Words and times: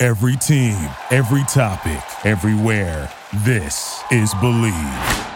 Every 0.00 0.36
team, 0.36 0.76
every 1.10 1.42
topic, 1.48 2.00
everywhere. 2.24 3.12
This 3.44 4.00
is 4.12 4.32
Bleav. 4.34 5.26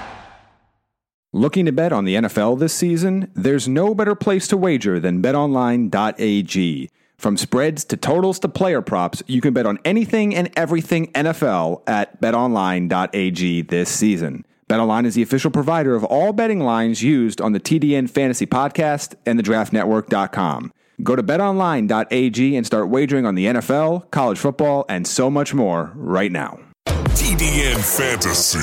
Looking 1.33 1.66
to 1.66 1.73
bet 1.73 1.93
on 1.93 2.05
the 2.05 2.15
NFL 2.15 2.61
this 2.61 2.73
season? 2.73 3.29
There's 3.35 3.66
no 3.66 3.93
better 3.93 4.15
place 4.15 4.47
to 4.47 4.57
wager 4.57 5.01
than 5.01 5.21
betonline.ag. 5.21 6.91
From 7.19 7.37
spreads 7.37 7.85
to 7.87 7.97
totals 7.97 8.38
to 8.38 8.48
player 8.48 8.80
props, 8.80 9.21
you 9.27 9.41
can 9.41 9.52
bet 9.52 9.66
on 9.66 9.80
anything 9.85 10.33
and 10.33 10.48
everything 10.57 11.10
NFL 11.13 11.83
at 11.88 12.21
betonline.ag 12.21 13.63
this 13.63 13.88
season. 13.91 14.45
BetOnline 14.69 15.07
is 15.07 15.16
the 15.16 15.23
official 15.23 15.51
provider 15.51 15.97
of 15.97 16.05
all 16.05 16.33
betting 16.33 16.60
lines 16.60 17.02
used 17.02 17.41
on 17.41 17.51
the 17.51 17.59
TDN 17.59 18.09
Fantasy 18.09 18.47
Podcast 18.47 19.16
and 19.27 19.41
the 19.41 19.43
DraftNetwork.com. 19.43 20.73
Go 21.02 21.16
to 21.16 21.23
betonline.ag 21.23 22.56
and 22.56 22.65
start 22.65 22.88
wagering 22.88 23.27
on 23.27 23.34
the 23.34 23.47
NFL, 23.47 24.10
college 24.10 24.38
football, 24.38 24.84
and 24.88 25.06
so 25.06 25.30
much 25.30 25.52
more 25.52 25.93
right 25.95 26.30
now. 26.30 26.60
TDN 26.87 27.77
Fantasy. 27.98 28.59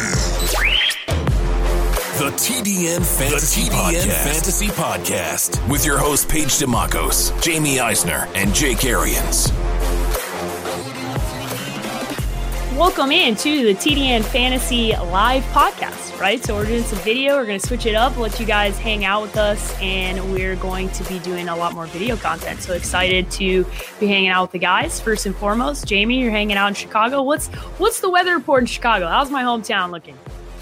The 2.20 2.32
TDN 2.32 3.18
Fantasy, 3.18 3.64
the 3.64 3.70
TDN 3.70 4.02
Podcast. 4.02 4.34
Fantasy 4.34 4.68
Podcast 4.68 5.70
with 5.70 5.86
your 5.86 5.98
hosts 5.98 6.26
Paige 6.26 6.48
Dimakos, 6.60 7.42
Jamie 7.42 7.80
Eisner, 7.80 8.28
and 8.36 8.54
Jake 8.54 8.84
Arians. 8.84 9.52
Welcome 12.80 13.12
in 13.12 13.36
to 13.36 13.66
the 13.66 13.76
TDN 13.76 14.24
Fantasy 14.24 14.94
Live 14.96 15.44
Podcast, 15.52 16.18
right? 16.18 16.42
So 16.42 16.56
we're 16.56 16.66
doing 16.66 16.84
some 16.84 16.98
video. 17.00 17.36
We're 17.36 17.46
going 17.46 17.60
to 17.60 17.68
switch 17.68 17.86
it 17.86 17.94
up, 17.94 18.16
let 18.16 18.40
you 18.40 18.46
guys 18.46 18.80
hang 18.80 19.04
out 19.04 19.22
with 19.22 19.36
us, 19.36 19.78
and 19.82 20.32
we're 20.32 20.56
going 20.56 20.88
to 20.92 21.04
be 21.04 21.20
doing 21.20 21.50
a 21.50 21.56
lot 21.58 21.74
more 21.74 21.88
video 21.88 22.16
content. 22.16 22.62
So 22.62 22.72
excited 22.72 23.30
to 23.32 23.66
be 24.00 24.08
hanging 24.08 24.30
out 24.30 24.44
with 24.44 24.52
the 24.54 24.60
guys. 24.60 24.98
First 24.98 25.26
and 25.26 25.36
foremost, 25.36 25.88
Jamie, 25.88 26.22
you're 26.22 26.32
hanging 26.32 26.56
out 26.56 26.70
in 26.70 26.74
Chicago. 26.74 27.22
What's 27.22 27.48
what's 27.80 28.00
the 28.00 28.10
weather 28.10 28.34
report 28.34 28.64
in 28.64 28.68
Chicago? 28.68 29.10
How's 29.10 29.30
my 29.30 29.44
hometown 29.44 29.92
looking? 29.92 30.18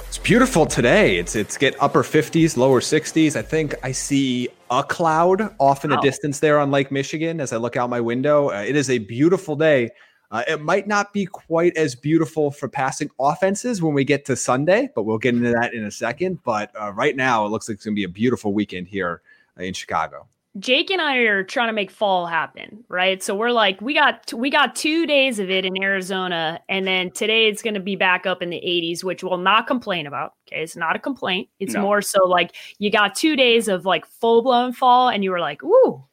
It's 0.08 0.18
beautiful 0.18 0.66
today. 0.66 1.20
It's 1.20 1.36
it's 1.36 1.56
get 1.56 1.76
upper 1.80 2.02
50s, 2.02 2.58
lower 2.58 2.82
60s. 2.82 3.36
I 3.36 3.44
think 3.44 3.76
I 3.84 3.92
see 3.92 4.50
a 4.72 4.84
cloud 4.84 5.54
off 5.60 5.84
in 5.84 5.92
the 5.92 5.98
distance 5.98 6.40
there 6.40 6.58
on 6.58 6.72
Lake 6.72 6.92
Michigan 6.92 7.40
as 7.40 7.54
I 7.54 7.58
look 7.58 7.78
out 7.78 7.92
my 7.92 8.02
window. 8.02 8.50
Uh, 8.50 8.64
it 8.64 8.76
is 8.76 8.90
a 8.90 8.98
beautiful 8.98 9.56
day. 9.56 9.92
Uh, 10.30 10.44
it 10.48 10.62
might 10.62 10.88
not 10.88 11.14
be 11.14 11.26
quite 11.26 11.76
as 11.78 11.96
beautiful 11.96 12.52
for 12.52 12.68
passing 12.68 13.10
offenses 13.20 13.82
when 13.82 13.94
we 13.94 14.04
get 14.04 14.26
to 14.26 14.36
Sunday, 14.36 14.90
but 14.94 15.04
we'll 15.04 15.18
get 15.18 15.36
into 15.36 15.52
that 15.52 15.74
in 15.74 15.86
a 15.86 15.92
second. 15.92 16.40
But 16.44 16.72
uh, 16.80 16.92
right 16.92 17.16
now, 17.16 17.46
it 17.46 17.50
looks 17.50 17.70
like 17.70 17.76
it's 17.76 17.86
going 17.86 17.96
to 17.96 18.00
be 18.00 18.04
a 18.04 18.10
beautiful 18.10 18.54
weekend 18.54 18.88
here 18.88 19.22
uh, 19.58 19.64
in 19.64 19.74
Chicago. 19.74 20.28
Jake 20.60 20.90
and 20.90 21.02
I 21.02 21.18
are 21.18 21.44
trying 21.44 21.68
to 21.68 21.74
make 21.74 21.92
fall 21.92 22.26
happen, 22.26 22.84
right? 22.90 23.22
So 23.22 23.36
we're 23.36 23.52
like, 23.52 23.80
we 23.80 23.94
got 23.94 24.34
we 24.34 24.50
got 24.50 24.76
two 24.76 25.06
days 25.06 25.40
of 25.40 25.50
it 25.50 25.66
in 25.66 25.82
Arizona, 25.82 26.60
and 26.68 26.88
then 26.88 27.12
today 27.12 27.48
it's 27.48 27.62
going 27.62 27.76
to 27.76 27.80
be 27.80 27.96
back 27.96 28.26
up 28.26 28.42
in 28.42 28.50
the 28.50 28.58
80s, 28.58 29.04
which 29.04 29.24
we'll 29.24 29.38
not 29.38 29.68
complain 29.68 30.08
about. 30.08 30.34
Okay, 30.48 30.64
it's 30.64 30.76
not 30.76 30.96
a 30.96 31.00
complaint. 31.00 31.50
It's 31.60 31.74
no. 31.74 31.82
more 31.82 32.02
so 32.02 32.26
like 32.26 32.56
you 32.80 32.90
got 32.90 33.14
two 33.14 33.36
days 33.36 33.68
of 33.68 33.86
like 33.86 34.06
full 34.06 34.42
blown 34.42 34.74
fall, 34.74 35.10
and 35.10 35.24
you 35.24 35.32
were 35.32 35.40
like, 35.40 35.64
ooh, 35.64 36.04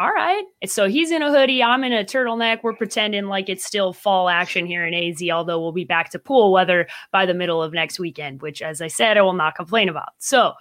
all 0.00 0.10
right. 0.10 0.42
So 0.66 0.88
he's 0.88 1.10
in 1.12 1.22
a 1.22 1.30
hoodie. 1.30 1.62
I'm 1.62 1.84
in 1.84 1.92
a 1.92 2.04
turtleneck. 2.04 2.60
We're 2.62 2.74
pretending 2.74 3.26
like 3.26 3.48
it's 3.48 3.64
still 3.64 3.92
fall 3.92 4.28
action 4.28 4.66
here 4.66 4.84
in 4.84 4.94
AZ, 4.94 5.22
although 5.30 5.60
we'll 5.60 5.72
be 5.72 5.84
back 5.84 6.10
to 6.10 6.18
pool 6.18 6.52
weather 6.52 6.88
by 7.12 7.24
the 7.24 7.34
middle 7.34 7.62
of 7.62 7.72
next 7.72 8.00
weekend, 8.00 8.42
which, 8.42 8.62
as 8.62 8.80
I 8.80 8.88
said, 8.88 9.16
I 9.16 9.22
will 9.22 9.32
not 9.32 9.54
complain 9.54 9.88
about. 9.88 10.08
So 10.18 10.54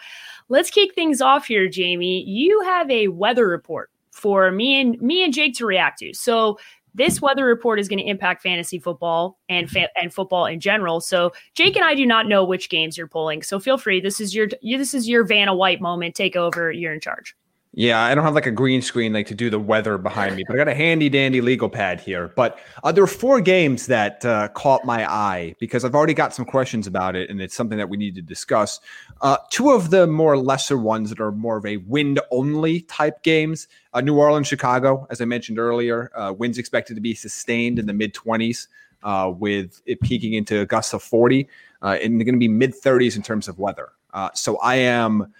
let's 0.49 0.69
kick 0.69 0.93
things 0.93 1.21
off 1.21 1.47
here, 1.47 1.67
Jamie. 1.67 2.23
You 2.23 2.61
have 2.61 2.91
a 2.91 3.07
weather 3.07 3.47
report 3.47 3.89
for 4.11 4.51
me 4.51 4.79
and 4.79 5.01
me 5.01 5.23
and 5.23 5.33
Jake 5.33 5.55
to 5.55 5.65
react 5.65 5.99
to. 5.99 6.13
So 6.13 6.59
this 6.93 7.21
weather 7.21 7.45
report 7.45 7.79
is 7.79 7.87
going 7.87 7.99
to 7.99 8.05
impact 8.05 8.43
fantasy 8.43 8.77
football 8.77 9.39
and 9.49 9.69
fa- 9.69 9.89
and 9.99 10.13
football 10.13 10.45
in 10.45 10.59
general. 10.59 10.99
So 11.01 11.31
Jake 11.55 11.75
and 11.75 11.85
I 11.85 11.95
do 11.95 12.05
not 12.05 12.27
know 12.27 12.43
which 12.43 12.69
games 12.69 12.97
you're 12.97 13.07
pulling. 13.07 13.41
So 13.41 13.59
feel 13.59 13.77
free. 13.77 14.01
This 14.01 14.19
is 14.19 14.35
your 14.35 14.49
this 14.61 14.93
is 14.93 15.07
your 15.07 15.23
Vanna 15.23 15.55
White 15.55 15.81
moment. 15.81 16.15
Take 16.15 16.35
over. 16.35 16.71
You're 16.71 16.93
in 16.93 16.99
charge. 16.99 17.35
Yeah, 17.73 18.01
I 18.01 18.13
don't 18.13 18.25
have 18.25 18.35
like 18.35 18.47
a 18.47 18.51
green 18.51 18.81
screen 18.81 19.13
like 19.13 19.27
to 19.27 19.35
do 19.35 19.49
the 19.49 19.59
weather 19.59 19.97
behind 19.97 20.35
me, 20.35 20.43
but 20.45 20.55
I 20.55 20.57
got 20.57 20.67
a 20.67 20.73
handy 20.73 21.07
dandy 21.07 21.39
legal 21.39 21.69
pad 21.69 22.01
here. 22.01 22.33
But 22.35 22.59
uh, 22.83 22.91
there 22.91 23.01
were 23.01 23.07
four 23.07 23.39
games 23.39 23.87
that 23.87 24.25
uh, 24.25 24.49
caught 24.49 24.83
my 24.83 25.09
eye 25.09 25.55
because 25.57 25.85
I've 25.85 25.95
already 25.95 26.13
got 26.13 26.33
some 26.33 26.43
questions 26.43 26.85
about 26.85 27.15
it, 27.15 27.29
and 27.29 27.39
it's 27.39 27.55
something 27.55 27.77
that 27.77 27.87
we 27.87 27.95
need 27.95 28.13
to 28.15 28.21
discuss. 28.21 28.81
Uh, 29.21 29.37
two 29.51 29.71
of 29.71 29.89
the 29.89 30.05
more 30.05 30.35
lesser 30.35 30.77
ones 30.77 31.11
that 31.11 31.21
are 31.21 31.31
more 31.31 31.55
of 31.55 31.65
a 31.65 31.77
wind 31.77 32.19
only 32.29 32.81
type 32.81 33.23
games: 33.23 33.69
uh, 33.93 34.01
New 34.01 34.17
Orleans, 34.17 34.49
Chicago, 34.49 35.07
as 35.09 35.21
I 35.21 35.25
mentioned 35.25 35.57
earlier, 35.57 36.11
uh, 36.13 36.33
winds 36.37 36.57
expected 36.57 36.95
to 36.95 37.01
be 37.01 37.15
sustained 37.15 37.79
in 37.79 37.85
the 37.85 37.93
mid 37.93 38.13
twenties, 38.13 38.67
uh, 39.03 39.31
with 39.33 39.81
it 39.85 40.01
peaking 40.01 40.33
into 40.33 40.65
gusts 40.65 40.93
of 40.93 41.01
forty, 41.01 41.47
and 41.81 42.19
going 42.19 42.33
to 42.33 42.37
be 42.37 42.49
mid 42.49 42.75
thirties 42.75 43.15
in 43.15 43.23
terms 43.23 43.47
of 43.47 43.59
weather. 43.59 43.93
so 44.33 44.57
I 44.57 44.75
am 44.75 45.33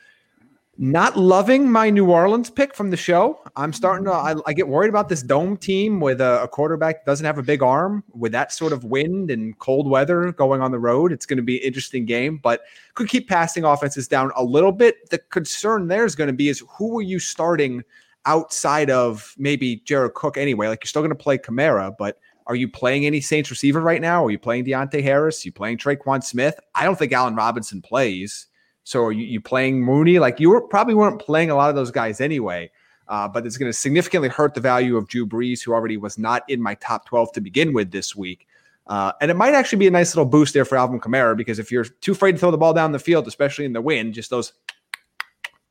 not 0.78 1.18
loving 1.18 1.70
my 1.70 1.90
New 1.90 2.09
Orleans 2.09 2.50
pick 2.50 2.74
from 2.74 2.90
the 2.90 2.98
show. 2.98 3.42
I'm 3.56 3.74
starting 3.74 4.06
to, 4.06 4.12
I, 4.12 4.36
I 4.48 4.54
get 4.54 4.68
worried 4.68 4.90
about 4.90 5.09
this 5.09 5.22
dome 5.22 5.58
team 5.58 6.00
with 6.00 6.22
a, 6.22 6.44
a, 6.44 6.48
quarterback 6.48 7.06
doesn't 7.06 7.26
have 7.26 7.38
a 7.38 7.44
big 7.44 7.62
arm 7.62 8.04
with 8.14 8.32
that 8.32 8.54
sort 8.54 8.72
of 8.72 8.86
wind 8.86 9.30
and 9.32 9.58
cold 9.59 9.90
weather 9.90 10.32
going 10.32 10.62
on 10.62 10.72
the 10.72 10.80
road. 10.80 11.12
It's 11.12 11.26
going 11.26 11.38
to 11.38 11.44
be 11.44 11.58
an 11.58 11.64
interesting 11.64 12.06
game, 12.06 12.38
but 12.38 12.62
could 12.94 13.09
keep 13.09 13.28
passing 13.28 13.66
offenses 13.66 14.08
down 14.08 14.32
a 14.36 14.44
little 14.44 14.72
bit. 14.72 15.09
The 15.09 15.20
concern 15.20 15.88
there 15.88 16.06
is 16.06 16.16
going 16.16 16.30
to 16.30 16.34
be 16.34 16.48
is 16.48 16.64
who 16.78 17.00
are 17.00 17.03
you 17.03 17.20
starting 17.20 17.84
outside 18.26 18.90
of 18.90 19.36
maybe 19.38 19.78
Jared 19.86 20.14
Cook 20.14 20.38
anyway? 20.38 20.70
Like 20.70 20.84
you're 20.84 20.90
still 20.90 21.02
going 21.02 21.09
to 21.09 21.16
play 21.16 21.38
Kamara, 21.38 21.96
but 21.98 22.18
are 22.48 22.56
you 22.56 22.70
playing 22.70 23.06
any 23.06 23.22
Saints 23.22 23.50
receiver 23.50 23.82
right 23.82 24.02
now? 24.02 24.26
Are 24.26 24.32
you 24.32 24.40
playing 24.40 24.66
Deonte 24.66 25.03
Harris? 25.03 25.44
Are 25.44 25.48
you 25.50 25.52
playing 25.52 25.78
Tre'Quan 25.78 26.24
Smith? 26.24 26.59
I 26.74 26.86
don't 26.86 26.98
think 26.98 27.12
Allen 27.12 27.36
Robinson 27.36 27.82
plays. 27.82 28.48
So 28.84 29.03
are 29.06 29.12
you, 29.12 29.25
you 29.25 29.42
playing 29.42 29.81
Mooney? 29.81 30.19
Like 30.19 30.40
you 30.40 30.50
were 30.50 30.62
probably 30.62 30.94
weren't 30.94 31.22
playing 31.22 31.50
a 31.52 31.56
lot 31.56 31.69
of 31.69 31.75
those 31.75 31.92
guys 31.92 32.22
anyway. 32.22 32.72
Uh, 33.08 33.28
but 33.28 33.46
it's 33.46 33.58
going 33.58 33.69
to 33.69 33.78
significantly 33.78 34.30
hurt 34.30 34.53
the 34.53 34.62
value 34.62 34.96
of 34.96 35.08
Drew 35.08 35.28
Brees, 35.28 35.62
who 35.62 35.74
already 35.74 35.97
was 35.97 36.18
not 36.18 36.44
in 36.50 36.62
my 36.62 36.75
top 36.75 37.06
12 37.08 37.34
to 37.34 37.41
begin 37.41 37.74
with 37.74 37.91
this 37.91 38.16
week. 38.16 38.47
Uh, 38.88 39.12
and 39.22 39.30
it 39.30 39.36
might 39.36 39.53
actually 39.53 39.80
be 39.80 39.88
a 39.88 39.91
nice 39.91 40.16
little 40.16 40.30
boost 40.30 40.53
there 40.53 40.66
for 40.66 40.78
Alvin 40.78 41.00
Kamara 41.00 41.36
because 41.36 41.59
if 41.59 41.72
you're 41.72 41.84
too 41.84 42.14
afraid 42.14 42.34
to 42.34 42.38
throw 42.38 42.52
the 42.52 42.58
ball 42.58 42.74
down 42.74 42.91
the 42.91 43.00
field, 43.00 43.28
especially 43.28 43.66
in 43.66 43.74
the 43.74 43.81
wind, 43.81 44.14
just 44.14 44.30
those 44.30 44.53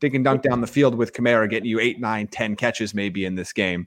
dink 0.00 0.14
and 0.14 0.24
dunk 0.24 0.42
down 0.42 0.60
the 0.60 0.66
field 0.66 0.94
with 0.94 1.12
Kamara 1.12 1.48
getting 1.48 1.68
you 1.68 1.80
eight, 1.80 2.00
nine, 2.00 2.26
ten 2.26 2.56
catches 2.56 2.94
maybe 2.94 3.24
in 3.24 3.34
this 3.34 3.52
game. 3.52 3.86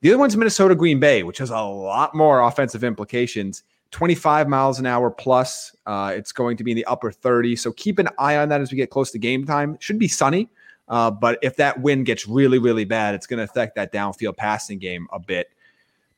The 0.00 0.10
other 0.10 0.18
one's 0.18 0.36
Minnesota 0.36 0.74
Green 0.74 1.00
Bay, 1.00 1.22
which 1.22 1.38
has 1.38 1.50
a 1.50 1.60
lot 1.60 2.14
more 2.14 2.40
offensive 2.40 2.84
implications. 2.84 3.62
25 3.96 4.46
miles 4.46 4.78
an 4.78 4.84
hour 4.84 5.10
plus. 5.10 5.74
Uh, 5.86 6.12
it's 6.14 6.30
going 6.30 6.58
to 6.58 6.62
be 6.62 6.70
in 6.70 6.76
the 6.76 6.84
upper 6.84 7.10
30. 7.10 7.56
So 7.56 7.72
keep 7.72 7.98
an 7.98 8.10
eye 8.18 8.36
on 8.36 8.50
that 8.50 8.60
as 8.60 8.70
we 8.70 8.76
get 8.76 8.90
close 8.90 9.10
to 9.12 9.18
game 9.18 9.46
time. 9.46 9.72
It 9.76 9.82
should 9.82 9.98
be 9.98 10.06
sunny. 10.06 10.50
Uh, 10.86 11.10
but 11.10 11.38
if 11.40 11.56
that 11.56 11.80
wind 11.80 12.04
gets 12.04 12.28
really, 12.28 12.58
really 12.58 12.84
bad, 12.84 13.14
it's 13.14 13.26
going 13.26 13.38
to 13.38 13.44
affect 13.44 13.74
that 13.76 13.94
downfield 13.94 14.36
passing 14.36 14.78
game 14.78 15.06
a 15.14 15.18
bit. 15.18 15.48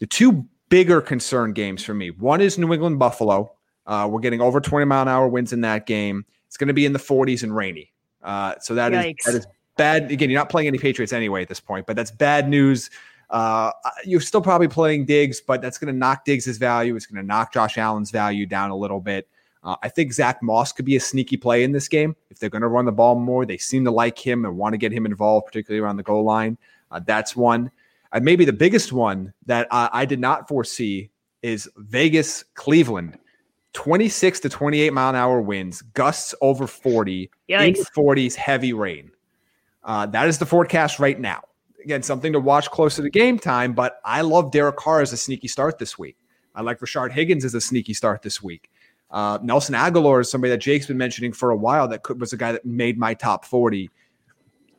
The 0.01 0.07
two 0.07 0.45
bigger 0.71 1.01
concern 1.01 1.53
games 1.53 1.85
for 1.85 1.95
me 1.95 2.11
one 2.11 2.41
is 2.41 2.59
New 2.59 2.73
England 2.73 2.99
Buffalo. 2.99 3.53
Uh, 3.87 4.09
we're 4.11 4.23
getting 4.23 4.41
over 4.41 4.61
20 4.61 4.85
mile 4.85 5.03
an 5.03 5.09
hour 5.09 5.29
winds 5.29 5.53
in 5.53 5.61
that 5.61 5.87
game. 5.87 6.27
It's 6.49 6.57
going 6.57 6.67
to 6.67 6.75
be 6.75 6.85
in 6.85 6.93
the 6.93 6.99
40s 6.99 7.45
and 7.45 7.55
rainy. 7.55 7.93
Uh, 8.25 8.55
so 8.61 8.75
that 8.75 8.93
is, 8.93 9.15
that 9.25 9.35
is 9.37 9.47
bad. 9.77 10.11
Again, 10.11 10.31
you're 10.31 10.41
not 10.41 10.49
playing 10.49 10.67
any 10.67 10.79
Patriots 10.79 11.13
anyway 11.13 11.43
at 11.43 11.49
this 11.49 11.61
point, 11.61 11.87
but 11.87 11.95
that's 11.95 12.11
bad 12.11 12.49
news 12.49 12.91
uh, 13.31 13.73
you're 14.05 14.21
still 14.21 14.41
probably 14.41 14.69
playing 14.69 15.05
Diggs, 15.05 15.41
but 15.41 15.61
that's 15.61 15.79
going 15.79 15.93
to 15.93 15.99
knock 15.99 16.25
Diggs' 16.25 16.57
value. 16.57 16.97
It's 16.97 17.07
going 17.07 17.23
to 17.23 17.27
knock 17.27 17.53
Josh 17.53 17.77
Allen's 17.77 18.11
value 18.11 18.47
down 18.47 18.71
a 18.71 18.77
little 18.77 19.01
bit. 19.01 19.29
Uh, 19.63 19.77
I 19.83 19.89
think 19.89 20.13
Zach 20.13 20.43
Moss 20.43 20.73
could 20.73 20.85
be 20.85 20.97
a 20.97 21.01
sneaky 21.01 21.37
play 21.37 21.65
in 21.65 21.73
this 21.73 21.89
game. 21.89 22.17
If 22.31 22.39
they're 22.39 22.49
going 22.49 22.63
to 22.63 22.69
run 22.69 22.85
the 22.85 22.93
ball 22.93 23.17
more, 23.17 23.45
they 23.45 23.59
seem 23.59 23.85
to 23.85 23.91
like 23.91 24.19
him 24.19 24.45
and 24.45 24.57
want 24.57 24.73
to 24.73 24.79
get 24.79 24.93
him 24.93 25.05
involved, 25.05 25.47
particularly 25.47 25.85
around 25.85 25.97
the 25.97 26.03
goal 26.03 26.25
line. 26.25 26.57
Uh, 26.91 27.01
that's 27.05 27.37
one. 27.37 27.71
And 28.13 28.25
maybe 28.25 28.45
the 28.45 28.53
biggest 28.53 28.93
one 28.93 29.35
that 29.47 29.69
I, 29.71 29.91
I 29.93 30.05
did 30.05 30.21
not 30.21 30.49
foresee 30.49 31.11
is 31.43 31.69
Vegas 31.77 32.45
Cleveland. 32.55 33.19
26 33.75 34.41
to 34.41 34.49
28 34.49 34.93
mile 34.93 35.11
an 35.11 35.17
hour 35.17 35.41
winds, 35.43 35.83
gusts 35.83 36.35
over 36.41 36.67
40, 36.67 37.31
Yikes. 37.49 37.67
in 37.67 37.73
the 37.75 37.87
40s, 37.95 38.35
heavy 38.35 38.73
rain. 38.73 39.11
Uh, 39.85 40.07
that 40.07 40.29
is 40.29 40.39
the 40.39 40.47
forecast 40.47 40.99
right 40.99 41.21
now 41.21 41.43
again, 41.83 42.03
something 42.03 42.33
to 42.33 42.41
watch 42.41 42.71
closer 42.71 43.03
to 43.03 43.11
game 43.11 43.39
time. 43.39 43.73
But 43.73 44.01
I 44.05 44.21
love 44.23 44.51
Derek 44.51 44.77
Carr 44.77 45.01
as 45.01 45.13
a 45.13 45.17
sneaky 45.17 45.49
start 45.49 45.79
this 45.79 45.99
week. 45.99 46.17
I 46.55 46.63
like 46.63 46.81
Rashard 46.81 47.13
Higgins 47.13 47.45
as 47.45 47.55
a 47.55 47.61
sneaky 47.61 47.95
start 47.95 48.23
this 48.23 48.43
week. 48.43 48.71
Uh, 49.11 49.39
Nelson 49.43 49.75
Agholor 49.75 50.21
is 50.21 50.31
somebody 50.31 50.51
that 50.51 50.59
Jake's 50.59 50.87
been 50.87 50.99
mentioning 50.99 51.33
for 51.33 51.51
a 51.51 51.57
while 51.57 51.89
that 51.89 52.03
could, 52.03 52.21
was 52.21 52.33
a 52.33 52.37
guy 52.37 52.53
that 52.53 52.67
made 52.67 52.99
my 52.99 53.15
top 53.15 53.45
40. 53.45 53.91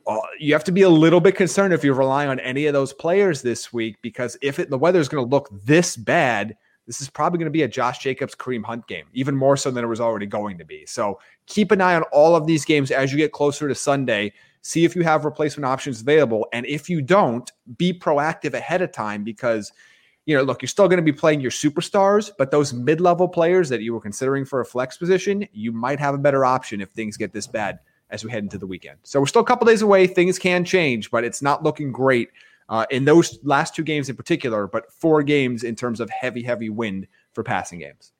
Uh, 0.06 0.16
you 0.38 0.52
have 0.52 0.64
to 0.64 0.72
be 0.72 0.82
a 0.82 0.88
little 0.88 1.20
bit 1.20 1.34
concerned 1.34 1.74
if 1.74 1.82
you're 1.82 1.94
relying 1.94 2.28
on 2.28 2.38
any 2.40 2.66
of 2.66 2.72
those 2.72 2.92
players 2.92 3.42
this 3.42 3.72
week 3.72 3.96
because 4.02 4.36
if 4.42 4.58
it, 4.58 4.70
the 4.70 4.78
weather 4.78 5.00
is 5.00 5.08
going 5.08 5.24
to 5.24 5.28
look 5.28 5.48
this 5.64 5.96
bad, 5.96 6.56
this 6.86 7.00
is 7.00 7.08
probably 7.08 7.38
going 7.38 7.46
to 7.46 7.52
be 7.52 7.62
a 7.62 7.68
Josh 7.68 7.98
Jacobs 7.98 8.34
Kareem 8.34 8.64
Hunt 8.64 8.86
game, 8.86 9.06
even 9.12 9.36
more 9.36 9.56
so 9.56 9.70
than 9.70 9.84
it 9.84 9.88
was 9.88 10.00
already 10.00 10.26
going 10.26 10.58
to 10.58 10.64
be. 10.64 10.84
So 10.86 11.20
keep 11.46 11.70
an 11.70 11.80
eye 11.80 11.94
on 11.94 12.02
all 12.12 12.34
of 12.34 12.46
these 12.46 12.64
games 12.64 12.90
as 12.90 13.12
you 13.12 13.18
get 13.18 13.32
closer 13.32 13.68
to 13.68 13.74
Sunday. 13.74 14.32
See 14.62 14.84
if 14.84 14.94
you 14.94 15.02
have 15.02 15.24
replacement 15.24 15.64
options 15.64 16.00
available. 16.00 16.46
And 16.52 16.66
if 16.66 16.90
you 16.90 17.00
don't, 17.00 17.50
be 17.76 17.92
proactive 17.92 18.54
ahead 18.54 18.82
of 18.82 18.92
time 18.92 19.24
because– 19.24 19.72
you 20.26 20.36
know, 20.36 20.42
look, 20.42 20.62
you're 20.62 20.68
still 20.68 20.86
going 20.86 20.98
to 20.98 21.02
be 21.02 21.12
playing 21.12 21.40
your 21.40 21.50
superstars, 21.50 22.30
but 22.38 22.52
those 22.52 22.72
mid 22.72 23.00
level 23.00 23.26
players 23.26 23.68
that 23.68 23.82
you 23.82 23.92
were 23.92 24.00
considering 24.00 24.44
for 24.44 24.60
a 24.60 24.64
flex 24.64 24.96
position, 24.96 25.44
you 25.52 25.72
might 25.72 25.98
have 25.98 26.14
a 26.14 26.18
better 26.18 26.44
option 26.44 26.80
if 26.80 26.90
things 26.90 27.16
get 27.16 27.32
this 27.32 27.48
bad 27.48 27.80
as 28.10 28.24
we 28.24 28.30
head 28.30 28.42
into 28.42 28.58
the 28.58 28.66
weekend. 28.66 28.98
So 29.02 29.18
we're 29.18 29.26
still 29.26 29.42
a 29.42 29.46
couple 29.46 29.66
days 29.66 29.82
away. 29.82 30.06
Things 30.06 30.38
can 30.38 30.64
change, 30.64 31.10
but 31.10 31.24
it's 31.24 31.42
not 31.42 31.62
looking 31.62 31.90
great 31.90 32.30
uh, 32.68 32.86
in 32.90 33.04
those 33.04 33.40
last 33.42 33.74
two 33.74 33.82
games 33.82 34.08
in 34.08 34.16
particular, 34.16 34.66
but 34.66 34.92
four 34.92 35.22
games 35.22 35.64
in 35.64 35.74
terms 35.74 36.00
of 36.00 36.08
heavy, 36.10 36.42
heavy 36.42 36.70
wind 36.70 37.08
for 37.32 37.42
passing 37.42 37.80
games. 37.80 38.12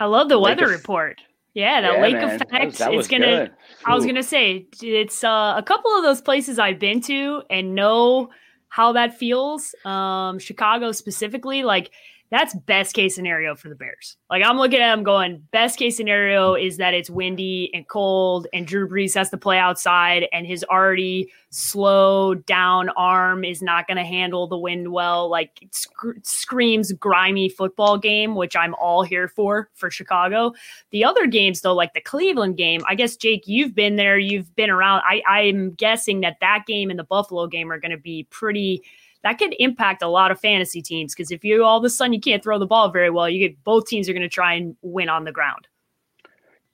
I 0.00 0.06
love 0.06 0.28
the 0.28 0.38
weather 0.38 0.66
report. 0.66 1.20
Yeah, 1.54 1.80
that 1.80 1.94
yeah, 1.94 2.02
lake 2.02 2.14
man. 2.14 2.24
effect. 2.24 2.50
That 2.50 2.64
was, 2.66 2.78
that 2.78 2.94
it's 2.94 3.08
gonna. 3.08 3.26
Good. 3.26 3.52
I 3.86 3.94
was 3.94 4.04
gonna 4.04 4.24
say 4.24 4.66
it's 4.82 5.22
uh, 5.22 5.54
a 5.56 5.62
couple 5.62 5.96
of 5.96 6.02
those 6.02 6.20
places 6.20 6.58
I've 6.58 6.80
been 6.80 7.00
to 7.02 7.42
and 7.48 7.74
know 7.74 8.30
how 8.68 8.92
that 8.92 9.16
feels. 9.16 9.74
Um, 9.84 10.40
Chicago 10.40 10.90
specifically, 10.90 11.62
like 11.62 11.92
that's 12.30 12.54
best 12.54 12.94
case 12.94 13.14
scenario 13.14 13.54
for 13.54 13.68
the 13.68 13.74
Bears. 13.74 14.16
Like 14.30 14.42
I'm 14.44 14.56
looking 14.56 14.80
at 14.80 14.94
them 14.94 15.04
going, 15.04 15.46
best 15.52 15.78
case 15.78 15.96
scenario 15.96 16.54
is 16.54 16.78
that 16.78 16.94
it's 16.94 17.10
windy 17.10 17.70
and 17.74 17.86
cold 17.86 18.46
and 18.52 18.66
Drew 18.66 18.88
Brees 18.88 19.14
has 19.14 19.30
to 19.30 19.36
play 19.36 19.58
outside 19.58 20.26
and 20.32 20.46
his 20.46 20.64
already 20.64 21.30
slow 21.50 22.34
down 22.34 22.88
arm 22.90 23.44
is 23.44 23.62
not 23.62 23.86
going 23.86 23.98
to 23.98 24.04
handle 24.04 24.48
the 24.48 24.58
wind 24.58 24.90
well. 24.90 25.28
Like 25.28 25.62
it 25.62 25.74
sc- 25.74 26.18
screams 26.22 26.92
grimy 26.92 27.48
football 27.48 27.98
game, 27.98 28.34
which 28.34 28.56
I'm 28.56 28.74
all 28.74 29.02
here 29.02 29.28
for 29.28 29.70
for 29.74 29.90
Chicago. 29.90 30.54
The 30.90 31.04
other 31.04 31.26
games 31.26 31.60
though, 31.60 31.74
like 31.74 31.94
the 31.94 32.00
Cleveland 32.00 32.56
game, 32.56 32.80
I 32.88 32.94
guess 32.94 33.16
Jake, 33.16 33.44
you've 33.46 33.74
been 33.74 33.96
there, 33.96 34.18
you've 34.18 34.54
been 34.56 34.70
around. 34.70 35.02
I, 35.04 35.22
I'm 35.28 35.74
guessing 35.74 36.22
that 36.22 36.38
that 36.40 36.64
game 36.66 36.90
and 36.90 36.98
the 36.98 37.04
Buffalo 37.04 37.46
game 37.46 37.70
are 37.70 37.78
going 37.78 37.92
to 37.92 37.96
be 37.96 38.26
pretty 38.30 38.82
that 39.24 39.38
could 39.38 39.56
impact 39.58 40.02
a 40.02 40.08
lot 40.08 40.30
of 40.30 40.38
fantasy 40.38 40.82
teams 40.82 41.14
because 41.14 41.30
if 41.30 41.42
you 41.42 41.64
all 41.64 41.78
of 41.78 41.84
a 41.84 41.90
sudden 41.90 42.12
you 42.12 42.20
can't 42.20 42.42
throw 42.42 42.58
the 42.58 42.66
ball 42.66 42.90
very 42.90 43.10
well, 43.10 43.28
you 43.28 43.48
get 43.48 43.64
both 43.64 43.86
teams 43.86 44.08
are 44.08 44.12
going 44.12 44.22
to 44.22 44.28
try 44.28 44.54
and 44.54 44.76
win 44.82 45.08
on 45.08 45.24
the 45.24 45.32
ground. 45.32 45.66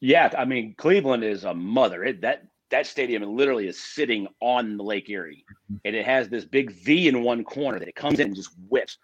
Yeah, 0.01 0.31
I 0.37 0.45
mean 0.45 0.75
Cleveland 0.77 1.25
is 1.25 1.45
a 1.45 1.55
mother. 1.55 2.05
It, 2.05 2.21
that 2.23 2.49
that 2.71 2.87
stadium 2.87 3.23
literally 3.23 3.69
is 3.69 3.81
sitting 3.81 4.27
on 4.41 4.77
the 4.77 4.83
Lake 4.83 5.09
Erie, 5.09 5.45
and 5.85 5.97
it 5.97 6.05
has 6.05 6.29
this 6.29 6.45
big 6.45 6.73
V 6.73 7.09
in 7.09 7.23
one 7.23 7.45
corner 7.45 7.79
that 7.79 7.89
it 7.89 7.95
comes 7.95 8.21
in 8.21 8.29
and 8.29 8.37
just 8.37 8.51
whips. 8.69 8.99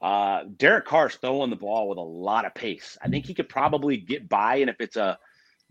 Uh, 0.00 0.44
Derek 0.58 0.84
Carr's 0.84 1.14
throwing 1.16 1.50
the 1.50 1.56
ball 1.56 1.88
with 1.88 1.98
a 1.98 2.02
lot 2.02 2.44
of 2.44 2.54
pace. 2.54 2.98
I 3.02 3.08
think 3.08 3.24
he 3.24 3.32
could 3.32 3.48
probably 3.48 3.96
get 3.96 4.28
by, 4.28 4.56
and 4.56 4.68
if 4.68 4.76
it's 4.80 4.96
a 4.96 5.18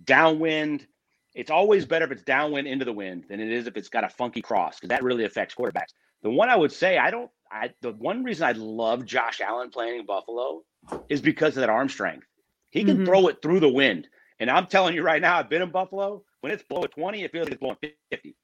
downwind, 0.03 0.87
it's 1.35 1.51
always 1.51 1.85
better 1.85 2.05
if 2.05 2.11
it's 2.11 2.23
downwind 2.23 2.67
into 2.67 2.85
the 2.85 2.93
wind 2.93 3.25
than 3.29 3.39
it 3.39 3.51
is 3.51 3.67
if 3.67 3.77
it's 3.77 3.89
got 3.89 4.03
a 4.03 4.09
funky 4.09 4.41
cross 4.41 4.75
because 4.75 4.89
that 4.89 5.03
really 5.03 5.25
affects 5.25 5.53
quarterbacks. 5.53 5.93
The 6.23 6.31
one 6.31 6.49
I 6.49 6.55
would 6.55 6.71
say 6.71 6.97
I 6.97 7.11
don't. 7.11 7.29
I 7.51 7.71
the 7.81 7.91
one 7.91 8.23
reason 8.23 8.47
I 8.47 8.53
love 8.53 9.05
Josh 9.05 9.41
Allen 9.41 9.69
playing 9.69 9.99
in 9.99 10.05
Buffalo 10.05 10.63
is 11.09 11.21
because 11.21 11.55
of 11.55 11.61
that 11.61 11.69
arm 11.69 11.89
strength. 11.89 12.25
He 12.71 12.83
can 12.83 12.97
mm-hmm. 12.97 13.05
throw 13.05 13.27
it 13.27 13.41
through 13.41 13.59
the 13.59 13.69
wind. 13.69 14.07
And 14.39 14.49
I'm 14.49 14.65
telling 14.65 14.95
you 14.95 15.03
right 15.03 15.21
now, 15.21 15.37
I've 15.37 15.49
been 15.49 15.61
in 15.61 15.69
Buffalo. 15.69 16.23
When 16.41 16.51
it's 16.51 16.63
blowing 16.63 16.87
20, 16.87 17.23
it 17.23 17.31
feels 17.31 17.45
like 17.45 17.53
it's 17.53 17.59
blowing 17.59 17.77
50. 18.09 18.35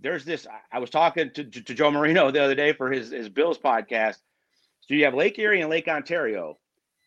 There's 0.00 0.24
this. 0.24 0.46
I 0.70 0.78
was 0.78 0.90
talking 0.90 1.30
to, 1.34 1.44
to, 1.44 1.62
to 1.62 1.74
Joe 1.74 1.90
Marino 1.90 2.30
the 2.30 2.42
other 2.42 2.54
day 2.54 2.72
for 2.72 2.90
his, 2.90 3.10
his 3.10 3.28
Bills 3.28 3.58
podcast. 3.58 4.18
So 4.82 4.94
you 4.94 5.04
have 5.04 5.14
Lake 5.14 5.38
Erie 5.38 5.60
and 5.60 5.68
Lake 5.68 5.88
Ontario, 5.88 6.56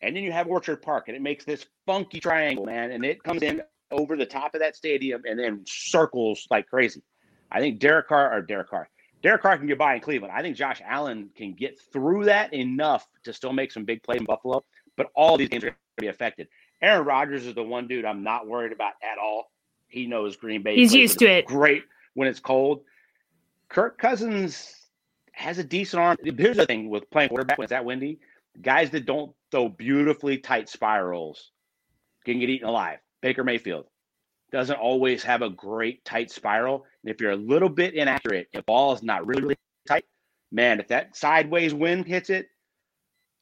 and 0.02 0.14
then 0.14 0.22
you 0.22 0.30
have 0.30 0.46
Orchard 0.46 0.82
Park, 0.82 1.08
and 1.08 1.16
it 1.16 1.22
makes 1.22 1.44
this 1.44 1.64
funky 1.86 2.20
triangle, 2.20 2.66
man. 2.66 2.92
And 2.92 3.04
it 3.04 3.22
comes 3.22 3.42
in 3.42 3.62
over 3.90 4.16
the 4.16 4.26
top 4.26 4.54
of 4.54 4.60
that 4.60 4.76
stadium 4.76 5.22
and 5.24 5.38
then 5.38 5.64
circles 5.66 6.46
like 6.50 6.66
crazy. 6.66 7.02
I 7.50 7.60
think 7.60 7.80
Derek 7.80 8.08
Carr 8.08 8.32
or 8.32 8.42
Derek 8.42 8.70
Carr, 8.70 8.88
Derek 9.22 9.42
Carr 9.42 9.56
can 9.56 9.66
get 9.66 9.78
by 9.78 9.94
in 9.94 10.00
Cleveland. 10.00 10.32
I 10.36 10.42
think 10.42 10.56
Josh 10.56 10.82
Allen 10.84 11.30
can 11.36 11.54
get 11.54 11.78
through 11.92 12.24
that 12.24 12.52
enough 12.52 13.06
to 13.24 13.32
still 13.32 13.52
make 13.52 13.70
some 13.70 13.84
big 13.84 14.02
plays 14.02 14.18
in 14.18 14.26
Buffalo, 14.26 14.64
but 14.96 15.10
all 15.14 15.36
these 15.36 15.48
games 15.48 15.62
are 15.62 15.68
going 15.68 15.76
to 15.98 16.00
be 16.00 16.08
affected. 16.08 16.48
Aaron 16.82 17.06
Rodgers 17.06 17.46
is 17.46 17.54
the 17.54 17.62
one 17.62 17.86
dude 17.86 18.04
I'm 18.04 18.24
not 18.24 18.48
worried 18.48 18.72
about 18.72 18.94
at 19.02 19.18
all. 19.18 19.52
He 19.86 20.06
knows 20.06 20.36
Green 20.36 20.62
Bay. 20.62 20.74
He's 20.74 20.92
used 20.92 21.18
to 21.20 21.26
it. 21.26 21.46
Great 21.46 21.84
when 22.14 22.26
it's 22.26 22.40
cold. 22.40 22.82
Kirk 23.68 23.96
Cousins 23.98 24.74
has 25.32 25.58
a 25.58 25.64
decent 25.64 26.02
arm. 26.02 26.16
Here's 26.22 26.56
the 26.56 26.66
thing 26.66 26.90
with 26.90 27.08
playing 27.10 27.28
quarterback 27.28 27.58
when 27.58 27.64
it's 27.64 27.70
that 27.70 27.84
windy. 27.84 28.18
Guys 28.60 28.90
that 28.90 29.06
don't 29.06 29.32
throw 29.50 29.68
beautifully 29.68 30.38
tight 30.38 30.68
spirals 30.68 31.52
can 32.24 32.40
get 32.40 32.50
eaten 32.50 32.68
alive. 32.68 32.98
Baker 33.20 33.44
Mayfield 33.44 33.86
doesn't 34.52 34.78
always 34.78 35.22
have 35.24 35.42
a 35.42 35.50
great 35.50 36.04
tight 36.04 36.30
spiral. 36.30 36.84
And 37.02 37.12
if 37.12 37.20
you're 37.20 37.32
a 37.32 37.36
little 37.36 37.68
bit 37.68 37.94
inaccurate, 37.94 38.48
if 38.52 38.64
ball 38.66 38.92
is 38.92 39.02
not 39.02 39.26
really, 39.26 39.42
really 39.42 39.56
tight, 39.88 40.04
man, 40.50 40.78
if 40.78 40.88
that 40.88 41.16
sideways 41.16 41.74
wind 41.74 42.06
hits 42.06 42.30
it, 42.30 42.46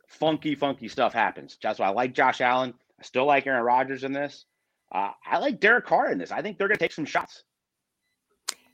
funky, 0.08 0.54
funky 0.54 0.88
stuff 0.88 1.12
happens. 1.12 1.58
That's 1.62 1.78
why 1.78 1.86
I 1.86 1.90
like 1.90 2.14
Josh 2.14 2.40
Allen. 2.40 2.74
I 2.98 3.02
still 3.02 3.26
like 3.26 3.46
Aaron 3.46 3.64
Rodgers 3.64 4.04
in 4.04 4.12
this. 4.12 4.44
Uh, 4.92 5.10
I 5.24 5.38
like 5.38 5.60
Derek 5.60 5.86
Carr 5.86 6.10
in 6.10 6.18
this. 6.18 6.32
I 6.32 6.42
think 6.42 6.58
they're 6.58 6.68
going 6.68 6.78
to 6.78 6.84
take 6.84 6.92
some 6.92 7.04
shots. 7.04 7.44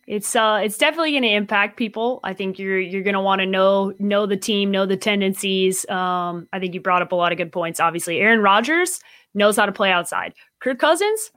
It's 0.06 0.36
uh, 0.36 0.60
it's 0.62 0.78
definitely 0.78 1.10
going 1.10 1.24
to 1.24 1.32
impact 1.32 1.76
people. 1.76 2.20
I 2.22 2.32
think 2.32 2.60
you're 2.60 2.78
you're 2.78 3.02
going 3.02 3.14
to 3.14 3.20
want 3.20 3.40
to 3.40 3.46
know 3.46 3.92
know 3.98 4.24
the 4.24 4.36
team, 4.36 4.70
know 4.70 4.86
the 4.86 4.96
tendencies. 4.96 5.88
Um, 5.90 6.48
I 6.52 6.60
think 6.60 6.74
you 6.74 6.80
brought 6.80 7.02
up 7.02 7.10
a 7.10 7.16
lot 7.16 7.32
of 7.32 7.38
good 7.38 7.50
points. 7.50 7.80
Obviously, 7.80 8.20
Aaron 8.20 8.40
Rodgers 8.40 9.00
knows 9.34 9.56
how 9.56 9.66
to 9.66 9.72
play 9.72 9.90
outside. 9.90 10.32
Kirk 10.60 10.78
Cousins 10.78 11.32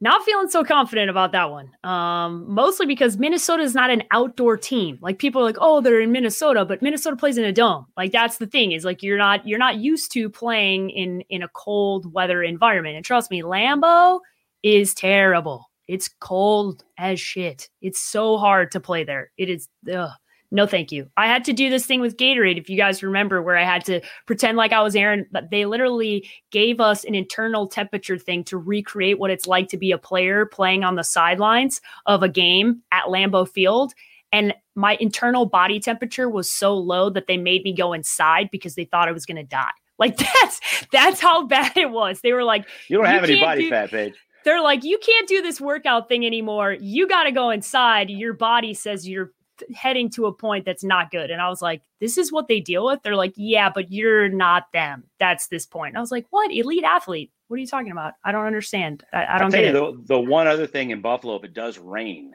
not 0.00 0.22
feeling 0.24 0.48
so 0.48 0.64
confident 0.64 1.10
about 1.10 1.32
that 1.32 1.50
one. 1.50 1.70
Um, 1.84 2.46
mostly 2.48 2.86
because 2.86 3.18
Minnesota 3.18 3.62
is 3.62 3.74
not 3.74 3.90
an 3.90 4.02
outdoor 4.10 4.56
team. 4.56 4.98
Like 5.02 5.18
people 5.18 5.42
are 5.42 5.44
like, 5.44 5.58
oh, 5.60 5.80
they're 5.80 6.00
in 6.00 6.12
Minnesota, 6.12 6.64
but 6.64 6.80
Minnesota 6.80 7.16
plays 7.16 7.36
in 7.36 7.44
a 7.44 7.52
dome. 7.52 7.86
Like 7.96 8.12
that's 8.12 8.38
the 8.38 8.46
thing 8.46 8.72
is 8.72 8.84
like 8.84 9.02
you're 9.02 9.18
not 9.18 9.46
you're 9.46 9.58
not 9.58 9.76
used 9.76 10.12
to 10.12 10.30
playing 10.30 10.90
in 10.90 11.20
in 11.28 11.42
a 11.42 11.48
cold 11.48 12.12
weather 12.12 12.42
environment. 12.42 12.96
And 12.96 13.04
trust 13.04 13.30
me, 13.30 13.42
Lambeau 13.42 14.20
is 14.62 14.94
terrible. 14.94 15.66
It's 15.86 16.08
cold 16.20 16.84
as 16.98 17.20
shit. 17.20 17.68
It's 17.82 18.00
so 18.00 18.38
hard 18.38 18.70
to 18.72 18.80
play 18.80 19.04
there. 19.04 19.30
It 19.36 19.50
is. 19.50 19.68
Ugh 19.92 20.10
no 20.50 20.66
thank 20.66 20.90
you. 20.90 21.08
I 21.16 21.26
had 21.26 21.44
to 21.44 21.52
do 21.52 21.70
this 21.70 21.86
thing 21.86 22.00
with 22.00 22.16
Gatorade, 22.16 22.58
if 22.58 22.68
you 22.68 22.76
guys 22.76 23.02
remember, 23.02 23.40
where 23.40 23.56
I 23.56 23.64
had 23.64 23.84
to 23.84 24.00
pretend 24.26 24.56
like 24.56 24.72
I 24.72 24.82
was 24.82 24.96
Aaron, 24.96 25.26
but 25.30 25.50
they 25.50 25.64
literally 25.64 26.28
gave 26.50 26.80
us 26.80 27.04
an 27.04 27.14
internal 27.14 27.68
temperature 27.68 28.18
thing 28.18 28.42
to 28.44 28.58
recreate 28.58 29.18
what 29.18 29.30
it's 29.30 29.46
like 29.46 29.68
to 29.68 29.76
be 29.76 29.92
a 29.92 29.98
player 29.98 30.46
playing 30.46 30.82
on 30.82 30.96
the 30.96 31.04
sidelines 31.04 31.80
of 32.06 32.22
a 32.22 32.28
game 32.28 32.82
at 32.90 33.04
Lambeau 33.04 33.48
Field. 33.48 33.94
And 34.32 34.54
my 34.74 34.96
internal 35.00 35.46
body 35.46 35.78
temperature 35.78 36.28
was 36.28 36.50
so 36.50 36.74
low 36.74 37.10
that 37.10 37.26
they 37.26 37.36
made 37.36 37.62
me 37.62 37.72
go 37.72 37.92
inside 37.92 38.48
because 38.50 38.74
they 38.74 38.84
thought 38.84 39.08
I 39.08 39.12
was 39.12 39.26
going 39.26 39.36
to 39.36 39.44
die. 39.44 39.70
Like 40.00 40.16
that's 40.16 40.62
that's 40.90 41.20
how 41.20 41.46
bad 41.46 41.76
it 41.76 41.90
was. 41.90 42.22
They 42.22 42.32
were 42.32 42.42
like, 42.42 42.66
"You 42.88 42.96
don't 42.96 43.04
have 43.04 43.22
any 43.22 43.38
body 43.38 43.64
do- 43.64 43.68
fat, 43.68 43.90
Paige." 43.90 44.14
They're 44.46 44.62
like, 44.62 44.82
"You 44.82 44.96
can't 44.96 45.28
do 45.28 45.42
this 45.42 45.60
workout 45.60 46.08
thing 46.08 46.24
anymore. 46.24 46.74
You 46.80 47.06
got 47.06 47.24
to 47.24 47.32
go 47.32 47.50
inside. 47.50 48.08
Your 48.08 48.32
body 48.32 48.72
says 48.72 49.06
you're 49.06 49.30
heading 49.74 50.10
to 50.10 50.26
a 50.26 50.32
point 50.32 50.64
that's 50.64 50.84
not 50.84 51.10
good. 51.10 51.30
And 51.30 51.40
I 51.40 51.48
was 51.48 51.62
like, 51.62 51.82
this 52.00 52.18
is 52.18 52.32
what 52.32 52.48
they 52.48 52.60
deal 52.60 52.84
with. 52.86 53.02
They're 53.02 53.16
like, 53.16 53.34
yeah, 53.36 53.70
but 53.70 53.90
you're 53.90 54.28
not 54.28 54.72
them. 54.72 55.04
That's 55.18 55.48
this 55.48 55.66
point. 55.66 55.90
And 55.90 55.98
I 55.98 56.00
was 56.00 56.10
like, 56.10 56.26
what? 56.30 56.52
Elite 56.52 56.84
athlete. 56.84 57.32
What 57.48 57.56
are 57.56 57.60
you 57.60 57.66
talking 57.66 57.92
about? 57.92 58.14
I 58.24 58.32
don't 58.32 58.46
understand. 58.46 59.04
I, 59.12 59.26
I 59.26 59.38
don't 59.38 59.50
get 59.50 59.66
you, 59.66 59.72
the, 59.72 60.02
the 60.06 60.20
one 60.20 60.46
other 60.46 60.66
thing 60.66 60.90
in 60.90 61.00
Buffalo, 61.00 61.36
if 61.36 61.44
it 61.44 61.54
does 61.54 61.78
rain, 61.78 62.34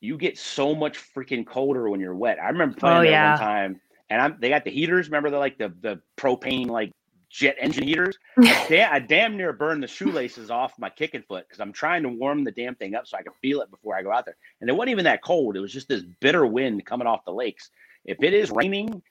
you 0.00 0.18
get 0.18 0.36
so 0.38 0.74
much 0.74 0.98
freaking 1.14 1.46
colder 1.46 1.88
when 1.88 2.00
you're 2.00 2.14
wet. 2.14 2.38
I 2.42 2.48
remember 2.48 2.76
playing 2.76 2.96
oh, 2.96 3.02
there 3.02 3.10
yeah. 3.10 3.30
one 3.30 3.40
time 3.40 3.80
and 4.10 4.20
I'm, 4.20 4.36
they 4.40 4.48
got 4.48 4.64
the 4.64 4.70
heaters. 4.70 5.08
Remember 5.08 5.30
the 5.30 5.38
like 5.38 5.58
the 5.58 5.72
the 5.80 6.00
propane 6.16 6.68
like 6.68 6.92
jet 7.36 7.56
engine 7.60 7.86
heaters. 7.86 8.18
I, 8.38 8.66
damn, 8.68 8.92
I 8.92 8.98
damn 8.98 9.36
near 9.36 9.52
burned 9.52 9.82
the 9.82 9.88
shoelaces 9.88 10.50
off 10.50 10.78
my 10.78 10.88
kicking 10.88 11.22
foot 11.22 11.46
because 11.46 11.60
I'm 11.60 11.72
trying 11.72 12.02
to 12.04 12.08
warm 12.08 12.44
the 12.44 12.50
damn 12.50 12.74
thing 12.74 12.94
up 12.94 13.06
so 13.06 13.18
I 13.18 13.22
can 13.22 13.32
feel 13.42 13.60
it 13.60 13.70
before 13.70 13.94
I 13.96 14.02
go 14.02 14.10
out 14.10 14.24
there. 14.24 14.36
And 14.60 14.70
it 14.70 14.72
wasn't 14.72 14.92
even 14.92 15.04
that 15.04 15.22
cold. 15.22 15.56
It 15.56 15.60
was 15.60 15.72
just 15.72 15.88
this 15.88 16.02
bitter 16.20 16.46
wind 16.46 16.86
coming 16.86 17.06
off 17.06 17.24
the 17.24 17.32
lakes. 17.32 17.70
If 18.04 18.22
it 18.22 18.32
is 18.32 18.50
raining, 18.50 19.02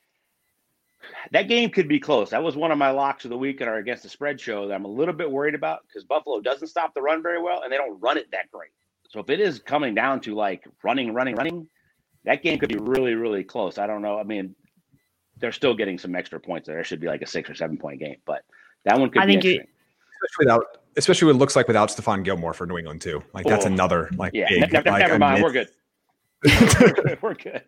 that 1.32 1.48
game 1.48 1.70
could 1.70 1.88
be 1.88 2.00
close. 2.00 2.32
That 2.32 2.44
was 2.44 2.56
one 2.56 2.72
of 2.72 2.80
my 2.80 2.90
locks 2.90 3.26
of 3.26 3.30
the 3.30 3.38
week 3.38 3.62
in 3.62 3.68
our 3.68 3.78
against 3.78 4.02
the 4.02 4.10
spread 4.10 4.42
show 4.42 4.68
that 4.68 4.74
I'm 4.74 4.86
a 4.86 4.90
little 4.90 5.14
bit 5.14 5.30
worried 5.30 5.56
about 5.56 5.82
because 5.88 6.04
Buffalo 6.04 6.42
doesn't 6.42 6.68
stop 6.68 6.96
the 6.96 7.02
run 7.02 7.22
very 7.22 7.42
well 7.42 7.62
and 7.62 7.72
they 7.72 7.78
don't 7.78 8.00
run 8.02 8.18
it 8.18 8.32
that 8.32 8.50
great. 8.52 8.72
So 9.10 9.20
if 9.20 9.30
it 9.30 9.40
is 9.40 9.60
coming 9.60 9.94
down 9.94 10.20
to 10.22 10.34
like 10.34 10.68
running, 10.84 11.14
running, 11.14 11.36
running, 11.36 11.68
that 12.24 12.42
game 12.42 12.58
could 12.58 12.70
be 12.70 12.80
really, 12.80 13.14
really 13.14 13.44
close. 13.44 13.78
I 13.78 13.86
don't 13.86 14.02
know. 14.02 14.18
I 14.18 14.24
mean, 14.24 14.56
they're 15.38 15.52
still 15.52 15.76
getting 15.76 15.98
some 15.98 16.16
extra 16.16 16.40
points 16.40 16.68
there. 16.68 16.80
It 16.80 16.86
should 16.86 17.00
be 17.00 17.08
like 17.08 17.22
a 17.22 17.28
six 17.28 17.50
or 17.50 17.56
seven 17.56 17.78
point 17.78 18.00
game, 18.00 18.18
but 18.26 18.44
that 18.84 19.00
one 19.00 19.10
could 19.10 19.22
I 19.22 19.26
be 19.26 19.34
think 19.34 19.44
you- 19.44 19.52
interesting. 19.52 19.74
especially 20.24 20.46
without 20.46 20.66
especially 20.98 21.26
what 21.26 21.36
it 21.36 21.40
looks 21.40 21.56
like 21.58 21.68
without 21.68 21.90
Stephon 21.90 22.24
Gilmore 22.24 22.54
for 22.54 22.66
New 22.66 22.78
England 22.78 23.02
too. 23.02 23.22
Like 23.34 23.46
that's 23.46 23.66
Oh, 23.66 23.70
another 23.70 24.10
like 24.16 24.34
yeah, 24.34 24.48
big. 24.48 24.62
ne- 24.62 24.68
ne- 24.82 24.92
like, 24.92 25.00
never 25.02 25.16
I 25.16 25.18
mind. 25.18 25.36
mean, 25.36 25.44
We're 25.44 25.52
good. 25.52 27.18
We're 27.22 27.34
good. 27.34 27.64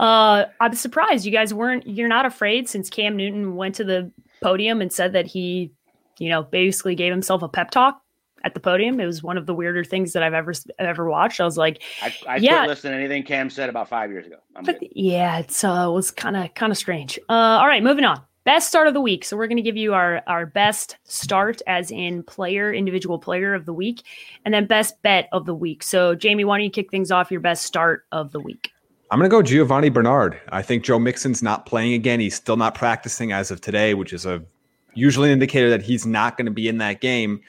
Uh, 0.00 0.44
I'm 0.60 0.74
surprised 0.74 1.26
you 1.26 1.32
guys 1.32 1.52
weren't. 1.52 1.86
You're 1.86 2.08
not 2.08 2.24
afraid 2.26 2.68
since 2.68 2.88
Cam 2.88 3.16
Newton 3.16 3.56
went 3.56 3.74
to 3.76 3.84
the 3.84 4.10
podium 4.42 4.80
and 4.80 4.92
said 4.92 5.12
that 5.12 5.26
he, 5.26 5.70
you 6.18 6.30
know, 6.30 6.42
basically 6.42 6.94
gave 6.94 7.12
himself 7.12 7.42
a 7.42 7.48
pep 7.48 7.70
talk 7.70 8.00
at 8.44 8.54
the 8.54 8.60
podium. 8.60 9.00
It 9.00 9.06
was 9.06 9.22
one 9.22 9.36
of 9.36 9.46
the 9.46 9.54
weirder 9.54 9.82
things 9.82 10.12
that 10.12 10.22
I've 10.22 10.34
ever 10.34 10.52
ever 10.78 11.08
watched. 11.08 11.40
I 11.40 11.44
was 11.44 11.58
like, 11.58 11.82
I, 12.02 12.14
I 12.28 12.36
Yeah. 12.36 12.58
quit 12.58 12.68
listening 12.68 12.92
to 12.92 12.98
anything 12.98 13.22
Cam 13.24 13.50
said 13.50 13.68
about 13.68 13.88
five 13.88 14.10
years 14.10 14.26
ago. 14.26 14.36
I'm 14.54 14.64
but 14.64 14.78
yeah, 14.96 15.38
it's 15.38 15.64
uh, 15.64 15.88
was 15.92 16.10
kind 16.10 16.36
of 16.36 16.54
kind 16.54 16.70
of 16.70 16.78
strange. 16.78 17.18
Uh, 17.28 17.32
all 17.32 17.66
right, 17.66 17.82
moving 17.82 18.04
on. 18.04 18.20
Best 18.44 18.68
start 18.68 18.86
of 18.86 18.92
the 18.92 19.00
week. 19.00 19.24
So 19.24 19.38
we're 19.38 19.46
going 19.46 19.56
to 19.56 19.62
give 19.62 19.76
you 19.76 19.94
our 19.94 20.22
our 20.26 20.44
best 20.44 20.98
start, 21.04 21.62
as 21.66 21.90
in 21.90 22.22
player, 22.24 22.72
individual 22.72 23.18
player 23.18 23.54
of 23.54 23.64
the 23.64 23.72
week, 23.72 24.02
and 24.44 24.52
then 24.52 24.66
best 24.66 25.00
bet 25.02 25.28
of 25.32 25.46
the 25.46 25.54
week. 25.54 25.82
So 25.82 26.14
Jamie, 26.14 26.44
why 26.44 26.58
don't 26.58 26.64
you 26.64 26.70
kick 26.70 26.90
things 26.90 27.10
off? 27.10 27.30
Your 27.30 27.40
best 27.40 27.64
start 27.64 28.04
of 28.12 28.32
the 28.32 28.40
week. 28.40 28.70
I'm 29.10 29.18
going 29.18 29.30
to 29.30 29.34
go 29.34 29.42
Giovani 29.42 29.90
Bernard. 29.92 30.40
I 30.50 30.60
think 30.60 30.82
Joe 30.84 30.98
Mixon's 30.98 31.42
not 31.42 31.66
playing 31.66 31.94
again. 31.94 32.20
He's 32.20 32.34
still 32.34 32.56
not 32.56 32.74
practicing 32.74 33.32
as 33.32 33.50
of 33.50 33.60
today, 33.60 33.94
which 33.94 34.12
is 34.12 34.26
a 34.26 34.42
usually 34.94 35.28
an 35.28 35.34
indicator 35.34 35.70
that 35.70 35.82
he's 35.82 36.06
not 36.06 36.36
going 36.36 36.46
to 36.46 36.52
be 36.52 36.68
in 36.68 36.78
that 36.78 37.00
game. 37.00 37.40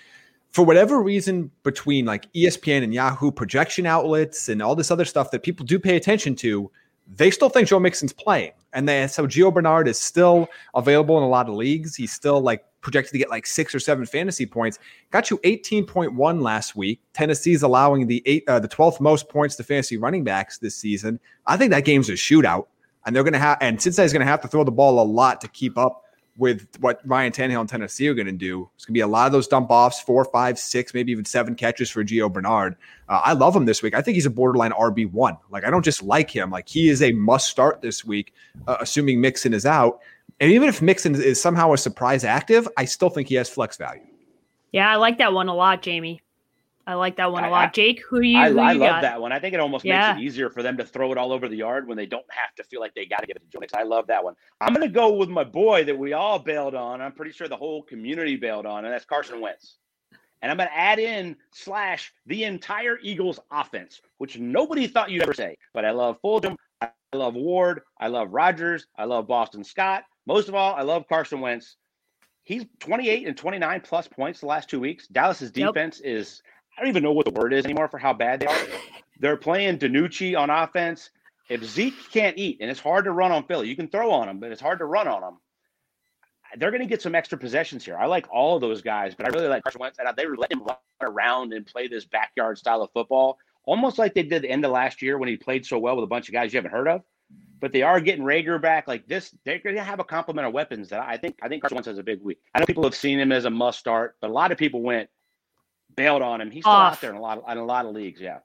For 0.55 0.63
whatever 0.63 1.03
reason, 1.03 1.51
between 1.63 2.05
like 2.05 2.31
ESPN 2.31 2.81
and 2.81 2.93
Yahoo 2.93 3.29
projection 3.29 3.85
outlets 3.85 4.47
and 4.47 4.62
all 4.62 4.74
this 4.74 4.89
other 4.89 5.03
stuff 5.03 5.29
that 5.31 5.43
people 5.43 5.65
do 5.65 5.77
pay 5.77 5.97
attention 5.97 6.33
to, 6.38 6.71
they 7.13 7.29
still 7.29 7.50
think 7.50 7.67
Joe 7.67 7.77
Mixon's 7.77 8.13
playing. 8.13 8.53
And 8.71 8.88
then 8.88 9.09
so 9.09 9.27
Gio 9.27 9.53
Bernard 9.53 9.89
is 9.89 10.00
still 10.00 10.47
available 10.74 11.17
in 11.17 11.25
a 11.25 11.27
lot 11.27 11.50
of 11.50 11.55
leagues. 11.55 11.93
He's 11.97 12.13
still 12.13 12.39
like 12.39 12.63
projected 12.79 13.12
to 13.12 13.17
get 13.17 13.29
like 13.29 13.45
six 13.45 13.75
or 13.75 13.81
seven 13.81 14.05
fantasy 14.05 14.45
points. 14.45 14.79
Got 15.12 15.29
you 15.29 15.39
18.1 15.39 16.41
last 16.41 16.74
week. 16.74 17.01
Tennessee's 17.12 17.62
allowing 17.62 18.07
the 18.07 18.24
eight, 18.25 18.45
uh, 18.47 18.57
the 18.57 18.69
12th 18.69 19.01
most 19.01 19.27
points 19.27 19.57
to 19.57 19.63
fantasy 19.65 19.97
running 19.97 20.24
backs 20.24 20.57
this 20.57 20.77
season. 20.77 21.19
I 21.47 21.57
think 21.57 21.71
that 21.71 21.83
game's 21.83 22.07
a 22.07 22.13
shootout, 22.13 22.67
and 23.05 23.13
they're 23.13 23.24
going 23.24 23.33
to 23.33 23.39
have 23.39 23.57
and 23.59 23.81
Cincinnati's 23.81 24.13
going 24.13 24.25
to 24.25 24.31
have 24.31 24.39
to 24.39 24.47
throw 24.47 24.63
the 24.63 24.71
ball 24.71 25.01
a 25.01 25.03
lot 25.03 25.41
to 25.41 25.50
keep 25.50 25.77
up 25.77 26.04
with 26.37 26.67
what 26.79 26.99
Ryan 27.05 27.31
Tannehill 27.31 27.61
and 27.61 27.69
Tennessee 27.69 28.07
are 28.07 28.13
going 28.13 28.25
to 28.25 28.31
do. 28.31 28.69
It's 28.75 28.85
going 28.85 28.93
to 28.93 28.97
be 28.97 29.01
a 29.01 29.07
lot 29.07 29.25
of 29.25 29.31
those 29.31 29.47
dump 29.47 29.69
offs, 29.69 30.01
four, 30.01 30.25
five, 30.25 30.59
six, 30.59 30.93
maybe 30.93 31.11
even 31.11 31.23
seven 31.23 31.55
catches 31.55 31.89
for 31.89 32.03
Gio 32.03 32.31
Bernard. 32.31 32.75
Uh, 33.07 33.21
I 33.23 33.33
love 33.33 33.55
him 33.55 33.65
this 33.65 33.81
week. 33.81 33.95
I 33.95 34.01
think 34.01 34.15
he's 34.15 34.25
a 34.25 34.31
borderline 34.31 34.71
RB 34.71 35.09
one. 35.11 35.37
Like 35.49 35.63
I 35.63 35.69
don't 35.69 35.85
just 35.85 36.03
like 36.03 36.29
him. 36.29 36.51
Like 36.51 36.67
he 36.67 36.89
is 36.89 37.01
a 37.01 37.13
must 37.13 37.47
start 37.47 37.81
this 37.81 38.03
week, 38.03 38.33
uh, 38.67 38.77
assuming 38.79 39.21
Mixon 39.21 39.53
is 39.53 39.65
out. 39.65 40.01
And 40.39 40.51
even 40.51 40.67
if 40.67 40.81
Mixon 40.81 41.15
is 41.15 41.41
somehow 41.41 41.71
a 41.71 41.77
surprise 41.77 42.25
active, 42.25 42.67
I 42.77 42.85
still 42.85 43.09
think 43.09 43.29
he 43.29 43.35
has 43.35 43.49
flex 43.49 43.77
value. 43.77 44.01
Yeah, 44.73 44.91
I 44.91 44.97
like 44.97 45.19
that 45.19 45.31
one 45.31 45.47
a 45.47 45.55
lot, 45.55 45.81
Jamie. 45.81 46.21
I 46.87 46.93
like 46.93 47.15
that 47.17 47.31
one 47.31 47.43
a 47.43 47.47
I- 47.47 47.49
lot. 47.49 47.73
Jake, 47.73 48.01
who 48.07 48.21
you? 48.21 48.37
I, 48.37 48.51
who 48.51 48.59
I 48.59 48.73
you 48.73 48.79
love 48.79 48.89
got? 48.89 49.01
that 49.01 49.19
one. 49.21 49.31
I 49.31 49.39
think 49.39 49.53
it 49.55 49.59
almost 49.59 49.83
Yeah. 49.85 50.13
makes 50.13 50.21
it 50.21 50.25
easier 50.25 50.49
for 50.49 50.61
them 50.61 50.77
to 50.77 50.85
throw 50.85 51.11
it 51.11 51.17
all 51.17 51.31
over 51.31 51.47
the 51.47 51.55
yard 51.55 51.87
when 51.87 51.97
they 51.97 52.05
don't 52.05 52.25
have 52.29 52.53
to 52.55 52.63
feel 52.63 52.79
like 52.79 52.93
they 52.93 53.05
got 53.05 53.21
to 53.21 53.27
give 53.27 53.35
it 53.37 53.39
to 53.43 53.47
Joe 53.49 53.59
Mixon. 53.59 53.79
I 53.79 53.83
love 53.83 54.05
that 54.07 54.23
one. 54.23 54.35
I'm 54.61 54.73
going 54.73 54.87
to 54.87 54.93
go 54.93 55.13
with 55.13 55.29
my 55.29 55.43
boy 55.43 55.83
that 55.85 55.97
we 55.97 56.13
all 56.13 56.37
bailed 56.37 56.75
on. 56.75 57.01
I'm 57.01 57.11
pretty 57.13 57.31
sure 57.31 57.47
the 57.47 57.57
whole 57.57 57.81
community 57.81 58.35
bailed 58.35 58.65
on, 58.67 58.85
and 58.85 58.93
that's 58.93 59.05
Carson 59.05 59.41
Wentz. 59.41 59.77
And 60.41 60.51
I'm 60.51 60.57
going 60.57 60.69
to 60.69 60.77
add 60.77 60.99
in 60.99 61.35
slash 61.51 62.13
the 62.27 62.43
entire 62.43 62.99
Eagles 63.01 63.39
offense, 63.49 64.01
which 64.19 64.37
nobody 64.37 64.85
thought 64.85 65.09
you'd 65.09 65.23
ever 65.23 65.33
say. 65.33 65.57
But 65.73 65.85
I 65.85 65.91
love 65.91 66.21
Fulgham. 66.23 66.55
I 66.81 66.89
love 67.13 67.33
Ward. 67.33 67.81
I 67.99 68.09
love 68.09 68.31
Rodgers. 68.31 68.85
I 68.95 69.05
love 69.05 69.25
Boston 69.27 69.63
Scott. 69.63 70.03
Most 70.27 70.49
of 70.49 70.53
all, 70.53 70.75
I 70.75 70.83
love 70.83 71.07
Carson 71.07 71.39
Wentz. 71.39 71.77
He's 72.43 72.63
28 72.79 73.27
and 73.27 73.35
29 73.35 73.81
plus 73.81 74.07
points 74.07 74.41
the 74.41 74.45
last 74.45 74.69
two 74.69 74.79
weeks. 74.79 75.07
Dallas's 75.07 75.51
Yep. 75.55 75.73
defense 75.73 75.99
is, 76.01 76.43
I 76.77 76.82
don't 76.82 76.89
even 76.89 77.03
know 77.03 77.13
what 77.13 77.25
the 77.25 77.32
word 77.32 77.53
is 77.53 77.65
anymore 77.65 77.88
for 77.88 77.98
how 77.98 78.13
bad 78.13 78.41
they 78.41 78.48
are. 78.48 78.58
They're 79.20 79.38
playing 79.38 79.79
DiNucci 79.79 80.38
on 80.38 80.50
offense. 80.50 81.10
If 81.50 81.63
Zeke 81.63 82.12
can't 82.12 82.38
eat, 82.38 82.58
and 82.60 82.70
it's 82.70 82.79
hard 82.79 83.05
to 83.05 83.12
run 83.12 83.32
on 83.32 83.46
Philly, 83.46 83.70
you 83.70 83.75
can 83.75 83.88
throw 83.88 84.12
on 84.12 84.27
him, 84.27 84.39
but 84.39 84.51
it's 84.51 84.62
hard 84.62 84.79
to 84.79 84.86
run 84.86 85.08
on 85.08 85.24
him. 85.24 85.38
They're 86.58 86.72
going 86.72 86.82
to 86.82 86.88
get 86.88 87.01
some 87.01 87.15
extra 87.15 87.38
possessions 87.38 87.86
here. 87.86 87.98
I 87.98 88.05
like 88.05 88.27
all 88.32 88.55
of 88.55 88.62
those 88.62 88.82
guys, 88.82 89.13
but 89.15 89.25
I 89.25 89.29
really 89.29 89.48
like 89.48 89.63
Carson 89.63 89.79
Wentz. 89.79 90.00
And 90.00 90.08
they 90.15 90.25
letting 90.25 90.60
him 90.60 90.65
run 90.65 90.77
around 91.01 91.53
and 91.53 91.65
play 91.65 91.88
this 91.88 92.05
backyard 92.05 92.58
style 92.58 92.82
of 92.82 92.91
football, 92.94 93.38
almost 93.65 93.98
like 93.98 94.13
they 94.13 94.24
did 94.24 94.41
the 94.41 94.50
end 94.50 94.65
of 94.65 94.72
last 94.72 95.01
year 95.01 95.17
when 95.17 95.29
he 95.29 95.38
played 95.38 95.65
so 95.65 95.77
well 95.77 95.96
with 95.96 96.03
a 96.03 96.08
bunch 96.08 96.27
of 96.29 96.34
guys 96.34 96.53
you 96.53 96.58
haven't 96.58 96.72
heard 96.72 96.88
of. 96.88 97.01
But 97.60 97.74
they 97.74 97.82
are 97.82 98.00
getting 98.00 98.24
Reagor 98.24 98.62
back. 98.62 98.88
Like 98.88 99.08
this, 99.08 99.36
they're 99.44 99.60
going 99.60 99.75
to 99.75 99.84
have 99.84 100.00
a 100.00 100.03
complement 100.03 100.48
of 100.48 100.53
weapons 100.53 100.89
that 100.89 101.01
I 101.01 101.17
think. 101.17 101.39
I 101.41 101.48
think 101.48 101.62
Carson 101.62 101.75
Wentz 101.75 101.88
has 101.88 101.98
a 101.98 102.03
big 102.03 102.22
week. 102.22 102.39
I 102.53 102.60
know 102.60 102.65
people 102.65 102.84
have 102.84 102.96
seen 102.96 103.20
him 103.20 103.32
as 103.32 103.46
a 103.46 103.50
must 103.50 103.79
start, 103.79 104.15
but 104.22 104.29
a 104.29 104.34
lot 104.34 104.51
of 104.51 104.58
people 104.58 104.82
went 104.82 105.10
bailed 105.95 106.21
on 106.21 106.41
him. 106.41 106.51
He's 106.51 106.63
still 106.63 106.73
Off. 106.73 106.93
out 106.93 107.01
there 107.01 107.11
in 107.11 107.17
a 107.17 107.21
lot 107.21 107.37
of, 107.37 107.49
in 107.49 107.57
a 107.57 107.65
lot 107.65 107.85
of 107.85 107.93
leagues. 107.93 108.19
Yeah. 108.21 108.39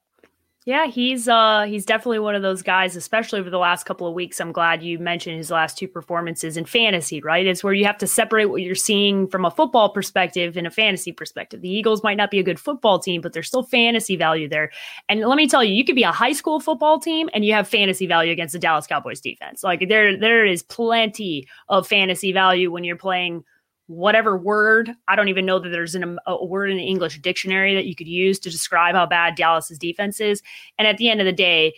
Yeah, 0.67 0.89
he's 0.89 1.27
uh 1.27 1.65
he's 1.67 1.87
definitely 1.87 2.19
one 2.19 2.35
of 2.35 2.43
those 2.43 2.61
guys, 2.61 2.95
especially 2.95 3.41
over 3.41 3.49
the 3.49 3.59
last 3.59 3.85
couple 3.85 4.07
of 4.07 4.13
weeks. 4.13 4.41
I'm 4.41 4.53
glad 4.53 4.83
you 4.83 4.99
mentioned 4.99 5.39
his 5.39 5.51
last 5.51 5.79
two 5.79 5.89
performances 5.89 6.59
in 6.59 6.67
fantasy, 6.67 7.23
right? 7.23 7.47
It's 7.47 7.65
where 7.65 7.73
you 7.73 7.87
have 7.87 7.97
to 7.99 8.07
separate 8.07 8.45
what 8.45 8.61
you're 8.61 8.75
seeing 8.75 9.27
from 9.27 9.47
a 9.47 9.51
football 9.51 9.89
perspective 9.89 10.59
and 10.59 10.67
a 10.67 10.71
fantasy 10.71 11.13
perspective. 11.13 11.63
The 11.63 11.71
Eagles 11.71 12.03
might 12.03 12.19
not 12.19 12.31
be 12.31 12.39
a 12.39 12.43
good 12.43 12.61
football 12.61 12.99
team, 12.99 13.23
but 13.23 13.33
there's 13.33 13.49
still 13.49 13.63
fantasy 13.63 14.17
value 14.17 14.51
there. 14.51 14.71
And 15.09 15.21
let 15.21 15.37
me 15.37 15.49
tell 15.49 15.65
you, 15.65 15.73
you 15.73 15.85
could 15.85 15.97
be 15.97 16.03
a 16.03 16.13
high 16.13 16.35
school 16.35 16.61
football 16.61 17.01
team 17.01 17.31
and 17.33 17.43
you 17.43 17.55
have 17.55 17.67
fantasy 17.67 18.07
value 18.07 18.31
against 18.31 18.53
the 18.53 18.59
Dallas 18.59 18.87
Cowboys 18.87 19.23
defense. 19.23 19.65
Like 19.65 19.89
there 19.89 20.15
there 20.19 20.45
is 20.45 20.63
plenty 20.63 21.49
of 21.71 21.89
fantasy 21.89 22.33
value 22.33 22.71
when 22.71 22.85
you're 22.85 22.97
playing 22.97 23.45
whatever 23.91 24.39
word. 24.39 24.93
I 25.09 25.17
don't 25.17 25.29
even 25.29 25.45
know 25.45 25.59
that 25.59 25.71
there's 25.71 25.97
an, 25.97 26.17
a 26.25 26.45
word 26.45 26.71
in 26.71 26.77
the 26.77 26.87
English 26.87 27.21
dictionary 27.21 27.75
that 27.75 27.87
you 27.87 27.97
could 27.97 28.07
use 28.07 28.39
to 28.39 28.51
describe 28.51 28.95
how 28.95 29.05
bad 29.05 29.35
Dallas's 29.35 29.79
defense 29.79 30.21
is. 30.21 30.43
And 30.79 30.87
at 30.87 30.97
the 30.97 31.11
end 31.11 31.21
of 31.21 31.25
the 31.25 31.33
day, 31.33 31.75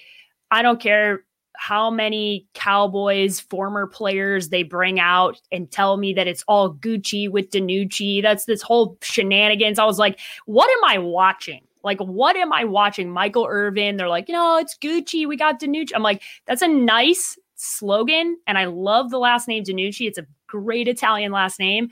I 0.50 0.61
don't 0.61 0.78
care 0.78 1.25
how 1.57 1.90
many 1.90 2.47
Cowboys 2.52 3.40
former 3.40 3.87
players 3.87 4.50
they 4.50 4.62
bring 4.62 5.00
out 5.00 5.40
and 5.50 5.71
tell 5.71 5.97
me 5.97 6.12
that 6.12 6.26
it's 6.26 6.45
all 6.47 6.75
Gucci 6.75 7.31
with 7.31 7.50
DiNucci. 7.50 8.21
That's 8.21 8.45
this 8.45 8.61
whole 8.61 8.99
shenanigans. 9.00 9.78
I 9.78 9.87
was 9.87 9.99
like, 9.99 10.21
what 10.45 10.71
am 10.71 10.85
I 10.85 10.99
watching? 10.99 11.62
Like, 11.83 11.99
what 12.00 12.37
am 12.37 12.52
I 12.52 12.64
watching? 12.64 13.11
Michael 13.11 13.47
Irvin. 13.49 13.97
They're 13.97 14.09
like, 14.09 14.28
you 14.28 14.35
know, 14.35 14.59
it's 14.59 14.76
Gucci. 14.76 15.26
We 15.26 15.38
got 15.38 15.61
DiNucci. 15.61 15.92
I'm 15.95 16.02
like, 16.02 16.23
that's 16.47 16.62
a 16.62 16.69
nice 16.69 17.38
slogan. 17.54 18.37
And 18.47 18.59
I 18.59 18.66
love 18.66 19.11
the 19.11 19.19
last 19.19 19.49
name 19.49 19.64
DiNucci. 19.64 20.07
It's 20.07 20.19
a 20.19 20.26
great 20.53 20.87
Italian 20.89 21.33
last 21.33 21.59
name. 21.59 21.89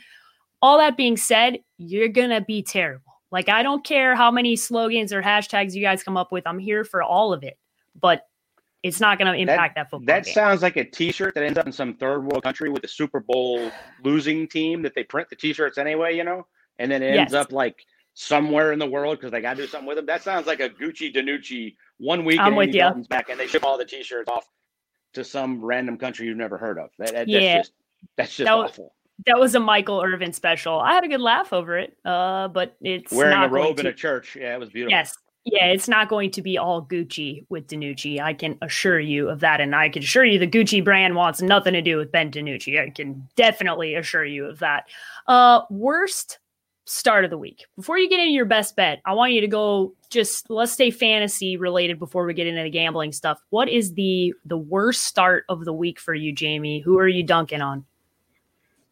All 0.63 0.77
that 0.79 0.97
being 0.97 1.17
said, 1.17 1.59
you're 1.79 2.09
going 2.09 2.29
to 2.31 2.43
be 2.43 2.63
terrible. 2.63 3.13
Like, 3.33 3.49
I 3.49 3.63
don't 3.63 3.83
care 3.85 4.15
how 4.15 4.31
many 4.31 4.57
slogans 4.57 5.13
or 5.13 5.23
hashtags 5.23 5.75
you 5.75 5.81
guys 5.83 6.03
come 6.03 6.17
up 6.17 6.31
with. 6.33 6.47
I'm 6.47 6.59
here 6.59 6.85
for 6.85 7.03
all 7.03 7.33
of 7.33 7.43
it, 7.43 7.59
but 7.99 8.27
it's 8.83 9.01
not 9.01 9.19
going 9.19 9.33
to 9.33 9.39
impact 9.39 9.77
that, 9.77 9.89
football. 9.91 10.05
That 10.07 10.25
game. 10.25 10.35
sounds 10.35 10.63
like 10.63 10.77
a 10.77 10.85
T-shirt 10.85 11.35
that 11.35 11.45
ends 11.45 11.59
up 11.59 11.67
in 11.67 11.73
some 11.73 11.95
third 11.95 12.25
world 12.25 12.43
country 12.43 12.69
with 12.71 12.85
a 12.85 12.89
Super 12.89 13.21
Bowl 13.21 13.71
losing 14.03 14.47
team 14.49 14.83
that 14.83 14.95
they 14.95 15.05
print 15.05 15.29
the 15.31 15.37
T-shirts 15.37 15.79
anyway, 15.79 16.15
you 16.17 16.25
know, 16.25 16.47
and 16.79 16.91
then 16.91 17.03
it 17.03 17.17
ends 17.17 17.33
Yes. 17.33 17.45
up 17.45 17.53
like 17.53 17.85
somewhere 18.15 18.73
in 18.73 18.79
the 18.79 18.87
world 18.87 19.19
because 19.19 19.31
they 19.31 19.41
got 19.41 19.57
to 19.57 19.63
do 19.63 19.69
something 19.69 19.87
with 19.87 19.97
them. 19.97 20.07
That 20.07 20.23
sounds 20.23 20.47
like 20.47 20.61
a 20.61 20.69
Gucci 20.69 21.15
DiNucci 21.15 21.77
one 21.99 22.25
week 22.25 22.41
I'm 22.41 22.49
and 22.49 22.57
with 22.57 23.09
back, 23.09 23.29
and 23.31 23.39
they 23.39 23.47
ship 23.47 23.65
all 23.65 23.79
the 23.79 23.85
T-shirts 23.85 24.29
off 24.31 24.47
to 25.15 25.25
some 25.25 25.65
random 25.65 25.97
country 25.97 26.27
you've 26.27 26.37
never 26.37 26.59
heard 26.59 26.79
of. 26.79 26.91
That, 26.99 27.13
that- 27.13 27.29
Yeah. 27.29 27.57
that's 27.57 27.69
just 27.69 27.80
that's 28.17 28.37
just 28.37 28.47
That 28.47 28.57
was- 28.59 28.71
awful. 28.73 28.95
that 29.27 29.39
was 29.39 29.55
a 29.55 29.61
Michael 29.61 30.03
Irvin 30.03 30.33
special. 30.33 30.79
I 30.81 30.93
had 30.95 31.05
a 31.05 31.09
good 31.09 31.21
laugh 31.21 31.53
over 31.53 31.77
it, 31.79 31.97
uh, 32.05 32.49
but 32.49 32.77
it's 32.81 33.13
Wearing 33.13 33.33
not 33.39 33.47
a 33.49 33.53
robe 33.53 33.77
going 33.77 33.79
in 33.81 33.87
a 33.87 33.93
church, 33.93 34.37
yeah, 34.39 34.55
it 34.55 34.61
was 34.61 34.71
beautiful. 34.71 34.93
Yes. 34.93 35.17
Yeah, 35.47 35.67
it's 35.69 35.89
not 35.89 36.11
going 36.11 36.31
to 36.33 36.43
be 36.43 36.59
all 36.59 36.85
Gucci 36.85 37.47
with 37.49 37.67
DiNucci. 37.67 38.21
I 38.21 38.35
can 38.35 38.59
assure 38.61 39.01
you 39.01 39.31
of 39.31 39.41
that. 39.41 39.59
And 39.63 39.75
I 39.75 39.89
can 39.89 40.03
assure 40.03 40.23
you 40.23 40.39
the 40.39 40.47
Gucci 40.47 40.85
brand 40.85 41.17
wants 41.17 41.41
nothing 41.41 41.73
to 41.73 41.81
do 41.81 41.97
with 41.97 42.13
Ben 42.13 42.31
DiNucci. 42.31 42.79
I 42.79 42.91
can 42.91 43.27
definitely 43.37 43.95
assure 43.95 44.25
you 44.25 44.45
of 44.45 44.59
that. 44.59 44.85
Uh, 45.27 45.63
worst 45.71 46.39
start 46.91 47.25
of 47.25 47.31
the 47.31 47.39
week. 47.39 47.67
Before 47.77 47.97
you 47.97 48.09
get 48.09 48.19
into 48.19 48.33
your 48.33 48.45
best 48.45 48.75
bet, 48.75 49.01
I 49.07 49.15
want 49.15 49.33
you 49.33 49.41
to 49.41 49.47
go 49.47 49.95
just 50.11 50.51
let's 50.51 50.73
stay 50.73 50.91
fantasy 50.91 51.57
related 51.57 51.99
before 51.99 52.27
we 52.27 52.35
get 52.35 52.49
into 52.49 52.63
the 52.63 52.71
gambling 52.71 53.13
stuff. 53.13 53.41
What 53.51 53.69
is 53.69 53.95
the 53.95 54.35
the 54.45 54.59
worst 54.59 55.05
start 55.05 55.45
of 55.49 55.65
the 55.65 55.73
week 55.73 56.01
for 56.01 56.15
you, 56.15 56.33
Jamie? 56.33 56.81
Who 56.81 56.99
are 56.99 57.09
you 57.09 57.23
dunking 57.23 57.61
on? 57.61 57.85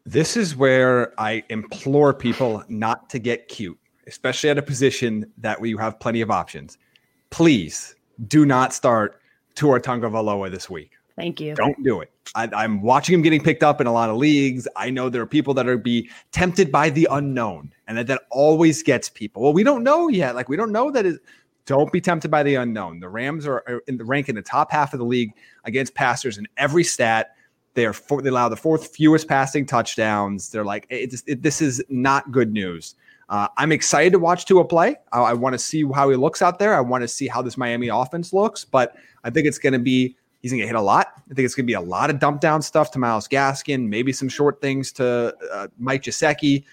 This 0.07 0.37
is 0.37 0.57
where 0.57 1.13
I 1.21 1.43
implore 1.51 2.15
people 2.15 2.65
not 2.69 3.11
to 3.11 3.19
get 3.19 3.49
cute, 3.49 3.79
especially 4.07 4.49
at 4.51 4.59
a 4.59 4.63
position 4.63 5.31
that 5.39 5.61
where 5.61 5.69
you 5.69 5.77
have 5.79 5.99
plenty 6.01 6.21
of 6.21 6.31
options. 6.31 6.79
Please 7.31 7.97
do 8.29 8.47
not 8.47 8.73
start 8.73 9.21
Tua 9.55 9.81
Tagovailoa 9.81 10.51
this 10.51 10.71
week. 10.71 10.93
Thank 11.17 11.41
you. 11.41 11.55
Don't 11.57 11.83
do 11.83 12.01
it. 12.01 12.13
I, 12.35 12.49
I'm 12.53 12.83
watching 12.83 13.15
him 13.15 13.23
getting 13.23 13.43
picked 13.43 13.63
up 13.63 13.81
in 13.81 13.87
a 13.87 13.93
lot 13.93 14.11
of 14.11 14.17
leagues. 14.17 14.69
I 14.77 14.91
know 14.91 15.09
there 15.09 15.23
are 15.23 15.27
people 15.27 15.55
that 15.55 15.67
are 15.67 15.79
be 15.79 16.11
tempted 16.33 16.71
by 16.71 16.91
the 16.91 17.09
unknown, 17.11 17.73
and 17.87 17.99
that, 17.99 18.07
that 18.07 18.23
always 18.31 18.83
gets 18.83 19.09
people. 19.09 19.43
Well, 19.43 19.53
we 19.53 19.63
don't 19.63 19.83
know 19.83 20.09
yet. 20.09 20.35
Like 20.35 20.49
we 20.49 20.57
don't 20.57 20.73
know 20.73 20.91
that 20.91 21.07
is. 21.07 21.19
Don't 21.67 21.93
be 21.93 22.01
tempted 22.01 22.31
by 22.31 22.43
the 22.43 22.55
unknown. 22.55 22.99
The 22.99 23.11
Rams 23.11 23.47
are 23.47 23.83
in 23.87 23.99
the 23.99 24.05
rank 24.05 24.31
in 24.31 24.35
the 24.35 24.41
top 24.41 24.73
half 24.73 24.95
of 24.95 24.99
the 24.99 25.05
league 25.05 25.33
against 25.65 25.95
passers 25.95 26.39
in 26.39 26.49
every 26.57 26.83
stat. 26.83 27.35
They 27.75 27.85
are 27.85 27.93
for, 27.93 28.23
they 28.23 28.31
allow 28.31 28.49
the 28.49 28.57
fourth 28.57 28.97
fewest 28.97 29.29
passing 29.29 29.67
touchdowns. 29.67 30.49
They're 30.49 30.65
like 30.65 30.87
it, 30.89 31.23
it, 31.27 31.43
this 31.43 31.61
is 31.61 31.85
not 31.91 32.33
good 32.33 32.55
news. 32.55 32.95
Uh, 33.29 33.49
I'm 33.59 33.73
excited 33.73 34.13
to 34.15 34.19
watch 34.19 34.47
Tua 34.47 34.65
play. 34.65 34.97
I, 35.13 35.21
I 35.21 35.33
want 35.35 35.53
to 35.53 35.59
see 35.59 35.85
how 35.95 36.09
he 36.09 36.17
looks 36.17 36.41
out 36.41 36.59
there. 36.59 36.75
I 36.75 36.81
want 36.81 37.03
to 37.03 37.09
see 37.09 37.29
how 37.29 37.43
this 37.43 37.59
Miami 37.59 37.89
offense 37.89 38.33
looks, 38.33 38.65
but 38.65 38.97
I 39.23 39.29
think 39.29 39.47
it's 39.47 39.59
going 39.59 39.75
to 39.75 39.79
be 39.79 40.17
he's 40.41 40.53
going 40.53 40.61
to 40.61 40.67
hit 40.67 40.77
a 40.77 40.81
lot. 40.81 41.09
I 41.31 41.35
think 41.35 41.45
it's 41.45 41.55
going 41.55 41.65
to 41.65 41.71
be 41.71 41.75
a 41.75 41.81
lot 41.81 42.11
of 42.11 42.19
dump 42.19 42.41
down 42.41 42.63
stuff 42.63 42.91
to 42.93 42.99
Myles 42.99 43.29
Gaskin, 43.29 43.89
maybe 43.89 44.13
some 44.13 44.29
short 44.29 44.61
things 44.61 44.93
to 44.93 45.35
uh, 45.53 45.69
Mike 45.79 46.03
Gesicki. 46.03 46.65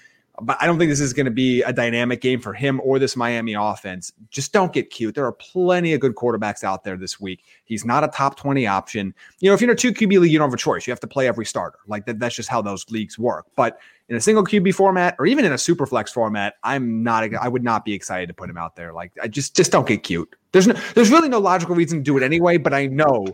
But 0.42 0.58
I 0.60 0.66
don't 0.66 0.78
think 0.78 0.90
this 0.92 1.00
is 1.00 1.14
going 1.14 1.26
to 1.26 1.32
be 1.32 1.62
a 1.62 1.72
dynamic 1.72 2.20
game 2.20 2.42
for 2.42 2.54
him 2.54 2.82
or 2.84 3.00
this 3.00 3.16
Miami 3.16 3.54
offense. 3.54 4.12
Just 4.30 4.52
don't 4.52 4.74
get 4.74 4.90
cute. 4.90 5.16
There 5.16 5.26
are 5.26 5.32
plenty 5.32 5.94
of 5.94 6.02
good 6.02 6.16
quarterbacks 6.16 6.64
out 6.64 6.84
there 6.84 6.98
this 6.98 7.22
week. 7.22 7.46
He's 7.64 7.86
not 7.86 8.04
a 8.04 8.10
top 8.10 8.36
20 8.36 8.68
option. 8.68 9.14
You 9.40 9.50
know, 9.50 9.56
if 9.56 9.62
you're 9.62 9.70
in 9.70 9.76
a 9.76 9.78
two 9.78 9.94
QB 9.94 10.20
league, 10.20 10.32
you 10.32 10.38
don't 10.38 10.50
have 10.50 10.54
a 10.54 10.58
choice. 10.58 10.86
You 10.86 10.92
have 10.92 11.00
to 11.00 11.08
play 11.08 11.28
every 11.28 11.46
starter. 11.46 11.80
Like 11.88 12.06
that, 12.08 12.20
that's 12.20 12.36
just 12.36 12.50
how 12.50 12.62
those 12.62 12.90
leagues 12.92 13.18
work. 13.18 13.46
But 13.56 13.80
in 14.10 14.18
a 14.18 14.22
single 14.22 14.44
QB 14.44 14.76
format 14.76 15.16
or 15.20 15.26
even 15.26 15.46
in 15.46 15.54
a 15.54 15.58
super 15.58 15.86
flex 15.86 16.12
format, 16.12 16.56
I'm 16.64 17.02
not, 17.02 17.34
I 17.34 17.48
would 17.48 17.64
not 17.64 17.86
be 17.86 17.94
excited 17.94 18.28
to 18.28 18.34
put 18.34 18.50
him 18.50 18.58
out 18.58 18.76
there. 18.76 18.92
Like 18.92 19.14
I 19.24 19.30
just, 19.30 19.56
just 19.56 19.72
don't 19.72 19.88
get 19.88 20.04
cute. 20.04 20.36
There's 20.52 20.68
no, 20.68 20.74
there's 20.96 21.12
really 21.12 21.30
no 21.30 21.40
logical 21.40 21.76
reason 21.76 22.00
to 22.00 22.04
do 22.04 22.18
it 22.18 22.24
anyway, 22.24 22.58
but 22.58 22.74
I 22.74 22.88
know 22.88 23.26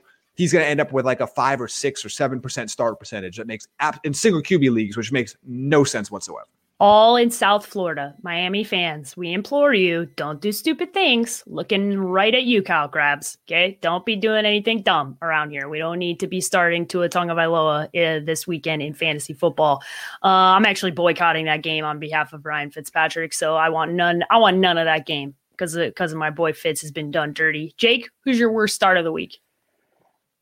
he's 0.41 0.51
going 0.51 0.63
to 0.63 0.69
end 0.69 0.81
up 0.81 0.91
with 0.91 1.05
like 1.05 1.21
a 1.21 1.27
five 1.27 1.61
or 1.61 1.67
six 1.67 2.03
or 2.03 2.09
seven 2.09 2.41
percent 2.41 2.71
start 2.71 2.99
percentage 2.99 3.37
that 3.37 3.45
makes 3.45 3.67
in 4.03 4.11
single 4.13 4.41
QB 4.41 4.71
leagues, 4.71 4.97
which 4.97 5.11
makes 5.11 5.35
no 5.45 5.83
sense 5.83 6.09
whatsoever 6.09 6.47
all 6.79 7.15
in 7.15 7.29
South 7.29 7.63
Florida. 7.63 8.15
Miami 8.23 8.63
fans, 8.63 9.15
we 9.15 9.31
implore 9.33 9.71
you, 9.71 10.07
don't 10.15 10.41
do 10.41 10.51
stupid 10.51 10.95
things. 10.95 11.43
Looking 11.45 11.95
right 11.95 12.33
at 12.33 12.41
you, 12.41 12.63
Kyle 12.63 12.87
Crabbs. 12.87 13.37
Okay. 13.47 13.77
Don't 13.81 14.03
be 14.03 14.15
doing 14.15 14.47
anything 14.47 14.81
dumb 14.81 15.15
around 15.21 15.51
here. 15.51 15.69
We 15.69 15.77
don't 15.77 15.99
need 15.99 16.19
to 16.21 16.27
be 16.27 16.41
starting 16.41 16.87
Tua 16.87 17.07
Tagovailoa 17.07 17.83
uh, 17.83 18.25
this 18.25 18.47
weekend 18.47 18.81
in 18.81 18.95
fantasy 18.95 19.33
football. 19.33 19.83
Uh, 20.23 20.57
I'm 20.57 20.65
actually 20.65 20.89
boycotting 20.89 21.45
that 21.45 21.61
game 21.61 21.85
on 21.85 21.99
behalf 21.99 22.33
of 22.33 22.43
Ryan 22.47 22.71
Fitzpatrick. 22.71 23.33
So 23.33 23.55
I 23.55 23.69
want 23.69 23.91
none, 23.91 24.23
I 24.31 24.39
want 24.39 24.57
none 24.57 24.79
of 24.79 24.85
that 24.85 25.05
game 25.05 25.35
because 25.51 25.75
of, 25.75 25.85
because 25.85 26.11
of 26.11 26.17
my 26.17 26.31
boy 26.31 26.51
Fitz 26.51 26.81
has 26.81 26.91
been 26.91 27.11
done 27.11 27.31
dirty. 27.33 27.75
Jake, 27.77 28.09
who's 28.25 28.39
your 28.39 28.51
worst 28.51 28.73
start 28.73 28.97
of 28.97 29.03
the 29.03 29.11
week? 29.11 29.37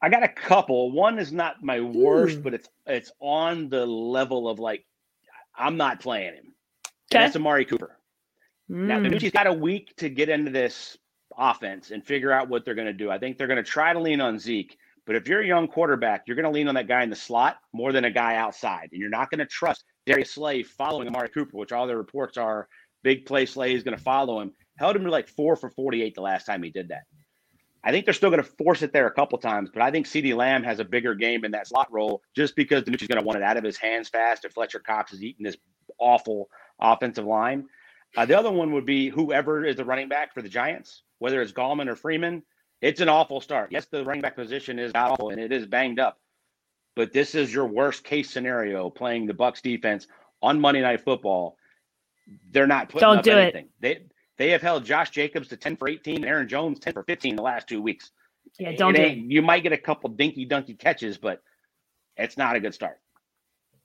I 0.02 0.10
got 0.10 0.24
a 0.24 0.30
couple. 0.30 0.92
One 0.92 1.20
is 1.20 1.32
not 1.32 1.64
my 1.64 1.82
worst, 1.82 2.38
Ooh. 2.38 2.42
but 2.42 2.54
it's 2.54 2.70
it's 2.86 3.12
on 3.20 3.70
the 3.70 3.86
level 3.86 4.50
of 4.50 4.60
like 4.60 4.86
I'm 5.56 5.78
not 5.78 6.00
playing 6.00 6.36
him. 6.36 6.54
Okay. 7.12 7.24
That's 7.24 7.36
Amari 7.36 7.66
Cooper. 7.66 7.98
Mm. 8.70 8.86
Now, 8.86 9.00
DiNucci's 9.00 9.32
got 9.32 9.48
a 9.48 9.54
week 9.54 9.96
to 9.98 10.10
get 10.10 10.30
into 10.30 10.52
this 10.52 10.98
offense 11.38 11.92
and 11.92 12.06
figure 12.06 12.32
out 12.32 12.50
what 12.50 12.66
they're 12.66 12.76
going 12.76 12.88
to 12.88 12.94
do. 12.94 13.10
I 13.10 13.18
think 13.18 13.38
they're 13.38 13.48
going 13.48 13.64
to 13.64 13.70
try 13.70 13.94
to 13.94 14.00
lean 14.00 14.22
on 14.22 14.40
Zeke. 14.40 14.78
But 15.06 15.16
if 15.16 15.28
you're 15.28 15.42
a 15.42 15.48
young 15.48 15.68
quarterback, 15.68 16.24
you're 16.28 16.36
going 16.36 16.46
to 16.46 16.52
lean 16.52 16.68
on 16.68 16.76
that 16.76 16.88
guy 16.88 17.02
in 17.02 17.10
the 17.10 17.16
slot 17.16 17.58
more 17.74 17.92
than 17.92 18.06
a 18.06 18.12
guy 18.12 18.36
outside. 18.36 18.90
And 18.92 19.02
you're 19.02 19.10
not 19.10 19.32
going 19.32 19.40
to 19.40 19.46
trust 19.48 19.84
Darius 20.06 20.32
Slay 20.32 20.62
following 20.62 21.08
Amari 21.08 21.30
Cooper, 21.30 21.58
which 21.58 21.72
all 21.72 21.88
the 21.88 21.98
reports 21.98 22.38
are 22.38 22.68
big 23.04 23.26
play 23.26 23.48
Slay 23.48 23.74
is 23.74 23.84
going 23.84 23.98
to 23.98 24.04
follow 24.04 24.40
him. 24.40 24.54
Held 24.78 24.96
him 24.96 25.04
to 25.06 25.10
like 25.10 25.28
four 25.28 25.56
for 25.56 25.72
48 25.72 26.14
the 26.14 26.22
last 26.22 26.46
time 26.46 26.62
he 26.62 26.70
did 26.70 26.90
that. 26.90 27.04
I 27.84 27.92
think 27.92 28.06
they're 28.06 28.14
still 28.14 28.30
going 28.30 28.44
to 28.44 28.50
force 28.50 28.82
it 28.82 28.92
there 28.92 29.08
a 29.08 29.12
couple 29.12 29.38
times, 29.38 29.70
but 29.74 29.82
I 29.82 29.90
think 29.90 30.06
CeeDee 30.06 30.36
Lamb 30.36 30.64
has 30.64 30.80
a 30.80 30.86
bigger 30.86 31.16
game 31.16 31.46
in 31.46 31.52
that 31.52 31.68
slot 31.68 31.92
role 31.92 32.22
just 32.36 32.56
because 32.56 32.84
DiNucci's 32.84 33.08
going 33.08 33.22
to 33.22 33.26
want 33.26 33.38
it 33.38 33.44
out 33.44 33.58
of 33.58 33.64
his 33.64 33.78
hands 33.78 34.10
fast 34.10 34.44
if 34.44 34.54
Fletcher 34.54 34.80
Cox 34.80 35.14
is 35.14 35.24
eating 35.24 35.46
this 35.46 35.56
awful 35.98 36.50
offensive 36.80 37.26
line. 37.26 37.66
Uh, 38.18 38.26
the 38.26 38.38
other 38.38 38.52
one 38.52 38.74
would 38.74 38.86
be 38.86 39.10
whoever 39.10 39.66
is 39.66 39.78
the 39.78 39.86
running 39.86 40.10
back 40.10 40.34
for 40.34 40.42
the 40.42 40.50
Giants, 40.50 41.04
whether 41.20 41.42
it's 41.42 41.52
Gallman 41.52 41.88
or 41.88 41.96
Freeman. 41.96 42.44
It's 42.82 43.02
an 43.02 43.10
awful 43.10 43.40
start. 43.40 43.72
Yes, 43.72 43.86
the 43.86 44.04
running 44.04 44.22
back 44.22 44.36
position 44.36 44.80
is 44.80 44.92
awful 44.96 45.30
and 45.30 45.40
it 45.40 45.52
is 45.52 45.66
banged 45.66 46.00
up, 46.00 46.20
but 46.96 47.14
this 47.14 47.36
is 47.36 47.54
your 47.54 47.66
worst 47.66 48.04
case 48.04 48.30
scenario 48.30 48.90
playing 48.90 49.26
the 49.26 49.34
Bucs 49.34 49.62
defense 49.62 50.08
on 50.42 50.60
Monday 50.60 50.82
Night 50.82 51.02
Football. 51.02 51.58
They're 52.52 52.68
not 52.68 52.90
putting 52.90 53.08
Don't 53.08 53.18
up 53.20 53.24
do 53.24 53.32
anything. 53.32 53.66
It. 53.66 53.72
They 53.82 54.02
they 54.40 54.50
have 54.52 54.62
held 54.62 54.86
Josh 54.86 55.12
Jacobs 55.12 55.50
to 55.50 55.58
10 55.58 55.76
for 55.76 55.90
18 55.90 56.16
and 56.16 56.26
Aaron 56.26 56.48
Jones 56.48 56.80
10 56.80 56.94
for 56.94 57.04
15 57.04 57.36
the 57.36 57.42
last 57.42 57.68
two 57.68 57.82
weeks. 57.82 58.12
Yeah, 58.58 58.72
don't 58.72 58.96
do 58.96 59.04
You 59.04 59.42
might 59.42 59.64
get 59.64 59.74
a 59.74 59.78
couple 59.78 60.10
dinky 60.10 60.48
dunky 60.48 60.80
catches, 60.80 61.18
but 61.18 61.44
it's 62.16 62.38
not 62.38 62.56
a 62.56 62.60
good 62.60 62.74
start. 62.74 63.00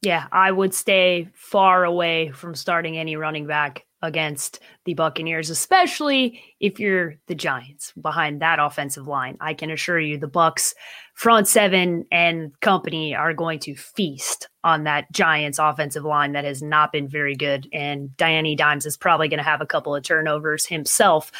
Yeah, 0.00 0.26
I 0.30 0.52
would 0.52 0.72
stay 0.72 1.28
far 1.34 1.84
away 1.84 2.30
from 2.30 2.54
starting 2.54 2.96
any 2.96 3.16
running 3.16 3.46
back 3.46 3.84
against 4.04 4.60
the 4.84 4.94
Buccaneers, 4.94 5.48
especially 5.48 6.40
if 6.60 6.78
you're 6.78 7.14
the 7.26 7.34
Giants 7.34 7.92
behind 8.00 8.42
that 8.42 8.58
offensive 8.60 9.08
line. 9.08 9.36
I 9.40 9.54
can 9.54 9.70
assure 9.70 9.98
you 9.98 10.18
the 10.18 10.28
Bucs 10.28 10.74
front 11.14 11.48
seven 11.48 12.04
and 12.12 12.52
company 12.60 13.14
are 13.14 13.32
going 13.32 13.58
to 13.60 13.74
feast 13.74 14.48
on 14.62 14.84
that 14.84 15.10
Giants 15.10 15.58
offensive 15.58 16.04
line 16.04 16.32
that 16.32 16.44
has 16.44 16.62
not 16.62 16.92
been 16.92 17.08
very 17.08 17.34
good. 17.34 17.66
And 17.72 18.14
Danny 18.16 18.54
Dimes 18.54 18.86
is 18.86 18.96
probably 18.96 19.28
going 19.28 19.38
to 19.38 19.44
have 19.44 19.62
a 19.62 19.66
couple 19.66 19.96
of 19.96 20.02
turnovers 20.02 20.66
himself. 20.66 21.32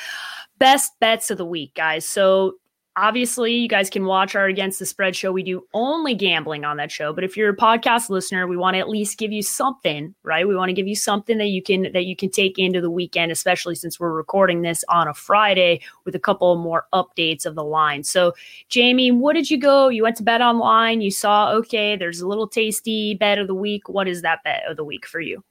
Best 0.59 0.93
bets 1.01 1.31
of 1.31 1.37
the 1.37 1.45
week, 1.45 1.75
guys. 1.75 2.07
So 2.07 2.55
obviously 2.97 3.55
you 3.55 3.69
guys 3.69 3.91
can 3.91 4.05
watch 4.05 4.35
our 4.35 4.47
against 4.47 4.79
the 4.79 4.87
spread 4.87 5.17
show. 5.17 5.33
We 5.33 5.43
do 5.43 5.67
only 5.75 6.15
gambling 6.15 6.65
on 6.65 6.77
that 6.77 6.93
show. 6.93 7.13
But 7.13 7.25
if 7.25 7.37
you're 7.37 7.51
a 7.51 7.57
podcast 7.57 8.11
listener 8.11 8.47
we 8.47 8.57
want 8.57 8.75
to 8.75 8.79
at 8.79 8.89
least 8.89 9.19
give 9.19 9.33
you 9.33 9.43
something 9.43 10.15
right? 10.23 10.47
We 10.47 10.57
want 10.57 10.69
to 10.69 10.75
give 10.75 10.87
you 10.87 10.97
something 10.97 11.39
that 11.39 11.49
you 11.49 11.63
can 11.63 11.93
that 11.93 12.05
you 12.05 12.17
can 12.17 12.31
take 12.31 12.59
into 12.59 12.81
the 12.81 12.91
weekend 12.91 13.33
especially 13.33 13.75
since 13.75 13.99
we're 13.99 14.13
recording 14.13 14.63
this 14.63 14.85
on 14.89 15.09
a 15.09 15.15
friday 15.15 15.81
with 16.05 16.15
a 16.15 16.21
couple 16.21 16.57
more 16.57 16.87
updates 16.93 17.47
of 17.47 17.55
the 17.55 17.65
line. 17.65 18.05
So 18.05 18.33
jamie 18.69 19.11
what 19.11 19.35
did 19.35 19.51
you 19.51 19.59
go? 19.59 19.89
You 19.89 20.03
went 20.03 20.17
to 20.17 20.23
bet 20.23 20.41
online. 20.41 21.01
You 21.01 21.11
saw 21.11 21.53
okay 21.53 21.97
there's 21.97 22.21
a 22.21 22.29
little 22.29 22.49
tasty 22.49 23.15
bet 23.15 23.39
of 23.39 23.47
the 23.47 23.55
week. 23.55 23.89
What 23.89 24.09
is 24.09 24.23
that 24.23 24.43
bet 24.45 24.63
of 24.69 24.77
the 24.77 24.85
week 24.85 25.07
for 25.07 25.21
you 25.21 25.43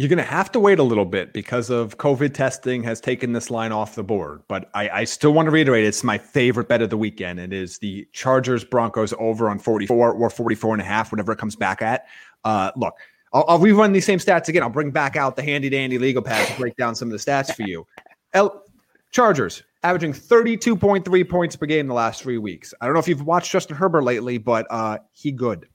you're 0.00 0.08
going 0.08 0.16
to 0.16 0.22
have 0.22 0.50
to 0.50 0.58
wait 0.58 0.78
a 0.78 0.82
little 0.82 1.04
bit 1.04 1.34
because 1.34 1.68
of 1.68 1.98
COVID 1.98 2.32
testing 2.32 2.82
has 2.84 3.02
taken 3.02 3.34
this 3.34 3.50
line 3.50 3.70
off 3.70 3.96
the 3.96 4.02
board. 4.02 4.40
But 4.48 4.70
I, 4.72 4.88
I, 4.88 5.04
still 5.04 5.32
want 5.32 5.44
to 5.44 5.50
reiterate 5.50 5.84
it's 5.84 6.02
my 6.02 6.16
favorite 6.16 6.68
bet 6.68 6.80
of 6.80 6.88
the 6.88 6.96
weekend. 6.96 7.38
It 7.38 7.52
is 7.52 7.76
the 7.80 8.08
Chargers 8.14 8.64
Broncos 8.64 9.12
over 9.18 9.50
on 9.50 9.58
44 9.58 10.14
or 10.14 10.30
44 10.30 10.72
and 10.72 10.80
a 10.80 10.86
half, 10.86 11.12
whatever 11.12 11.32
it 11.32 11.36
comes 11.36 11.54
back 11.54 11.82
at. 11.82 12.06
Uh, 12.44 12.70
look, 12.76 12.94
I'll, 13.34 13.44
I'll, 13.46 13.58
rerun 13.58 13.92
these 13.92 14.06
same 14.06 14.18
stats 14.18 14.48
again. 14.48 14.62
I'll 14.62 14.70
bring 14.70 14.90
back 14.90 15.16
out 15.16 15.36
the 15.36 15.42
handy 15.42 15.68
dandy 15.68 15.98
legal 15.98 16.22
pad 16.22 16.48
to 16.48 16.58
break 16.58 16.76
down 16.76 16.94
some 16.94 17.08
of 17.08 17.12
the 17.12 17.18
stats 17.18 17.54
for 17.54 17.64
you. 17.64 17.86
L- 18.32 18.64
Chargers 19.10 19.64
averaging 19.82 20.14
32.3 20.14 21.28
points 21.28 21.56
per 21.56 21.66
game 21.66 21.88
the 21.88 21.94
last 21.94 22.22
three 22.22 22.38
weeks. 22.38 22.72
I 22.80 22.86
don't 22.86 22.94
know 22.94 23.00
if 23.00 23.08
you've 23.08 23.26
watched 23.26 23.52
Justin 23.52 23.76
Herbert 23.76 24.04
lately, 24.04 24.38
but 24.38 24.66
uh, 24.70 24.96
he 25.12 25.30
good. 25.30 25.68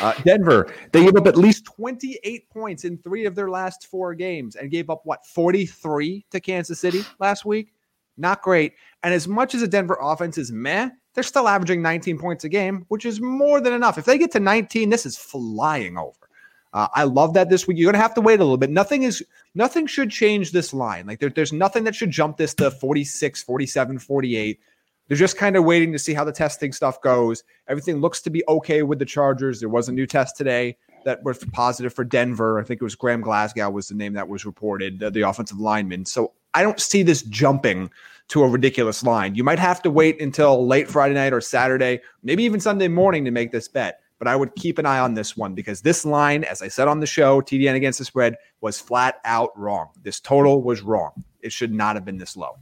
Uh, 0.00 0.12
Denver, 0.24 0.72
they 0.92 1.04
gave 1.04 1.16
up 1.16 1.26
at 1.26 1.36
least 1.36 1.64
28 1.64 2.50
points 2.50 2.84
in 2.84 2.98
three 2.98 3.24
of 3.24 3.34
their 3.34 3.50
last 3.50 3.86
four 3.86 4.14
games 4.14 4.56
and 4.56 4.70
gave 4.70 4.90
up 4.90 5.02
what 5.04 5.24
43 5.26 6.26
to 6.30 6.40
Kansas 6.40 6.80
City 6.80 7.02
last 7.18 7.44
week. 7.44 7.72
Not 8.16 8.42
great. 8.42 8.74
And 9.02 9.12
as 9.12 9.28
much 9.28 9.54
as 9.54 9.60
the 9.60 9.68
Denver 9.68 9.98
offense 10.00 10.38
is 10.38 10.50
meh, 10.50 10.90
they're 11.14 11.22
still 11.22 11.48
averaging 11.48 11.82
19 11.82 12.18
points 12.18 12.44
a 12.44 12.48
game, 12.48 12.84
which 12.88 13.04
is 13.04 13.20
more 13.20 13.60
than 13.60 13.72
enough. 13.72 13.98
If 13.98 14.04
they 14.04 14.18
get 14.18 14.32
to 14.32 14.40
19, 14.40 14.90
this 14.90 15.06
is 15.06 15.16
flying 15.16 15.96
over. 15.96 16.26
Uh, 16.72 16.88
I 16.94 17.04
love 17.04 17.32
that 17.34 17.48
this 17.48 17.66
week. 17.66 17.78
You're 17.78 17.90
gonna 17.90 18.02
have 18.02 18.14
to 18.14 18.20
wait 18.20 18.40
a 18.40 18.44
little 18.44 18.58
bit. 18.58 18.68
Nothing 18.68 19.04
is 19.04 19.24
nothing 19.54 19.86
should 19.86 20.10
change 20.10 20.52
this 20.52 20.74
line. 20.74 21.06
Like 21.06 21.20
there, 21.20 21.30
there's 21.30 21.52
nothing 21.52 21.84
that 21.84 21.94
should 21.94 22.10
jump 22.10 22.36
this 22.36 22.52
to 22.54 22.70
46, 22.70 23.42
47, 23.42 23.98
48. 23.98 24.60
They're 25.08 25.16
just 25.16 25.36
kind 25.36 25.56
of 25.56 25.64
waiting 25.64 25.92
to 25.92 25.98
see 25.98 26.14
how 26.14 26.24
the 26.24 26.32
testing 26.32 26.72
stuff 26.72 27.00
goes. 27.00 27.44
Everything 27.68 28.00
looks 28.00 28.20
to 28.22 28.30
be 28.30 28.42
okay 28.48 28.82
with 28.82 28.98
the 28.98 29.04
Chargers. 29.04 29.60
There 29.60 29.68
was 29.68 29.88
a 29.88 29.92
new 29.92 30.06
test 30.06 30.36
today 30.36 30.76
that 31.04 31.22
was 31.22 31.38
positive 31.52 31.94
for 31.94 32.04
Denver. 32.04 32.58
I 32.58 32.64
think 32.64 32.80
it 32.80 32.84
was 32.84 32.96
Graham 32.96 33.20
Glasgow 33.20 33.70
was 33.70 33.88
the 33.88 33.94
name 33.94 34.14
that 34.14 34.28
was 34.28 34.44
reported, 34.44 35.02
uh, 35.02 35.10
the 35.10 35.22
offensive 35.22 35.60
lineman. 35.60 36.04
So 36.04 36.32
I 36.54 36.62
don't 36.62 36.80
see 36.80 37.04
this 37.04 37.22
jumping 37.22 37.90
to 38.28 38.42
a 38.42 38.48
ridiculous 38.48 39.04
line. 39.04 39.36
You 39.36 39.44
might 39.44 39.60
have 39.60 39.80
to 39.82 39.90
wait 39.90 40.20
until 40.20 40.66
late 40.66 40.88
Friday 40.88 41.14
night 41.14 41.32
or 41.32 41.40
Saturday, 41.40 42.00
maybe 42.24 42.42
even 42.42 42.58
Sunday 42.58 42.88
morning 42.88 43.24
to 43.24 43.30
make 43.30 43.52
this 43.52 43.68
bet. 43.68 44.00
But 44.18 44.26
I 44.26 44.34
would 44.34 44.54
keep 44.56 44.78
an 44.78 44.86
eye 44.86 44.98
on 44.98 45.14
this 45.14 45.36
one 45.36 45.54
because 45.54 45.82
this 45.82 46.04
line, 46.04 46.42
as 46.42 46.62
I 46.62 46.68
said 46.68 46.88
on 46.88 47.00
the 47.00 47.06
show, 47.06 47.40
TDN 47.40 47.74
against 47.74 47.98
the 47.98 48.04
spread 48.04 48.34
was 48.60 48.80
flat 48.80 49.20
out 49.24 49.56
wrong. 49.56 49.90
This 50.02 50.18
total 50.18 50.62
was 50.62 50.80
wrong. 50.80 51.22
It 51.42 51.52
should 51.52 51.72
not 51.72 51.94
have 51.94 52.04
been 52.04 52.18
this 52.18 52.36
low. 52.36 52.56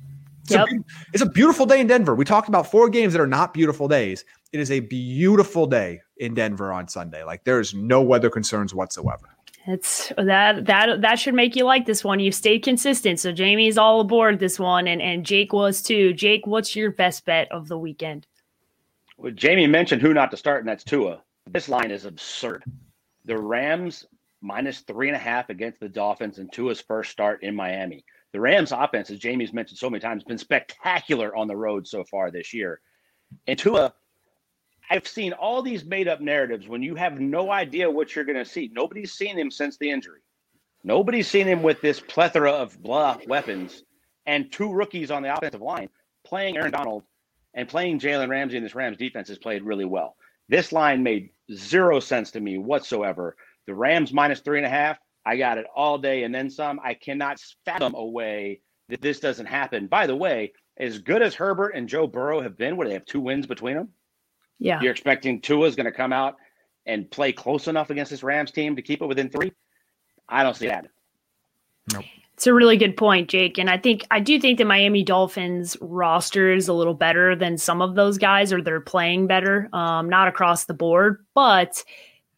It's, 0.44 0.52
yep. 0.52 0.68
a, 0.68 0.84
it's 1.14 1.22
a 1.22 1.28
beautiful 1.28 1.64
day 1.64 1.80
in 1.80 1.86
Denver. 1.86 2.14
We 2.14 2.26
talked 2.26 2.48
about 2.48 2.70
four 2.70 2.90
games 2.90 3.14
that 3.14 3.20
are 3.20 3.26
not 3.26 3.54
beautiful 3.54 3.88
days. 3.88 4.24
It 4.52 4.60
is 4.60 4.70
a 4.70 4.80
beautiful 4.80 5.66
day 5.66 6.02
in 6.18 6.34
Denver 6.34 6.70
on 6.70 6.86
Sunday. 6.86 7.24
Like 7.24 7.44
there 7.44 7.60
is 7.60 7.72
no 7.72 8.02
weather 8.02 8.28
concerns 8.28 8.74
whatsoever. 8.74 9.34
It's 9.66 10.12
that 10.18 10.66
that 10.66 11.00
that 11.00 11.18
should 11.18 11.32
make 11.32 11.56
you 11.56 11.64
like 11.64 11.86
this 11.86 12.04
one. 12.04 12.20
You've 12.20 12.34
stayed 12.34 12.62
consistent. 12.62 13.18
So 13.18 13.32
Jamie's 13.32 13.78
all 13.78 14.00
aboard 14.00 14.38
this 14.38 14.58
one 14.58 14.86
and 14.86 15.00
and 15.00 15.24
Jake 15.24 15.54
was 15.54 15.82
too. 15.82 16.12
Jake, 16.12 16.46
what's 16.46 16.76
your 16.76 16.90
best 16.90 17.24
bet 17.24 17.50
of 17.50 17.68
the 17.68 17.78
weekend? 17.78 18.26
Well, 19.16 19.32
Jamie 19.32 19.66
mentioned 19.66 20.02
who 20.02 20.12
not 20.12 20.30
to 20.32 20.36
start, 20.36 20.60
and 20.60 20.68
that's 20.68 20.84
Tua. 20.84 21.22
This 21.50 21.70
line 21.70 21.90
is 21.90 22.04
absurd. 22.04 22.64
The 23.24 23.38
Rams 23.38 24.04
minus 24.42 24.80
three 24.80 25.08
and 25.08 25.16
a 25.16 25.20
half 25.20 25.48
against 25.48 25.80
the 25.80 25.88
Dolphins 25.88 26.38
in 26.38 26.48
Tua's 26.50 26.82
first 26.82 27.10
start 27.10 27.42
in 27.42 27.56
Miami. 27.56 28.04
The 28.34 28.40
Rams 28.40 28.72
offense, 28.72 29.10
as 29.10 29.20
Jamie's 29.20 29.52
mentioned 29.52 29.78
so 29.78 29.88
many 29.88 30.00
times, 30.00 30.22
has 30.22 30.26
been 30.26 30.38
spectacular 30.38 31.36
on 31.36 31.46
the 31.46 31.56
road 31.56 31.86
so 31.86 32.02
far 32.02 32.32
this 32.32 32.52
year. 32.52 32.80
And 33.46 33.56
Tua, 33.56 33.94
I've 34.90 35.06
seen 35.06 35.32
all 35.32 35.62
these 35.62 35.84
made 35.84 36.08
up 36.08 36.20
narratives 36.20 36.66
when 36.66 36.82
you 36.82 36.96
have 36.96 37.20
no 37.20 37.52
idea 37.52 37.88
what 37.88 38.14
you're 38.14 38.24
going 38.24 38.36
to 38.36 38.44
see. 38.44 38.72
Nobody's 38.74 39.12
seen 39.12 39.38
him 39.38 39.52
since 39.52 39.78
the 39.78 39.88
injury. 39.88 40.18
Nobody's 40.82 41.28
seen 41.28 41.46
him 41.46 41.62
with 41.62 41.80
this 41.80 42.00
plethora 42.00 42.50
of 42.50 42.82
blah 42.82 43.18
weapons 43.28 43.84
and 44.26 44.50
two 44.50 44.72
rookies 44.72 45.12
on 45.12 45.22
the 45.22 45.32
offensive 45.32 45.62
line 45.62 45.88
playing 46.26 46.56
Aaron 46.56 46.72
Donald 46.72 47.04
and 47.54 47.68
playing 47.68 48.00
Jalen 48.00 48.30
Ramsey 48.30 48.56
and 48.56 48.66
this 48.66 48.74
Rams 48.74 48.96
defense 48.96 49.28
has 49.28 49.38
played 49.38 49.62
really 49.62 49.84
well. 49.84 50.16
This 50.48 50.72
line 50.72 51.04
made 51.04 51.30
zero 51.52 52.00
sense 52.00 52.32
to 52.32 52.40
me 52.40 52.58
whatsoever. 52.58 53.36
The 53.68 53.74
Rams 53.74 54.12
minus 54.12 54.40
three 54.40 54.58
and 54.58 54.66
a 54.66 54.70
half, 54.70 54.98
I 55.26 55.36
got 55.36 55.58
it 55.58 55.66
all 55.74 55.98
day 55.98 56.24
and 56.24 56.34
then 56.34 56.50
some. 56.50 56.80
I 56.82 56.94
cannot 56.94 57.40
fathom 57.64 57.94
a 57.94 58.04
way 58.04 58.60
that 58.88 59.00
this 59.00 59.20
doesn't 59.20 59.46
happen. 59.46 59.86
By 59.86 60.06
the 60.06 60.16
way, 60.16 60.52
as 60.76 60.98
good 60.98 61.22
as 61.22 61.34
Herbert 61.34 61.70
and 61.70 61.88
Joe 61.88 62.06
Burrow 62.06 62.40
have 62.40 62.56
been, 62.56 62.76
where 62.76 62.86
they 62.86 62.94
have 62.94 63.06
two 63.06 63.20
wins 63.20 63.46
between 63.46 63.74
them, 63.76 63.88
Yeah. 64.58 64.80
you're 64.80 64.92
expecting 64.92 65.40
Tua's 65.40 65.76
going 65.76 65.86
to 65.86 65.92
come 65.92 66.12
out 66.12 66.36
and 66.86 67.10
play 67.10 67.32
close 67.32 67.68
enough 67.68 67.90
against 67.90 68.10
this 68.10 68.22
Rams 68.22 68.50
team 68.50 68.76
to 68.76 68.82
keep 68.82 69.00
it 69.00 69.06
within 69.06 69.30
three. 69.30 69.52
I 70.28 70.42
don't 70.42 70.56
see 70.56 70.66
that. 70.68 70.86
It's 72.34 72.46
a 72.48 72.52
really 72.52 72.76
good 72.76 72.96
point, 72.96 73.28
Jake. 73.30 73.58
And 73.58 73.70
I 73.70 73.78
think 73.78 74.04
I 74.10 74.18
do 74.18 74.40
think 74.40 74.58
the 74.58 74.64
Miami 74.64 75.04
Dolphins 75.04 75.76
roster 75.80 76.52
is 76.52 76.66
a 76.66 76.72
little 76.72 76.94
better 76.94 77.36
than 77.36 77.56
some 77.56 77.80
of 77.80 77.94
those 77.94 78.18
guys, 78.18 78.52
or 78.52 78.60
they're 78.60 78.80
playing 78.80 79.28
better. 79.28 79.68
Um, 79.72 80.08
not 80.08 80.26
across 80.26 80.64
the 80.64 80.74
board, 80.74 81.24
but 81.34 81.84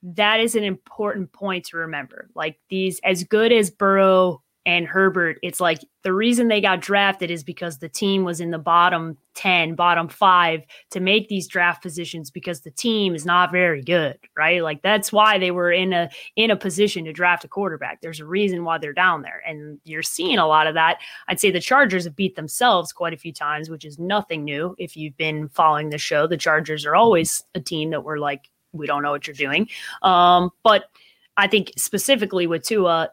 that 0.03 0.41
is 0.41 0.55
an 0.55 0.65
important 0.65 1.33
point 1.33 1.67
to 1.67 1.77
remember. 1.77 2.29
Like 2.35 2.59
these, 2.69 3.01
as 3.05 3.25
good 3.25 3.53
as 3.53 3.71
Burrow 3.71 4.43
and 4.65 4.87
Herbert, 4.87 5.39
it's 5.43 5.61
like 5.61 5.79
the 6.03 6.13
reason 6.13 6.49
they 6.49 6.61
got 6.61 6.81
drafted 6.81 7.31
is 7.31 7.45
because 7.45 7.79
the 7.79 7.89
team 7.89 8.25
was 8.25 8.41
in 8.41 8.51
the 8.51 8.59
bottom 8.59 9.17
10, 9.35 9.77
bottom 9.77 10.09
five 10.09 10.63
to 10.91 10.99
make 10.99 11.29
these 11.29 11.47
draft 11.47 11.83
positions 11.83 12.31
because 12.31 12.63
the 12.63 12.71
team 12.73 13.15
is 13.15 13.25
not 13.25 13.53
very 13.53 13.83
good, 13.83 14.19
right? 14.37 14.63
Like 14.63 14.83
that's 14.83 15.13
why 15.13 15.39
they 15.39 15.53
were 15.53 15.71
in 15.71 15.93
a 15.93 16.11
in 16.35 16.51
a 16.51 16.57
position 16.57 17.05
to 17.05 17.13
draft 17.13 17.45
a 17.45 17.49
quarterback. 17.49 18.01
There's 18.01 18.19
a 18.19 18.25
reason 18.27 18.65
why 18.65 18.79
they're 18.79 18.93
down 18.93 19.23
there. 19.23 19.43
And 19.47 19.79
you're 19.85 20.03
seeing 20.03 20.39
a 20.39 20.49
lot 20.49 20.67
of 20.67 20.75
that. 20.75 20.99
I'd 21.29 21.39
say 21.39 21.51
the 21.51 21.61
Chargers 21.61 22.05
have 22.05 22.17
beat 22.17 22.35
themselves 22.35 22.93
quite 22.93 23.13
a 23.13 23.19
few 23.19 23.33
times, 23.33 23.71
which 23.71 23.85
is 23.85 23.99
nothing 23.99 24.43
new. 24.43 24.75
If 24.79 24.97
you've 24.97 25.17
been 25.17 25.49
following 25.49 25.91
the 25.91 25.99
show, 25.99 26.27
the 26.27 26.37
Chargers 26.37 26.85
are 26.87 26.97
always 26.97 27.45
a 27.55 27.61
team 27.61 27.91
that 27.91 28.03
we're 28.03 28.19
like, 28.19 28.51
we 28.73 28.87
don't 28.87 29.03
know 29.03 29.11
what 29.11 29.27
you're 29.27 29.35
doing. 29.35 29.69
Um, 30.03 30.51
but 30.63 30.85
I 31.37 31.47
think 31.47 31.73
specifically 31.77 32.47
with 32.47 32.65
Tua, 32.65 33.11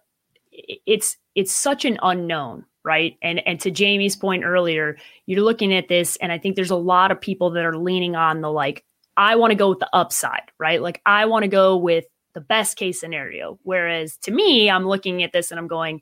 it's 0.51 1.17
it's 1.35 1.51
such 1.51 1.85
an 1.85 1.97
unknown, 2.01 2.65
right? 2.83 3.17
And 3.21 3.45
and 3.47 3.59
to 3.61 3.71
Jamie's 3.71 4.15
point 4.15 4.43
earlier, 4.43 4.97
you're 5.25 5.43
looking 5.43 5.73
at 5.73 5.87
this, 5.87 6.15
and 6.17 6.31
I 6.31 6.37
think 6.37 6.55
there's 6.55 6.71
a 6.71 6.75
lot 6.75 7.11
of 7.11 7.19
people 7.19 7.49
that 7.51 7.65
are 7.65 7.77
leaning 7.77 8.15
on 8.15 8.41
the 8.41 8.51
like, 8.51 8.83
I 9.17 9.35
want 9.35 9.51
to 9.51 9.55
go 9.55 9.69
with 9.69 9.79
the 9.79 9.89
upside, 9.93 10.51
right? 10.59 10.81
Like 10.81 11.01
I 11.05 11.25
want 11.25 11.43
to 11.43 11.49
go 11.49 11.77
with 11.77 12.05
the 12.33 12.41
best 12.41 12.77
case 12.77 12.99
scenario. 12.99 13.59
Whereas 13.63 14.17
to 14.17 14.31
me, 14.31 14.69
I'm 14.69 14.87
looking 14.87 15.23
at 15.23 15.33
this 15.33 15.51
and 15.51 15.59
I'm 15.59 15.67
going, 15.67 16.01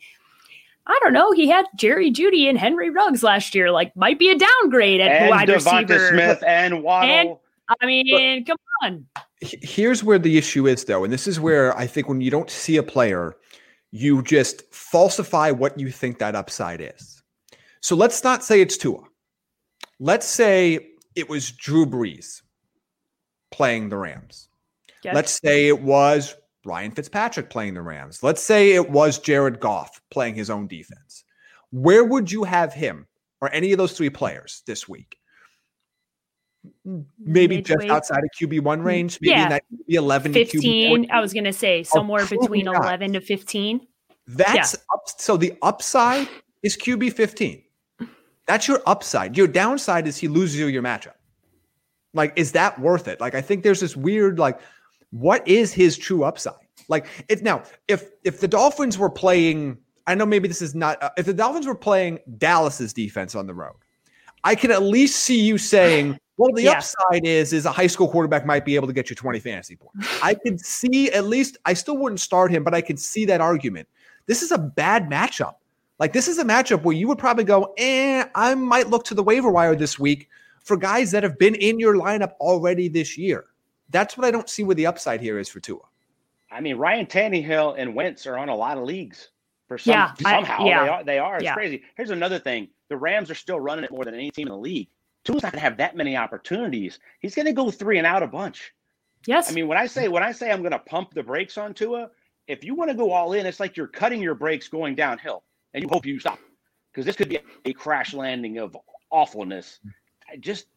I 0.87 0.97
don't 1.03 1.13
know. 1.13 1.31
He 1.31 1.47
had 1.47 1.65
Jerry 1.75 2.11
Jeudy 2.11 2.49
and 2.49 2.57
Henry 2.57 2.89
Ruggs 2.89 3.21
last 3.23 3.53
year. 3.53 3.71
Like, 3.71 3.95
might 3.95 4.17
be 4.17 4.29
a 4.29 4.37
downgrade 4.37 4.99
at 4.99 5.11
And 5.11 5.29
wide 5.29 5.47
DeVonta 5.47 5.89
receiver. 5.89 6.07
Smith 6.09 6.43
and 6.45 6.83
Waddle. 6.83 7.40
I 7.79 7.85
mean, 7.85 8.45
come 8.45 8.57
on. 8.83 9.05
Here's 9.39 10.03
where 10.03 10.19
the 10.19 10.37
issue 10.37 10.67
is, 10.67 10.85
though, 10.85 11.03
and 11.03 11.11
this 11.11 11.27
is 11.27 11.39
where 11.39 11.77
I 11.77 11.87
think 11.87 12.07
when 12.07 12.21
you 12.21 12.31
don't 12.31 12.49
see 12.49 12.77
a 12.77 12.83
player, 12.83 13.35
you 13.91 14.21
just 14.21 14.63
falsify 14.73 15.51
what 15.51 15.79
you 15.79 15.89
think 15.91 16.19
that 16.19 16.35
upside 16.35 16.81
is. 16.81 17.21
So 17.81 17.95
let's 17.95 18.23
not 18.23 18.43
say 18.43 18.61
it's 18.61 18.77
Tua. 18.77 19.03
Let's 19.99 20.27
say 20.27 20.87
it 21.15 21.29
was 21.29 21.51
Drew 21.51 21.85
Brees 21.85 22.41
playing 23.51 23.89
the 23.89 23.97
Rams. 23.97 24.49
Okay. 25.05 25.13
Let's 25.15 25.39
say 25.43 25.67
it 25.67 25.81
was 25.81 26.35
Ryan 26.63 26.91
Fitzpatrick 26.91 27.49
playing 27.49 27.73
the 27.73 27.81
Rams. 27.81 28.21
Let's 28.23 28.41
say 28.41 28.73
it 28.73 28.89
was 28.89 29.17
Jared 29.17 29.59
Goff 29.59 29.99
playing 30.11 30.35
his 30.35 30.49
own 30.49 30.67
defense. 30.67 31.23
Where 31.71 32.03
would 32.03 32.31
you 32.31 32.43
have 32.43 32.73
him 32.73 33.07
or 33.41 33.51
any 33.53 33.71
of 33.71 33.77
those 33.77 33.93
three 33.93 34.09
players 34.09 34.61
this 34.67 34.87
week? 34.87 35.17
Maybe 37.19 37.61
just 37.61 37.85
outside 37.87 38.23
of 38.23 38.29
QB 38.39 38.61
one 38.61 38.81
range, 38.81 39.19
maybe 39.21 39.31
Yeah. 39.31 39.49
that 39.49 39.63
eleven 39.87 40.33
to 40.33 40.45
QB 40.45 40.51
15. 40.51 41.11
I 41.11 41.19
was 41.19 41.33
going 41.33 41.45
to 41.45 41.53
say 41.53 41.83
somewhere 41.83 42.25
between 42.25 42.65
not. 42.65 42.83
11 42.83 43.13
to 43.13 43.21
15. 43.21 43.87
That's 44.27 44.75
up, 44.75 45.09
so 45.17 45.37
the 45.37 45.53
upside 45.61 46.27
is 46.63 46.77
QB 46.77 47.13
15. 47.13 47.63
That's 48.47 48.67
your 48.67 48.81
upside. 48.85 49.35
Your 49.37 49.47
downside 49.47 50.07
is 50.07 50.17
he 50.17 50.27
loses 50.27 50.59
you 50.59 50.67
your 50.67 50.83
matchup. 50.83 51.13
Like, 52.13 52.33
is 52.35 52.51
that 52.51 52.79
worth 52.79 53.07
it? 53.07 53.19
Like, 53.21 53.35
I 53.35 53.41
think 53.41 53.63
there's 53.63 53.79
this 53.79 53.95
weird, 53.95 54.37
like, 54.37 54.59
what 55.11 55.47
is 55.47 55.73
his 55.73 55.97
true 55.97 56.23
upside? 56.23 56.53
Like, 56.89 57.07
it's 57.29 57.41
now 57.41 57.63
if 57.87 58.09
if 58.23 58.39
the 58.39 58.47
Dolphins 58.47 58.97
were 58.97 59.09
playing, 59.09 59.77
I 60.07 60.15
know 60.15 60.25
maybe 60.25 60.47
this 60.47 60.61
is 60.61 60.75
not 60.75 61.01
uh, 61.01 61.09
if 61.17 61.25
the 61.25 61.33
Dolphins 61.33 61.65
were 61.67 61.75
playing 61.75 62.19
Dallas's 62.37 62.93
defense 62.93 63.35
on 63.35 63.47
the 63.47 63.53
road, 63.53 63.75
I 64.43 64.55
can 64.55 64.71
at 64.71 64.83
least 64.83 65.19
see 65.21 65.39
you 65.39 65.57
saying, 65.57 66.17
well, 66.41 66.51
the 66.53 66.63
Yeah. 66.63 66.71
upside 66.71 67.25
is 67.25 67.53
is 67.53 67.65
a 67.65 67.71
high 67.71 67.87
school 67.87 68.07
quarterback 68.09 68.45
might 68.45 68.65
be 68.65 68.75
able 68.75 68.87
to 68.87 68.93
get 68.93 69.09
you 69.09 69.15
20 69.15 69.39
fantasy 69.39 69.75
points. 69.75 70.07
I 70.23 70.33
could 70.33 70.59
see 70.59 71.11
at 71.11 71.25
least 71.25 71.57
I 71.65 71.73
still 71.73 71.97
wouldn't 71.97 72.19
start 72.19 72.51
him, 72.51 72.63
but 72.63 72.73
I 72.73 72.81
could 72.81 72.99
see 72.99 73.25
that 73.25 73.41
argument. 73.41 73.87
This 74.25 74.41
is 74.41 74.51
a 74.51 74.57
bad 74.57 75.09
matchup. 75.09 75.55
Like 75.99 76.13
this 76.13 76.27
is 76.27 76.39
a 76.39 76.43
matchup 76.43 76.81
where 76.83 76.95
you 76.95 77.07
would 77.07 77.19
probably 77.19 77.43
go, 77.43 77.73
eh, 77.77 78.25
I 78.33 78.55
might 78.55 78.87
look 78.89 79.03
to 79.05 79.13
the 79.13 79.23
waiver 79.23 79.49
wire 79.51 79.75
this 79.75 79.99
week 79.99 80.29
for 80.63 80.75
guys 80.77 81.11
that 81.11 81.21
have 81.23 81.37
been 81.37 81.55
in 81.55 81.79
your 81.79 81.95
lineup 81.95 82.33
already 82.39 82.87
this 82.87 83.17
year. 83.17 83.45
That's 83.91 84.17
what 84.17 84.25
I 84.25 84.31
don't 84.31 84.49
see 84.49 84.63
where 84.63 84.75
the 84.75 84.87
upside 84.87 85.21
here 85.21 85.37
is 85.37 85.47
for 85.49 85.59
Tua. 85.59 85.81
I 86.51 86.59
mean, 86.59 86.77
Ryan 86.77 87.05
Tannehill 87.05 87.75
and 87.77 87.93
Wentz 87.93 88.25
are 88.25 88.37
on 88.37 88.49
a 88.49 88.55
lot 88.55 88.77
of 88.77 88.83
leagues 88.83 89.29
for 89.67 89.77
some, 89.77 89.91
Yeah, 89.93 90.11
I- 90.25 90.33
somehow. 90.37 90.65
yeah. 90.65 90.83
They 90.83 90.89
are. 90.89 91.03
They 91.03 91.19
are. 91.19 91.35
It's 91.35 91.43
Yeah. 91.43 91.53
crazy. 91.53 91.83
Here's 91.95 92.09
another 92.09 92.39
thing: 92.39 92.67
the 92.89 92.97
Rams 92.97 93.29
are 93.29 93.35
still 93.35 93.59
running 93.59 93.85
it 93.85 93.91
more 93.91 94.03
than 94.03 94.13
any 94.15 94.31
team 94.31 94.47
in 94.47 94.51
the 94.53 94.57
league. 94.57 94.87
Tua's 95.23 95.43
not 95.43 95.51
going 95.51 95.59
to 95.59 95.63
have 95.63 95.77
that 95.77 95.95
many 95.95 96.17
opportunities. 96.17 96.99
He's 97.19 97.35
going 97.35 97.45
to 97.45 97.53
go 97.53 97.69
three 97.69 97.97
and 97.97 98.07
out 98.07 98.23
a 98.23 98.27
bunch. 98.27 98.73
Yes. 99.27 99.51
I 99.51 99.53
mean, 99.53 99.67
when 99.67 99.77
I 99.77 99.85
say 99.85 100.07
when 100.07 100.23
I 100.23 100.31
say 100.31 100.51
I'm 100.51 100.61
going 100.61 100.71
to 100.71 100.79
pump 100.79 101.13
the 101.13 101.23
brakes 101.23 101.57
on 101.57 101.73
Tua, 101.73 102.09
if 102.47 102.63
you 102.63 102.73
want 102.73 102.89
to 102.89 102.97
go 102.97 103.11
all 103.11 103.33
in, 103.33 103.45
it's 103.45 103.59
like 103.59 103.77
you're 103.77 103.87
cutting 103.87 104.21
your 104.21 104.35
brakes 104.35 104.67
going 104.67 104.95
downhill, 104.95 105.43
and 105.73 105.83
you 105.83 105.89
hope 105.89 106.05
you 106.05 106.19
stop 106.19 106.39
because 106.91 107.05
this 107.05 107.15
could 107.15 107.29
be 107.29 107.39
a 107.65 107.73
crash 107.73 108.13
landing 108.13 108.57
of 108.57 108.75
awfulness. 109.11 109.79
Just 110.39 110.67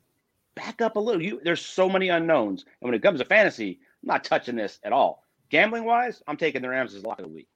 back 0.55 0.83
up 0.83 0.97
a 0.97 1.01
little. 1.01 1.23
You 1.23 1.41
there's 1.43 1.65
so 1.65 1.89
many 1.89 2.11
unknowns, 2.11 2.65
and 2.65 2.89
when 2.89 2.95
it 2.95 3.03
comes 3.03 3.21
to 3.21 3.25
fantasy, 3.25 3.81
I'm 4.03 4.09
not 4.09 4.25
touching 4.25 4.57
this 4.57 4.79
at 4.85 4.93
all. 4.93 5.25
Gambling 5.49 5.85
wise, 5.85 6.23
I'm 6.27 6.37
taking 6.37 6.63
the 6.63 6.69
Rams 6.69 6.95
as 6.95 7.03
a 7.03 7.09
lock 7.09 7.19
of 7.19 7.27
the 7.27 7.33
week. 7.33 7.49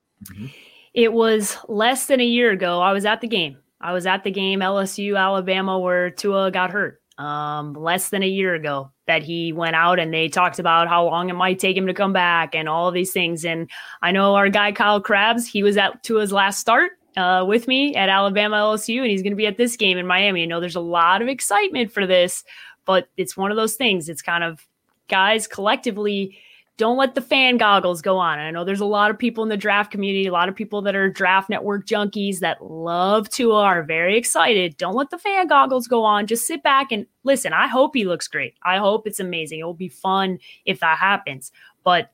It 0.95 1.13
was 1.13 1.59
less 1.69 2.07
than 2.07 2.21
a 2.21 2.25
year 2.25 2.51
ago. 2.51 2.81
I 2.81 2.93
was 2.93 3.05
at 3.05 3.21
the 3.21 3.29
game. 3.29 3.59
I 3.81 3.93
was 3.93 4.07
at 4.07 4.25
the 4.25 4.31
game 4.31 4.61
LSU 4.61 5.19
Alabama 5.19 5.79
where 5.79 6.11
Tua 6.11 6.51
got 6.51 6.71
hurt. 6.71 7.01
Um, 7.19 7.73
less 7.73 8.11
than 8.11 8.23
a 8.23 8.29
year 8.29 8.55
ago 8.55 8.93
that 9.09 9.25
he 9.25 9.53
went 9.53 9.75
out 9.75 9.99
and 9.99 10.15
they 10.15 10.29
talked 10.29 10.61
about 10.61 10.87
how 10.87 11.05
long 11.05 11.31
it 11.31 11.33
might 11.33 11.59
take 11.59 11.77
him 11.77 11.89
to 11.89 11.95
come 11.95 12.13
back 12.13 12.55
and 12.55 12.69
all 12.69 12.87
of 12.87 12.95
these 12.95 13.13
things. 13.13 13.45
And 13.45 13.69
I 14.03 14.13
know 14.13 14.37
our 14.37 14.49
guy 14.49 14.71
Kyle 14.71 15.01
Crabbs, 15.01 15.45
he 15.45 15.65
was 15.65 15.77
at 15.77 16.05
Tua's 16.05 16.31
last 16.31 16.61
start 16.61 16.93
uh, 17.17 17.45
with 17.45 17.67
me 17.67 17.97
at 17.97 18.09
Alabama 18.09 18.55
LSU, 18.57 19.01
and 19.01 19.11
he's 19.11 19.23
going 19.23 19.33
to 19.33 19.37
be 19.37 19.49
at 19.49 19.57
this 19.57 19.77
game 19.77 19.99
in 19.99 20.07
Miami. 20.07 20.45
I 20.45 20.47
know 20.47 20.61
there's 20.61 20.77
a 20.77 20.81
lot 20.81 21.21
of 21.21 21.27
excitement 21.27 21.91
for 21.91 22.07
this, 22.07 22.45
but 22.85 23.09
it's 23.17 23.37
one 23.37 23.51
of 23.51 23.57
those 23.57 23.75
things. 23.75 24.09
It's 24.09 24.23
kind 24.23 24.45
of 24.45 24.65
guys 25.09 25.49
collectively 25.49 26.39
don't 26.79 26.97
let 26.97 27.15
the 27.15 27.21
fan 27.21 27.59
goggles 27.59 28.01
go 28.01 28.17
on. 28.19 28.39
I 28.39 28.51
know 28.51 28.65
there's 28.65 28.81
a 28.81 28.87
lot 28.87 29.11
of 29.11 29.19
people 29.19 29.43
in 29.43 29.51
the 29.51 29.57
draft 29.57 29.91
community, 29.91 30.27
a 30.27 30.33
lot 30.33 30.49
of 30.49 30.55
people 30.55 30.81
that 30.83 30.95
are 30.95 31.11
draft 31.11 31.51
network 31.51 31.87
junkies 31.87 32.39
that 32.39 32.65
love 32.65 33.29
Tua, 33.29 33.61
are 33.61 33.83
very 33.83 34.17
excited. 34.17 34.77
Don't 34.77 34.95
let 34.95 35.11
the 35.11 35.19
fan 35.19 35.49
goggles 35.49 35.89
go 35.89 36.05
on. 36.05 36.27
Just 36.27 36.47
sit 36.47 36.63
back 36.63 36.93
and 36.93 37.05
listen. 37.25 37.53
I 37.53 37.67
hope 37.67 37.95
he 37.95 38.05
looks 38.05 38.29
great. 38.29 38.55
I 38.63 38.79
hope 38.79 39.07
it's 39.07 39.21
amazing. 39.21 39.59
It 39.59 39.65
will 39.65 39.75
be 39.75 39.89
fun 39.89 40.39
if 40.65 40.81
that 40.81 40.99
happens, 40.99 41.51
but 41.83 42.13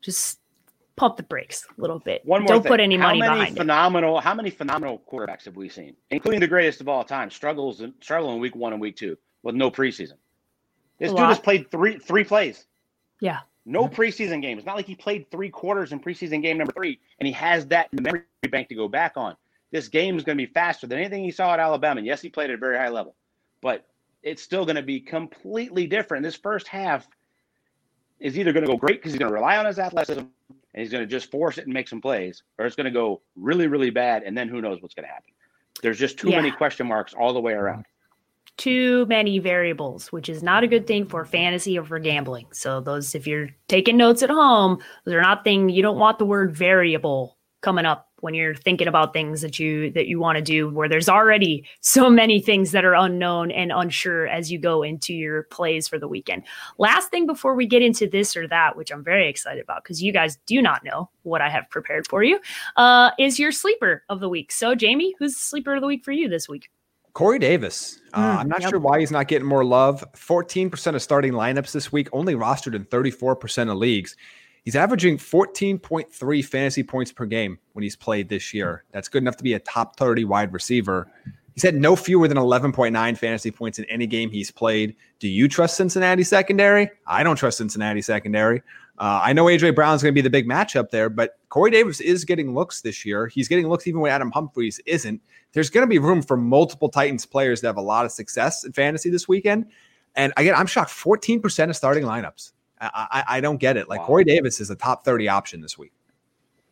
just 0.00 0.40
pump 0.96 1.18
the 1.18 1.22
brakes 1.22 1.66
a 1.76 1.80
little 1.80 1.98
bit. 1.98 2.24
One 2.24 2.42
more 2.42 2.48
Don't 2.48 2.62
thing. 2.62 2.70
put 2.70 2.80
any 2.80 2.96
how 2.96 3.08
money 3.08 3.20
behind 3.20 3.56
it. 3.56 3.60
phenomenal, 3.60 4.20
How 4.20 4.34
many 4.34 4.48
phenomenal 4.48 5.02
quarterbacks 5.10 5.44
have 5.44 5.56
we 5.56 5.68
seen, 5.68 5.94
including 6.10 6.40
the 6.40 6.48
greatest 6.48 6.80
of 6.80 6.88
all 6.88 7.04
time? 7.04 7.30
Struggles 7.30 7.82
and 7.82 7.92
struggle 8.00 8.32
in 8.32 8.40
week 8.40 8.56
one 8.56 8.72
and 8.72 8.80
week 8.80 8.96
two 8.96 9.18
with 9.42 9.54
no 9.54 9.70
preseason. 9.70 10.14
This 10.98 11.12
A 11.12 11.14
dude 11.14 11.26
has 11.26 11.38
played 11.38 11.70
three 11.70 11.98
three 11.98 12.24
plays. 12.24 12.66
Yeah. 13.20 13.40
No 13.64 13.86
preseason 13.88 14.42
game. 14.42 14.58
It's 14.58 14.66
not 14.66 14.76
like 14.76 14.86
he 14.86 14.94
played 14.94 15.30
three 15.30 15.48
quarters 15.50 15.92
in 15.92 16.00
preseason 16.00 16.42
game 16.42 16.58
number 16.58 16.72
three, 16.72 16.98
and 17.20 17.26
he 17.26 17.32
has 17.32 17.66
that 17.68 17.88
in 17.92 17.96
the 17.96 18.02
memory 18.02 18.24
bank 18.50 18.68
to 18.68 18.74
go 18.74 18.88
back 18.88 19.12
on. 19.16 19.36
This 19.70 19.88
game 19.88 20.16
is 20.16 20.24
going 20.24 20.36
to 20.36 20.46
be 20.46 20.52
faster 20.52 20.86
than 20.86 20.98
anything 20.98 21.24
he 21.24 21.30
saw 21.30 21.52
at 21.54 21.60
Alabama. 21.60 21.98
And 21.98 22.06
yes, 22.06 22.20
he 22.20 22.28
played 22.28 22.50
at 22.50 22.54
a 22.54 22.58
very 22.58 22.76
high 22.76 22.88
level, 22.88 23.14
but 23.60 23.86
it's 24.22 24.42
still 24.42 24.64
going 24.64 24.76
to 24.76 24.82
be 24.82 25.00
completely 25.00 25.86
different. 25.86 26.24
This 26.24 26.36
first 26.36 26.66
half 26.68 27.06
is 28.20 28.38
either 28.38 28.52
going 28.52 28.64
to 28.64 28.70
go 28.70 28.76
great 28.76 28.98
because 29.00 29.12
he's 29.12 29.18
going 29.18 29.30
to 29.30 29.34
rely 29.34 29.56
on 29.56 29.66
his 29.66 29.78
athleticism 29.78 30.20
and 30.74 30.80
he's 30.80 30.90
going 30.90 31.02
to 31.02 31.10
just 31.10 31.30
force 31.30 31.58
it 31.58 31.64
and 31.64 31.72
make 31.72 31.88
some 31.88 32.00
plays, 32.00 32.42
or 32.58 32.66
it's 32.66 32.76
going 32.76 32.84
to 32.86 32.90
go 32.90 33.20
really, 33.36 33.66
really 33.66 33.90
bad, 33.90 34.22
and 34.22 34.36
then 34.36 34.48
who 34.48 34.60
knows 34.60 34.80
what's 34.82 34.94
going 34.94 35.06
to 35.06 35.12
happen. 35.12 35.30
There's 35.82 35.98
just 35.98 36.18
too 36.18 36.30
Yeah. 36.30 36.36
many 36.36 36.50
question 36.50 36.86
marks 36.86 37.14
all 37.14 37.32
the 37.32 37.40
way 37.40 37.52
around. 37.52 37.86
Too 38.56 39.06
many 39.06 39.38
variables, 39.38 40.12
which 40.12 40.28
is 40.28 40.42
not 40.42 40.64
a 40.64 40.68
good 40.68 40.86
thing 40.86 41.06
for 41.06 41.24
fantasy 41.24 41.78
or 41.78 41.84
for 41.84 41.98
gambling. 41.98 42.46
So 42.52 42.80
those, 42.80 43.14
if 43.14 43.26
you're 43.26 43.48
taking 43.68 43.96
notes 43.96 44.22
at 44.22 44.30
home, 44.30 44.78
those 45.04 45.14
are 45.14 45.22
not 45.22 45.44
things 45.44 45.72
you 45.72 45.82
don't 45.82 45.98
want 45.98 46.18
the 46.18 46.26
word 46.26 46.54
variable 46.54 47.38
coming 47.62 47.86
up 47.86 48.08
when 48.20 48.34
you're 48.34 48.54
thinking 48.54 48.86
about 48.86 49.12
things 49.12 49.40
that 49.40 49.58
you 49.58 49.90
that 49.92 50.06
you 50.06 50.20
want 50.20 50.36
to 50.36 50.42
do 50.42 50.70
where 50.70 50.88
there's 50.88 51.08
already 51.08 51.64
so 51.80 52.08
many 52.08 52.40
things 52.40 52.70
that 52.70 52.84
are 52.84 52.94
unknown 52.94 53.50
and 53.50 53.72
unsure 53.72 54.28
as 54.28 54.50
you 54.50 54.58
go 54.58 54.82
into 54.82 55.12
your 55.12 55.44
plays 55.44 55.88
for 55.88 55.98
the 55.98 56.08
weekend. 56.08 56.44
Last 56.78 57.10
thing 57.10 57.26
before 57.26 57.54
we 57.54 57.66
get 57.66 57.82
into 57.82 58.08
this 58.08 58.36
or 58.36 58.46
that, 58.48 58.76
which 58.76 58.92
I'm 58.92 59.02
very 59.02 59.28
excited 59.28 59.62
about 59.62 59.82
because 59.82 60.02
you 60.02 60.12
guys 60.12 60.38
do 60.46 60.62
not 60.62 60.84
know 60.84 61.10
what 61.22 61.40
I 61.40 61.48
have 61.48 61.68
prepared 61.70 62.06
for 62.06 62.22
you, 62.22 62.40
uh, 62.76 63.10
is 63.18 63.38
your 63.38 63.52
sleeper 63.52 64.04
of 64.08 64.20
the 64.20 64.28
week. 64.28 64.52
So 64.52 64.74
Jamie, 64.74 65.14
who's 65.18 65.34
the 65.34 65.40
sleeper 65.40 65.74
of 65.74 65.80
the 65.80 65.88
week 65.88 66.04
for 66.04 66.12
you 66.12 66.28
this 66.28 66.48
week? 66.48 66.68
Corey 67.14 67.38
Davis. 67.38 68.00
Uh, 68.12 68.20
mm, 68.20 68.38
I'm 68.38 68.48
not 68.48 68.62
yep. 68.62 68.70
sure 68.70 68.78
why 68.78 69.00
he's 69.00 69.10
not 69.10 69.28
getting 69.28 69.46
more 69.46 69.64
love. 69.64 70.04
14% 70.14 70.94
of 70.94 71.02
starting 71.02 71.32
lineups 71.32 71.72
this 71.72 71.92
week, 71.92 72.08
only 72.12 72.34
rostered 72.34 72.74
in 72.74 72.84
34% 72.86 73.70
of 73.70 73.76
leagues. 73.76 74.16
He's 74.64 74.76
averaging 74.76 75.18
14.3 75.18 76.44
fantasy 76.44 76.82
points 76.82 77.12
per 77.12 77.26
game 77.26 77.58
when 77.72 77.82
he's 77.82 77.96
played 77.96 78.28
this 78.28 78.54
year. 78.54 78.84
That's 78.92 79.08
good 79.08 79.22
enough 79.22 79.36
to 79.38 79.44
be 79.44 79.54
a 79.54 79.58
top 79.58 79.96
30 79.96 80.24
wide 80.24 80.52
receiver. 80.52 81.10
He's 81.54 81.64
had 81.64 81.74
no 81.74 81.96
fewer 81.96 82.28
than 82.28 82.38
11.9 82.38 83.18
fantasy 83.18 83.50
points 83.50 83.78
in 83.78 83.84
any 83.86 84.06
game 84.06 84.30
he's 84.30 84.50
played. 84.50 84.96
Do 85.18 85.28
you 85.28 85.48
trust 85.48 85.76
Cincinnati 85.76 86.22
secondary? 86.22 86.90
I 87.06 87.22
don't 87.22 87.36
trust 87.36 87.58
Cincinnati 87.58 88.00
secondary. 88.00 88.62
Uh, 88.98 89.20
I 89.22 89.32
know 89.32 89.46
AJ 89.46 89.74
Brown's 89.74 90.02
going 90.02 90.12
to 90.12 90.14
be 90.14 90.20
the 90.20 90.30
big 90.30 90.46
matchup 90.46 90.90
there, 90.90 91.08
but 91.08 91.38
Corey 91.48 91.70
Davis 91.70 92.00
is 92.00 92.24
getting 92.24 92.54
looks 92.54 92.82
this 92.82 93.04
year. 93.04 93.26
He's 93.26 93.48
getting 93.48 93.68
looks 93.68 93.86
even 93.86 94.00
when 94.00 94.12
Adam 94.12 94.30
Humphries 94.30 94.80
isn't. 94.86 95.20
There's 95.52 95.70
going 95.70 95.82
to 95.82 95.88
be 95.88 95.98
room 95.98 96.22
for 96.22 96.36
multiple 96.36 96.88
Titans 96.88 97.26
players 97.26 97.60
to 97.62 97.66
have 97.68 97.78
a 97.78 97.82
lot 97.82 98.04
of 98.04 98.12
success 98.12 98.64
in 98.64 98.72
fantasy 98.72 99.10
this 99.10 99.26
weekend. 99.26 99.66
And 100.14 100.32
again, 100.36 100.54
I'm 100.54 100.66
shocked 100.66 100.90
14% 100.90 101.70
of 101.70 101.76
starting 101.76 102.04
lineups. 102.04 102.52
I, 102.80 103.06
I, 103.10 103.24
I 103.36 103.40
don't 103.40 103.58
get 103.58 103.76
it. 103.76 103.88
Like 103.88 104.00
wow. 104.00 104.06
Corey 104.06 104.24
Davis 104.24 104.60
is 104.60 104.70
a 104.70 104.76
top 104.76 105.04
30 105.04 105.28
option 105.28 105.60
this 105.60 105.78
week. 105.78 105.92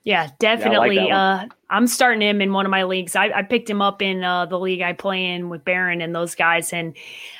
Yeah, 0.02 0.30
definitely. 0.38 0.96
Yeah, 0.96 1.38
like 1.38 1.50
uh, 1.50 1.54
I'm 1.68 1.86
starting 1.86 2.22
him 2.22 2.40
in 2.40 2.52
one 2.52 2.64
of 2.64 2.70
my 2.70 2.84
leagues. 2.84 3.14
I, 3.16 3.30
I 3.30 3.42
picked 3.42 3.68
him 3.68 3.82
up 3.82 4.00
in 4.00 4.24
uh, 4.24 4.46
the 4.46 4.58
league 4.58 4.80
I 4.80 4.94
play 4.94 5.26
in 5.26 5.50
with 5.50 5.62
Baron 5.62 6.00
and 6.00 6.14
those 6.14 6.34
guys, 6.34 6.72
and 6.72 6.96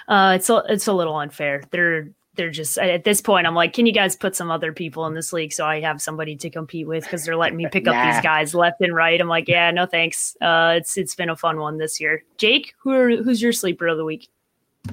uh, 0.09 0.35
it's 0.37 0.51
a, 0.51 0.63
it's 0.69 0.87
a 0.87 0.93
little 0.93 1.17
unfair. 1.17 1.63
They're 1.71 2.11
they're 2.41 2.51
just 2.51 2.79
at 2.79 3.05
this 3.05 3.21
point. 3.21 3.47
I'm 3.47 3.55
like, 3.55 3.75
can 3.75 3.85
you 3.85 3.93
guys 3.93 4.17
put 4.17 4.35
some 4.35 4.51
other 4.51 4.73
people 4.73 5.05
in 5.05 5.13
this 5.13 5.31
league 5.31 5.53
so 5.53 5.67
I 5.67 5.81
have 5.81 6.01
somebody 6.01 6.37
to 6.37 6.49
compete 6.49 6.87
with 6.87 7.05
because 7.05 7.27
they're 7.27 7.37
letting 7.37 7.59
me 7.59 7.69
pick 7.71 7.85
nah. 7.85 7.93
up 7.93 8.15
these 8.15 8.23
guys 8.25 8.55
left 8.55 8.81
and 8.81 8.95
right. 8.95 9.21
I'm 9.21 9.29
like, 9.29 9.47
yeah, 9.47 9.71
no 9.71 9.85
thanks. 9.85 10.39
Uh, 10.41 10.73
it's 10.79 10.97
it's 10.97 11.15
been 11.15 11.29
a 11.29 11.37
fun 11.37 11.59
one 11.59 11.77
this 11.77 12.01
year. 12.01 12.25
Jake, 12.39 12.73
who 12.79 12.93
are, 12.93 13.11
who's 13.11 13.43
your 13.43 13.53
sleeper 13.53 13.89
of 13.89 13.99
the 13.99 14.07
week? 14.07 14.31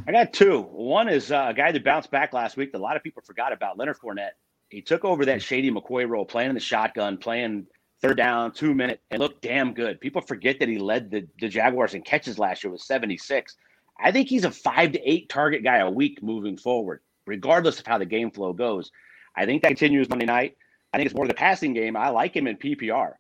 I 0.05 0.12
got 0.12 0.33
two. 0.33 0.63
One 0.63 1.07
is 1.07 1.31
uh, 1.31 1.45
a 1.47 1.53
guy 1.53 1.71
that 1.71 1.86
bounced 1.86 2.12
back 2.12 2.33
last 2.33 2.57
week 2.57 2.73
that 2.73 2.79
a 2.79 2.83
lot 2.83 2.97
of 2.97 3.03
people 3.03 3.23
forgot 3.25 3.53
about, 3.53 3.77
Leonard 3.77 3.97
Fournette. 3.97 4.31
He 4.69 4.81
took 4.81 5.05
over 5.05 5.23
that 5.23 5.41
Shady 5.41 5.71
McCoy 5.71 6.07
role, 6.07 6.25
playing 6.25 6.49
in 6.49 6.55
the 6.55 6.60
shotgun, 6.60 7.17
playing 7.17 7.65
third 8.01 8.17
down, 8.17 8.51
two 8.51 8.75
minute, 8.75 8.99
and 9.10 9.21
looked 9.21 9.41
damn 9.41 9.73
good. 9.73 10.01
People 10.01 10.21
forget 10.21 10.60
that 10.60 10.67
he 10.67 10.77
led 10.77 11.10
the, 11.10 11.25
the 11.39 11.47
Jaguars 11.47 11.93
in 11.93 12.01
catches 12.01 12.38
last 12.38 12.65
year 12.65 12.71
with 12.71 12.81
76. 12.81 13.55
I 13.99 14.12
think 14.12 14.27
he's 14.27 14.43
a 14.43 14.51
five 14.51 14.91
to 14.91 15.10
eight 15.10 15.29
target 15.29 15.63
guy 15.63 15.77
a 15.77 15.89
week 15.89 16.21
moving 16.21 16.57
forward, 16.57 17.01
regardless 17.27 17.79
of 17.79 17.85
how 17.85 17.97
the 17.97 18.05
game 18.05 18.31
flow 18.31 18.53
goes. 18.53 18.91
I 19.35 19.45
think 19.45 19.61
that 19.61 19.69
continues 19.69 20.09
Monday 20.09 20.25
night. 20.25 20.57
I 20.91 20.97
think 20.97 21.05
it's 21.05 21.15
more 21.15 21.25
of 21.25 21.29
the 21.29 21.35
passing 21.35 21.73
game. 21.73 21.95
I 21.95 22.09
like 22.09 22.35
him 22.35 22.47
in 22.47 22.57
PPR. 22.57 23.13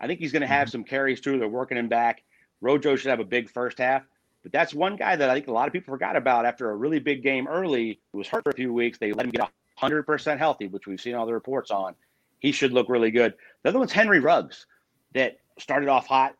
I 0.00 0.06
think 0.06 0.18
he's 0.18 0.32
going 0.32 0.40
to 0.40 0.48
have 0.48 0.66
mm-hmm. 0.68 0.72
some 0.72 0.84
carries 0.84 1.20
through. 1.20 1.38
They're 1.38 1.48
working 1.48 1.78
him 1.78 1.88
back. 1.88 2.22
Rojo 2.60 2.96
should 2.96 3.10
have 3.10 3.20
a 3.20 3.24
big 3.24 3.50
first 3.50 3.78
half. 3.78 4.02
But 4.42 4.52
that's 4.52 4.72
one 4.72 4.96
guy 4.96 5.16
that 5.16 5.28
I 5.28 5.34
think 5.34 5.48
a 5.48 5.52
lot 5.52 5.66
of 5.66 5.72
people 5.72 5.92
forgot 5.92 6.16
about 6.16 6.46
after 6.46 6.70
a 6.70 6.74
really 6.74 6.98
big 6.98 7.22
game 7.22 7.46
early. 7.46 8.00
He 8.10 8.18
was 8.18 8.26
hurt 8.26 8.42
for 8.44 8.50
a 8.50 8.54
few 8.54 8.72
weeks. 8.72 8.98
They 8.98 9.12
let 9.12 9.26
him 9.26 9.32
get 9.32 9.48
100% 9.80 10.38
healthy, 10.38 10.66
which 10.66 10.86
we've 10.86 11.00
seen 11.00 11.14
all 11.14 11.26
the 11.26 11.34
reports 11.34 11.70
on. 11.70 11.94
He 12.38 12.52
should 12.52 12.72
look 12.72 12.88
really 12.88 13.10
good. 13.10 13.34
The 13.62 13.68
other 13.68 13.78
one's 13.78 13.92
Henry 13.92 14.18
Ruggs 14.18 14.66
that 15.14 15.40
started 15.58 15.90
off 15.90 16.06
hot, 16.06 16.36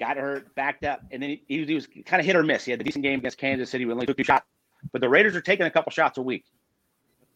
got 0.00 0.16
hurt, 0.16 0.52
backed 0.56 0.84
up, 0.84 1.02
and 1.12 1.22
then 1.22 1.30
he, 1.30 1.42
he 1.46 1.60
was, 1.60 1.68
he 1.68 1.74
was 1.74 1.86
kind 2.04 2.18
of 2.18 2.26
hit 2.26 2.34
or 2.34 2.42
miss. 2.42 2.64
He 2.64 2.72
had 2.72 2.80
the 2.80 2.84
decent 2.84 3.04
game 3.04 3.20
against 3.20 3.38
Kansas 3.38 3.70
City. 3.70 3.84
We 3.84 3.92
only 3.92 4.06
took 4.06 4.16
two 4.16 4.24
shots, 4.24 4.44
but 4.90 5.00
the 5.00 5.08
Raiders 5.08 5.36
are 5.36 5.40
taking 5.40 5.66
a 5.66 5.70
couple 5.70 5.92
shots 5.92 6.18
a 6.18 6.22
week. 6.22 6.44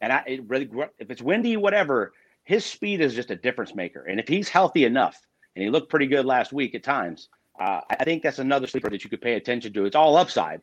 And 0.01 0.13
I 0.13 0.23
it 0.27 0.49
really, 0.49 0.69
if 0.99 1.11
it's 1.11 1.23
windy, 1.23 1.57
whatever, 1.57 2.13
his 2.45 2.65
speed 2.65 3.01
is 3.01 3.15
just 3.15 3.31
a 3.31 3.37
difference 3.37 3.75
maker. 3.75 4.05
And 4.05 4.21
if 4.21 4.29
he's 4.29 4.49
healthy 4.49 4.85
enough, 4.85 5.21
and 5.55 5.63
he 5.63 5.71
looked 5.71 5.89
pretty 5.89 6.07
good 6.07 6.27
last 6.27 6.53
week 6.53 6.75
at 6.75 6.83
times, 6.83 7.29
uh, 7.59 7.81
I 7.89 8.05
think 8.05 8.23
that's 8.23 8.39
another 8.39 8.67
sleeper 8.67 8.91
that 8.91 9.03
you 9.03 9.11
could 9.11 9.23
pay 9.23 9.35
attention 9.35 9.73
to. 9.73 9.87
It's 9.87 9.97
all 9.97 10.17
upside. 10.17 10.61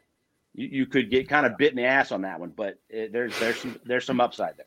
You, 0.54 0.68
you 0.68 0.86
could 0.86 1.10
get 1.10 1.28
kind 1.28 1.46
of 1.46 1.58
bit 1.58 1.72
in 1.72 1.78
the 1.78 1.86
ass 1.86 2.12
on 2.12 2.22
that 2.22 2.40
one, 2.40 2.54
but 2.56 2.80
it, 2.90 3.12
there's 3.12 3.38
there's 3.40 3.58
some 3.58 3.80
there's 3.86 4.06
some 4.06 4.22
upside 4.22 4.56
there. 4.58 4.66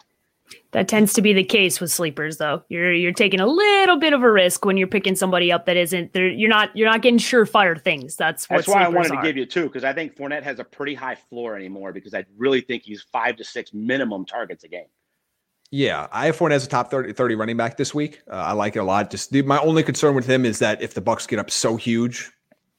That 0.72 0.88
tends 0.88 1.12
to 1.14 1.22
be 1.22 1.32
the 1.32 1.44
case 1.44 1.80
with 1.80 1.90
sleepers, 1.90 2.36
though. 2.36 2.62
You're 2.68 2.92
you're 2.92 3.12
taking 3.12 3.40
a 3.40 3.46
little 3.46 3.98
bit 3.98 4.12
of 4.12 4.22
a 4.22 4.30
risk 4.30 4.64
when 4.64 4.76
you're 4.76 4.88
picking 4.88 5.16
somebody 5.16 5.50
up 5.50 5.66
that 5.66 5.76
isn't 5.76 6.12
there. 6.12 6.28
You're 6.28 6.50
not 6.50 6.76
you're 6.76 6.88
not 6.88 7.02
getting 7.02 7.18
surefire 7.18 7.80
things. 7.80 8.16
That's 8.16 8.46
that's 8.46 8.68
why 8.68 8.84
I 8.84 8.88
wanted 8.88 9.12
are. 9.12 9.22
to 9.22 9.26
give 9.26 9.36
you 9.36 9.46
two 9.46 9.64
because 9.64 9.84
I 9.84 9.92
think 9.92 10.16
Fournette 10.16 10.42
has 10.42 10.58
a 10.58 10.64
pretty 10.64 10.94
high 10.94 11.14
floor 11.14 11.56
anymore 11.56 11.92
because 11.92 12.14
I 12.14 12.24
really 12.36 12.60
think 12.60 12.82
he's 12.82 13.02
five 13.12 13.36
to 13.36 13.44
six 13.44 13.72
minimum 13.72 14.26
targets 14.26 14.64
a 14.64 14.68
game. 14.68 14.86
Yeah, 15.70 16.06
I 16.12 16.26
have 16.26 16.36
Fournette 16.36 16.52
as 16.52 16.64
a 16.64 16.68
top 16.68 16.90
30, 16.90 17.12
30 17.12 17.34
running 17.34 17.56
back 17.56 17.76
this 17.76 17.92
week. 17.92 18.22
Uh, 18.30 18.36
I 18.36 18.52
like 18.52 18.76
it 18.76 18.78
a 18.78 18.84
lot. 18.84 19.10
Just 19.10 19.32
the, 19.32 19.42
my 19.42 19.58
only 19.58 19.82
concern 19.82 20.14
with 20.14 20.24
him 20.24 20.44
is 20.44 20.60
that 20.60 20.80
if 20.80 20.94
the 20.94 21.02
Bucs 21.02 21.26
get 21.26 21.40
up 21.40 21.50
so 21.50 21.76
huge 21.76 22.30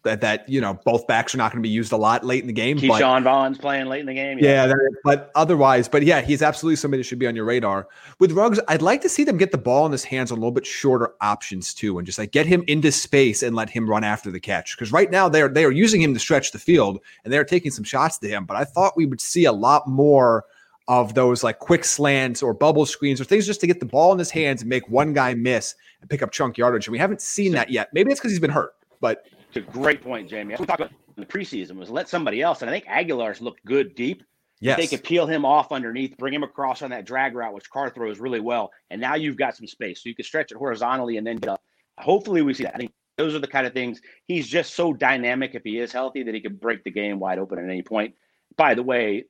that 0.07 0.21
that 0.21 0.49
you 0.49 0.59
know 0.59 0.79
both 0.85 1.05
backs 1.07 1.35
are 1.35 1.37
not 1.37 1.51
going 1.51 1.61
to 1.61 1.67
be 1.67 1.71
used 1.73 1.91
a 1.91 1.97
lot 1.97 2.25
late 2.25 2.41
in 2.41 2.47
the 2.47 2.53
game. 2.53 2.77
Ke'Shawn 2.77 3.23
Vaughn's 3.23 3.57
playing 3.57 3.87
late 3.87 3.99
in 3.99 4.05
the 4.05 4.13
game. 4.13 4.39
Yeah, 4.39 4.65
yeah 4.65 4.73
but 5.03 5.31
otherwise, 5.35 5.87
but 5.87 6.03
yeah, 6.03 6.21
he's 6.21 6.41
absolutely 6.41 6.77
somebody 6.77 7.01
that 7.01 7.05
should 7.05 7.19
be 7.19 7.27
on 7.27 7.35
your 7.35 7.45
radar. 7.45 7.87
With 8.19 8.31
Ruggs, 8.31 8.59
I'd 8.67 8.81
like 8.81 9.01
to 9.01 9.09
see 9.09 9.23
them 9.23 9.37
get 9.37 9.51
the 9.51 9.57
ball 9.57 9.85
in 9.85 9.91
his 9.91 10.03
hands 10.03 10.31
on 10.31 10.37
a 10.37 10.41
little 10.41 10.51
bit 10.51 10.65
shorter 10.65 11.13
options 11.21 11.73
too, 11.73 11.97
and 11.97 12.05
just 12.05 12.17
like 12.17 12.31
get 12.31 12.45
him 12.45 12.63
into 12.67 12.91
space 12.91 13.43
and 13.43 13.55
let 13.55 13.69
him 13.69 13.89
run 13.89 14.03
after 14.03 14.31
the 14.31 14.39
catch. 14.39 14.75
Because 14.75 14.91
right 14.91 15.11
now 15.11 15.29
they're 15.29 15.49
they 15.49 15.65
are 15.65 15.71
using 15.71 16.01
him 16.01 16.13
to 16.13 16.19
stretch 16.19 16.51
the 16.51 16.59
field 16.59 16.99
and 17.23 17.31
they're 17.31 17.45
taking 17.45 17.71
some 17.71 17.83
shots 17.83 18.17
to 18.19 18.27
him. 18.27 18.45
But 18.45 18.57
I 18.57 18.63
thought 18.63 18.97
we 18.97 19.05
would 19.05 19.21
see 19.21 19.45
a 19.45 19.51
lot 19.51 19.87
more 19.87 20.45
of 20.87 21.13
those 21.13 21.43
like 21.43 21.59
quick 21.59 21.83
slants 21.83 22.41
or 22.41 22.53
bubble 22.53 22.85
screens 22.85 23.19
or 23.19 23.25
things 23.25 23.45
just 23.45 23.59
to 23.61 23.67
get 23.67 23.79
the 23.79 23.85
ball 23.85 24.13
in 24.13 24.19
his 24.19 24.31
hands 24.31 24.61
and 24.61 24.69
make 24.69 24.87
one 24.89 25.13
guy 25.13 25.33
miss 25.33 25.75
and 26.01 26.09
pick 26.09 26.21
up 26.21 26.31
chunk 26.31 26.57
yardage. 26.57 26.87
And 26.87 26.93
we 26.93 26.97
haven't 26.97 27.21
seen 27.21 27.51
that 27.53 27.69
yet. 27.69 27.89
Maybe 27.93 28.11
it's 28.11 28.19
because 28.19 28.31
he's 28.31 28.39
been 28.39 28.49
hurt, 28.49 28.73
but 29.01 29.25
it's 29.47 29.57
a 29.57 29.71
great 29.71 30.01
point, 30.01 30.29
Jamie. 30.29 30.55
we 30.59 30.65
talked 30.65 30.81
about 30.81 30.91
in 31.15 31.21
the 31.21 31.25
preseason 31.25 31.77
was 31.77 31.89
let 31.89 32.09
somebody 32.09 32.41
else, 32.41 32.61
and 32.61 32.69
I 32.69 32.73
think 32.73 32.85
Agholor's 32.85 33.41
looked 33.41 33.63
good 33.65 33.95
deep. 33.95 34.23
Yes. 34.59 34.77
They 34.77 34.87
could 34.87 35.03
peel 35.03 35.27
him 35.27 35.45
off 35.45 35.71
underneath, 35.71 36.17
bring 36.17 36.33
him 36.33 36.43
across 36.43 36.81
on 36.81 36.89
that 36.89 37.05
drag 37.05 37.35
route, 37.35 37.53
which 37.53 37.69
Carr 37.69 37.91
throws 37.91 38.19
really 38.19 38.39
well. 38.39 38.71
And 38.89 38.99
now 38.99 39.13
you've 39.13 39.37
got 39.37 39.55
some 39.55 39.67
space. 39.67 40.01
So 40.01 40.09
you 40.09 40.15
can 40.15 40.25
stretch 40.25 40.51
it 40.51 40.57
horizontally 40.57 41.17
and 41.17 41.27
then 41.27 41.37
get 41.37 41.49
up. 41.49 41.61
Hopefully 41.99 42.41
we 42.41 42.55
see 42.55 42.63
that. 42.63 42.73
I 42.73 42.77
think 42.79 42.91
those 43.17 43.35
are 43.35 43.39
the 43.39 43.47
kind 43.47 43.67
of 43.67 43.73
things 43.73 44.01
he's 44.27 44.47
just 44.47 44.73
so 44.73 44.93
dynamic 44.93 45.53
if 45.53 45.63
he 45.63 45.79
is 45.79 45.91
healthy 45.91 46.23
that 46.23 46.33
he 46.33 46.41
could 46.41 46.59
break 46.59 46.83
the 46.83 46.91
game 46.91 47.19
wide 47.19 47.37
open 47.37 47.59
at 47.59 47.65
any 47.65 47.83
point. 47.83 48.15
By 48.55 48.73
the 48.73 48.83
way, 48.83 49.25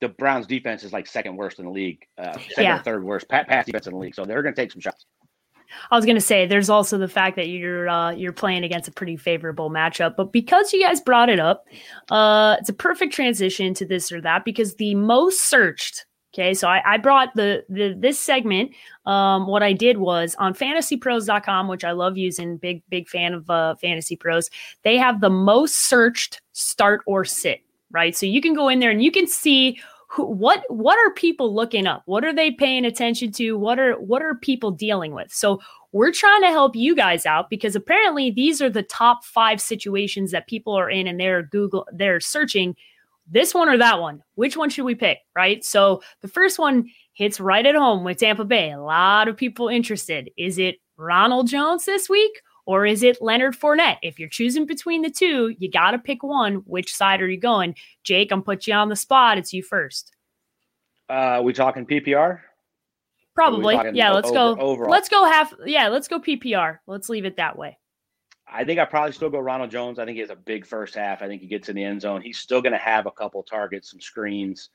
the 0.00 0.08
Browns 0.08 0.46
defense 0.46 0.82
is 0.82 0.92
like 0.92 1.06
second 1.06 1.36
worst 1.36 1.58
in 1.58 1.66
the 1.66 1.70
league, 1.70 2.06
uh, 2.16 2.32
second 2.32 2.64
yeah. 2.64 2.80
or 2.80 2.82
third 2.82 3.04
worst 3.04 3.28
pass 3.28 3.66
defense 3.66 3.86
in 3.86 3.92
the 3.92 3.98
league. 3.98 4.14
So 4.14 4.24
they're 4.24 4.42
going 4.42 4.54
to 4.54 4.60
take 4.60 4.72
some 4.72 4.80
shots. 4.80 5.04
I 5.90 5.96
was 5.96 6.04
going 6.04 6.16
to 6.16 6.20
say 6.20 6.46
there's 6.46 6.70
also 6.70 6.98
the 6.98 7.08
fact 7.08 7.36
that 7.36 7.48
you're 7.48 7.88
uh, 7.88 8.10
you're 8.12 8.32
playing 8.32 8.64
against 8.64 8.88
a 8.88 8.92
pretty 8.92 9.16
favorable 9.16 9.70
matchup, 9.70 10.16
but 10.16 10.32
because 10.32 10.72
you 10.72 10.82
guys 10.82 11.00
brought 11.00 11.28
it 11.28 11.40
up, 11.40 11.66
uh, 12.10 12.56
it's 12.58 12.68
a 12.68 12.74
perfect 12.74 13.12
transition 13.12 13.74
to 13.74 13.86
this 13.86 14.12
or 14.12 14.20
that 14.20 14.44
because 14.44 14.76
the 14.76 14.94
most 14.94 15.42
searched. 15.42 16.06
Okay, 16.32 16.54
so 16.54 16.68
I, 16.68 16.80
I 16.86 16.96
brought 16.96 17.34
the, 17.34 17.64
the 17.68 17.92
this 17.98 18.20
segment. 18.20 18.70
Um, 19.04 19.48
what 19.48 19.64
I 19.64 19.72
did 19.72 19.98
was 19.98 20.36
on 20.38 20.54
fantasypros.com, 20.54 21.66
which 21.66 21.82
I 21.82 21.90
love 21.90 22.16
using, 22.16 22.56
big 22.56 22.82
big 22.88 23.08
fan 23.08 23.34
of 23.34 23.50
uh, 23.50 23.74
Fantasy 23.76 24.14
Pros. 24.14 24.48
They 24.84 24.96
have 24.96 25.20
the 25.20 25.30
most 25.30 25.88
searched 25.88 26.40
start 26.52 27.00
or 27.06 27.24
sit 27.24 27.62
right? 27.90 28.16
So 28.16 28.26
you 28.26 28.40
can 28.40 28.54
go 28.54 28.68
in 28.68 28.78
there 28.78 28.90
and 28.90 29.02
you 29.02 29.10
can 29.10 29.26
see 29.26 29.80
what 30.16 30.64
what 30.68 30.98
are 30.98 31.12
people 31.14 31.54
looking 31.54 31.86
up? 31.86 32.02
What 32.06 32.24
are 32.24 32.32
they 32.32 32.50
paying 32.50 32.84
attention 32.84 33.32
to? 33.32 33.52
What 33.56 33.78
are 33.78 33.94
what 33.94 34.22
are 34.22 34.34
people 34.34 34.70
dealing 34.70 35.12
with? 35.12 35.32
So 35.32 35.60
we're 35.92 36.12
trying 36.12 36.42
to 36.42 36.48
help 36.48 36.76
you 36.76 36.94
guys 36.94 37.26
out 37.26 37.50
because 37.50 37.76
apparently 37.76 38.30
these 38.30 38.62
are 38.62 38.70
the 38.70 38.82
top 38.82 39.24
5 39.24 39.60
situations 39.60 40.30
that 40.30 40.46
people 40.46 40.72
are 40.72 40.90
in 40.90 41.06
and 41.06 41.18
they're 41.18 41.42
Google 41.42 41.86
they're 41.92 42.20
searching 42.20 42.76
this 43.28 43.54
one 43.54 43.68
or 43.68 43.78
that 43.78 44.00
one. 44.00 44.22
Which 44.34 44.56
one 44.56 44.70
should 44.70 44.84
we 44.84 44.96
pick, 44.96 45.18
right? 45.36 45.64
So 45.64 46.02
the 46.20 46.28
first 46.28 46.58
one 46.58 46.90
hits 47.12 47.38
right 47.38 47.64
at 47.64 47.76
home 47.76 48.02
with 48.02 48.18
Tampa 48.18 48.44
Bay. 48.44 48.72
A 48.72 48.80
lot 48.80 49.28
of 49.28 49.36
people 49.36 49.68
interested. 49.68 50.30
Is 50.36 50.58
it 50.58 50.76
Ronald 50.96 51.46
Jones 51.46 51.84
this 51.84 52.08
week 52.08 52.42
or 52.70 52.86
is 52.86 53.02
it 53.02 53.20
Leonard 53.20 53.58
Fournette? 53.58 53.98
If 54.00 54.20
you're 54.20 54.28
choosing 54.28 54.64
between 54.64 55.02
the 55.02 55.10
two, 55.10 55.52
you 55.58 55.68
got 55.68 55.90
to 55.90 55.98
pick 55.98 56.22
one. 56.22 56.62
Which 56.66 56.94
side 56.94 57.20
are 57.20 57.28
you 57.28 57.36
going? 57.36 57.74
Jake, 58.04 58.30
I'm 58.30 58.44
put 58.44 58.68
you 58.68 58.74
on 58.74 58.88
the 58.88 58.94
spot. 58.94 59.38
It's 59.38 59.52
you 59.52 59.60
first. 59.60 60.12
Uh, 61.08 61.40
we 61.42 61.52
talking 61.52 61.84
PPR? 61.84 62.38
Probably. 63.34 63.74
Yeah, 63.92 64.12
let's 64.12 64.28
over, 64.28 64.54
go. 64.54 64.60
Overall? 64.60 64.88
Let's 64.88 65.08
go 65.08 65.24
half. 65.24 65.52
Yeah, 65.66 65.88
let's 65.88 66.06
go 66.06 66.20
PPR. 66.20 66.78
Let's 66.86 67.08
leave 67.08 67.24
it 67.24 67.38
that 67.38 67.58
way. 67.58 67.76
I 68.46 68.62
think 68.62 68.78
I 68.78 68.84
probably 68.84 69.10
still 69.10 69.30
go 69.30 69.40
Ronald 69.40 69.72
Jones. 69.72 69.98
I 69.98 70.04
think 70.04 70.14
he 70.14 70.20
has 70.20 70.30
a 70.30 70.36
big 70.36 70.64
first 70.64 70.94
half. 70.94 71.22
I 71.22 71.26
think 71.26 71.42
he 71.42 71.48
gets 71.48 71.68
in 71.68 71.74
the 71.74 71.82
end 71.82 72.00
zone. 72.02 72.22
He's 72.22 72.38
still 72.38 72.62
going 72.62 72.70
to 72.70 72.78
have 72.78 73.06
a 73.06 73.10
couple 73.10 73.42
targets, 73.42 73.90
some 73.90 74.00
screens. 74.00 74.70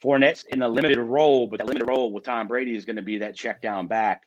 Fournette's 0.00 0.44
in 0.52 0.62
a 0.62 0.68
limited 0.68 0.98
role, 1.00 1.48
but 1.48 1.58
the 1.58 1.66
limited 1.66 1.88
role 1.88 2.12
with 2.12 2.22
Tom 2.22 2.46
Brady 2.46 2.76
is 2.76 2.84
going 2.84 2.94
to 2.94 3.02
be 3.02 3.18
that 3.18 3.34
check 3.34 3.60
down 3.60 3.88
back. 3.88 4.22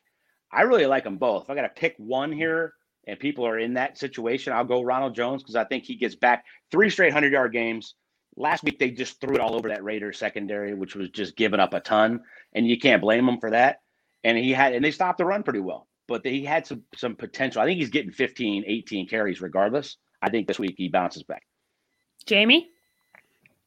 I 0.51 0.63
really 0.63 0.86
like 0.86 1.06
them 1.06 1.17
both. 1.17 1.43
If 1.45 1.49
I 1.49 1.56
got 1.56 1.62
to 1.62 1.69
pick 1.69 1.95
one 1.97 2.34
here, 2.34 2.73
and 3.08 3.20
people 3.20 3.46
are 3.46 3.60
in 3.60 3.74
that 3.76 3.98
situation, 3.98 4.54
I'll 4.54 4.65
go 4.65 4.82
Ronald 4.82 5.15
Jones 5.15 5.44
because 5.44 5.56
I 5.56 5.63
think 5.63 5.84
he 5.84 5.96
gets 5.96 6.15
back 6.15 6.46
three 6.72 6.89
straight 6.89 7.13
hundred 7.13 7.34
yard 7.34 7.54
games. 7.54 7.96
Last 8.38 8.63
week 8.63 8.80
they 8.80 8.91
just 8.91 9.22
threw 9.22 9.36
it 9.36 9.41
all 9.41 9.56
over 9.56 9.70
that 9.70 9.84
Raiders 9.84 10.18
secondary, 10.18 10.74
which 10.74 10.96
was 10.96 11.10
just 11.10 11.38
giving 11.38 11.60
up 11.60 11.74
a 11.74 11.80
ton, 11.80 12.22
and 12.54 12.68
you 12.68 12.78
can't 12.78 13.02
blame 13.02 13.26
them 13.26 13.39
for 13.39 13.52
that. 13.52 13.82
And 14.24 14.38
he 14.38 14.52
had, 14.52 14.74
and 14.74 14.84
they 14.84 14.91
stopped 14.91 15.20
the 15.20 15.26
run 15.26 15.44
pretty 15.44 15.60
well 15.60 15.88
but 16.08 16.26
he 16.26 16.44
had 16.44 16.65
some 16.65 16.84
some 16.96 17.15
potential. 17.15 17.62
I 17.62 17.65
think 17.65 17.80
he's 17.80 17.89
getting 17.89 18.12
15, 18.12 18.63
18 18.65 19.08
carries 19.08 19.41
regardless. 19.41 19.98
I 20.22 20.30
think 20.30 20.48
this 20.48 20.60
week 20.60 20.76
he 20.78 20.89
bounces 20.89 21.24
back. 21.24 21.44
Jamie? 22.26 22.70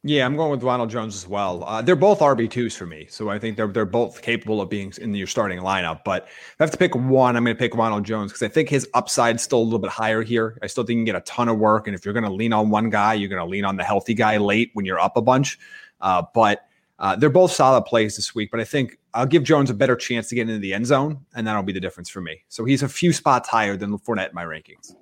Yeah, 0.04 0.24
I'm 0.24 0.36
going 0.36 0.52
with 0.52 0.62
Ronald 0.62 0.90
Jones 0.90 1.16
as 1.16 1.26
well. 1.26 1.64
Uh, 1.64 1.82
they're 1.82 1.96
both 1.96 2.20
RB 2.20 2.48
twos 2.48 2.76
for 2.76 2.86
me, 2.86 3.06
so 3.10 3.30
I 3.30 3.38
think 3.40 3.56
they're 3.56 3.66
they're 3.66 3.84
both 3.84 4.22
capable 4.22 4.60
of 4.60 4.70
being 4.70 4.92
in 5.00 5.12
your 5.12 5.26
starting 5.26 5.58
lineup. 5.58 6.04
But 6.04 6.26
if 6.28 6.54
I 6.60 6.62
have 6.62 6.70
to 6.70 6.76
pick 6.76 6.94
one, 6.94 7.36
I'm 7.36 7.42
going 7.42 7.56
to 7.56 7.58
pick 7.58 7.74
Ronald 7.74 8.04
Jones 8.04 8.30
because 8.30 8.44
I 8.44 8.48
think 8.48 8.68
his 8.68 8.88
upside's 8.94 9.42
still 9.42 9.58
a 9.58 9.64
little 9.64 9.80
bit 9.80 9.90
higher 9.90 10.22
here. 10.22 10.56
I 10.62 10.68
still 10.68 10.84
think 10.84 10.98
you 10.98 11.00
can 11.00 11.04
get 11.06 11.16
a 11.16 11.20
ton 11.22 11.48
of 11.48 11.58
work, 11.58 11.88
and 11.88 11.96
if 11.96 12.04
you're 12.04 12.14
going 12.14 12.24
to 12.24 12.32
lean 12.32 12.52
on 12.52 12.70
one 12.70 12.90
guy, 12.90 13.14
you're 13.14 13.28
going 13.28 13.44
to 13.44 13.50
lean 13.50 13.64
on 13.64 13.76
the 13.76 13.82
healthy 13.82 14.14
guy 14.14 14.36
late 14.36 14.70
when 14.74 14.86
you're 14.86 15.00
up 15.00 15.16
a 15.16 15.22
bunch. 15.22 15.58
Uh, 16.00 16.22
but 16.32 16.68
uh, 17.00 17.16
they're 17.16 17.28
both 17.28 17.50
solid 17.50 17.82
plays 17.82 18.14
this 18.14 18.36
week, 18.36 18.52
but 18.52 18.60
I 18.60 18.64
think 18.64 18.98
I'll 19.14 19.26
give 19.26 19.42
Jones 19.42 19.68
a 19.68 19.74
better 19.74 19.96
chance 19.96 20.28
to 20.28 20.36
get 20.36 20.42
into 20.42 20.60
the 20.60 20.74
end 20.74 20.86
zone, 20.86 21.24
and 21.34 21.44
that'll 21.44 21.64
be 21.64 21.72
the 21.72 21.80
difference 21.80 22.08
for 22.08 22.20
me. 22.20 22.44
So 22.48 22.64
he's 22.64 22.84
a 22.84 22.88
few 22.88 23.12
spots 23.12 23.48
higher 23.48 23.76
than 23.76 23.98
Fournette 23.98 24.28
in 24.28 24.34
my 24.34 24.44
rankings. 24.44 24.94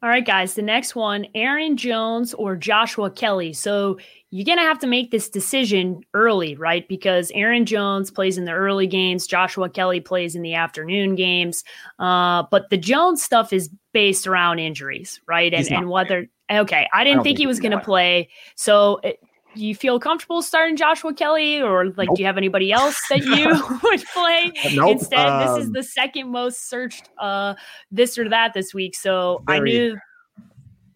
All 0.00 0.08
right, 0.08 0.24
guys. 0.24 0.54
The 0.54 0.62
next 0.62 0.94
one 0.94 1.26
Aaron 1.34 1.76
Jones 1.76 2.32
or 2.34 2.54
Joshua 2.54 3.10
Kelly. 3.10 3.52
So 3.52 3.98
you're 4.30 4.44
going 4.44 4.58
to 4.58 4.64
have 4.64 4.78
to 4.80 4.86
make 4.86 5.10
this 5.10 5.28
decision 5.28 6.02
early, 6.14 6.54
right? 6.54 6.86
Because 6.86 7.32
Aaron 7.34 7.66
Jones 7.66 8.10
plays 8.10 8.38
in 8.38 8.44
the 8.44 8.52
early 8.52 8.86
games, 8.86 9.26
Joshua 9.26 9.68
Kelly 9.68 10.00
plays 10.00 10.36
in 10.36 10.42
the 10.42 10.54
afternoon 10.54 11.16
games. 11.16 11.64
Uh, 11.98 12.44
but 12.50 12.70
the 12.70 12.76
Jones 12.76 13.22
stuff 13.22 13.52
is 13.52 13.70
based 13.92 14.26
around 14.26 14.60
injuries, 14.60 15.20
right? 15.26 15.52
And, 15.52 15.66
and 15.72 15.90
whether, 15.90 16.28
okay, 16.50 16.88
I 16.92 17.02
didn't 17.02 17.20
I 17.20 17.22
think, 17.22 17.36
think 17.36 17.38
he 17.38 17.46
was 17.46 17.58
going 17.58 17.72
to 17.72 17.80
play. 17.80 18.28
So 18.54 19.00
it, 19.02 19.18
do 19.54 19.66
you 19.66 19.74
feel 19.74 19.98
comfortable 19.98 20.42
starting 20.42 20.76
Joshua 20.76 21.12
Kelly, 21.14 21.60
or 21.60 21.86
like, 21.90 22.08
nope. 22.08 22.16
do 22.16 22.22
you 22.22 22.26
have 22.26 22.36
anybody 22.36 22.72
else 22.72 23.00
that 23.10 23.24
you 23.24 23.46
would 23.82 24.04
play 24.14 24.52
nope. 24.74 24.92
instead? 24.92 25.26
Um, 25.26 25.46
this 25.46 25.62
is 25.62 25.66
um, 25.68 25.72
the 25.72 25.82
second 25.82 26.30
most 26.30 26.68
searched 26.68 27.08
uh, 27.18 27.54
this 27.90 28.18
or 28.18 28.28
that 28.28 28.54
this 28.54 28.74
week, 28.74 28.94
so 28.94 29.42
very, 29.46 29.58
I 29.58 29.62
knew. 29.62 29.98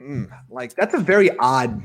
Mm, 0.01 0.31
like 0.51 0.75
that's 0.75 0.95
a 0.95 0.99
very 0.99 1.37
odd. 1.39 1.83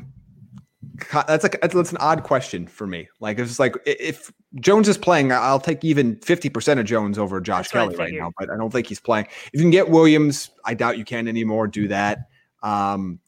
That's 1.28 1.44
like 1.44 1.62
that's 1.62 1.92
an 1.92 1.98
odd 1.98 2.24
question 2.24 2.66
for 2.66 2.88
me. 2.88 3.08
Like 3.20 3.38
it's 3.38 3.60
like 3.60 3.76
if 3.86 4.32
Jones 4.56 4.88
is 4.88 4.98
playing, 4.98 5.32
I'll 5.32 5.60
take 5.60 5.84
even 5.84 6.16
fifty 6.18 6.50
percent 6.50 6.80
of 6.80 6.86
Jones 6.88 7.20
over 7.20 7.40
Josh 7.40 7.70
Kelly 7.70 7.96
right 7.96 8.14
now. 8.14 8.32
But 8.40 8.50
I 8.50 8.58
don't 8.58 8.72
think 8.72 8.88
he's 8.88 9.00
playing. 9.00 9.28
If 9.54 9.54
you 9.54 9.62
can 9.62 9.70
get 9.70 9.90
Williams, 9.90 10.50
I 10.66 10.74
doubt 10.74 10.98
you 10.98 11.06
can 11.06 11.28
anymore. 11.28 11.68
Do 11.68 11.88
that. 11.90 12.30
Um, 12.64 13.20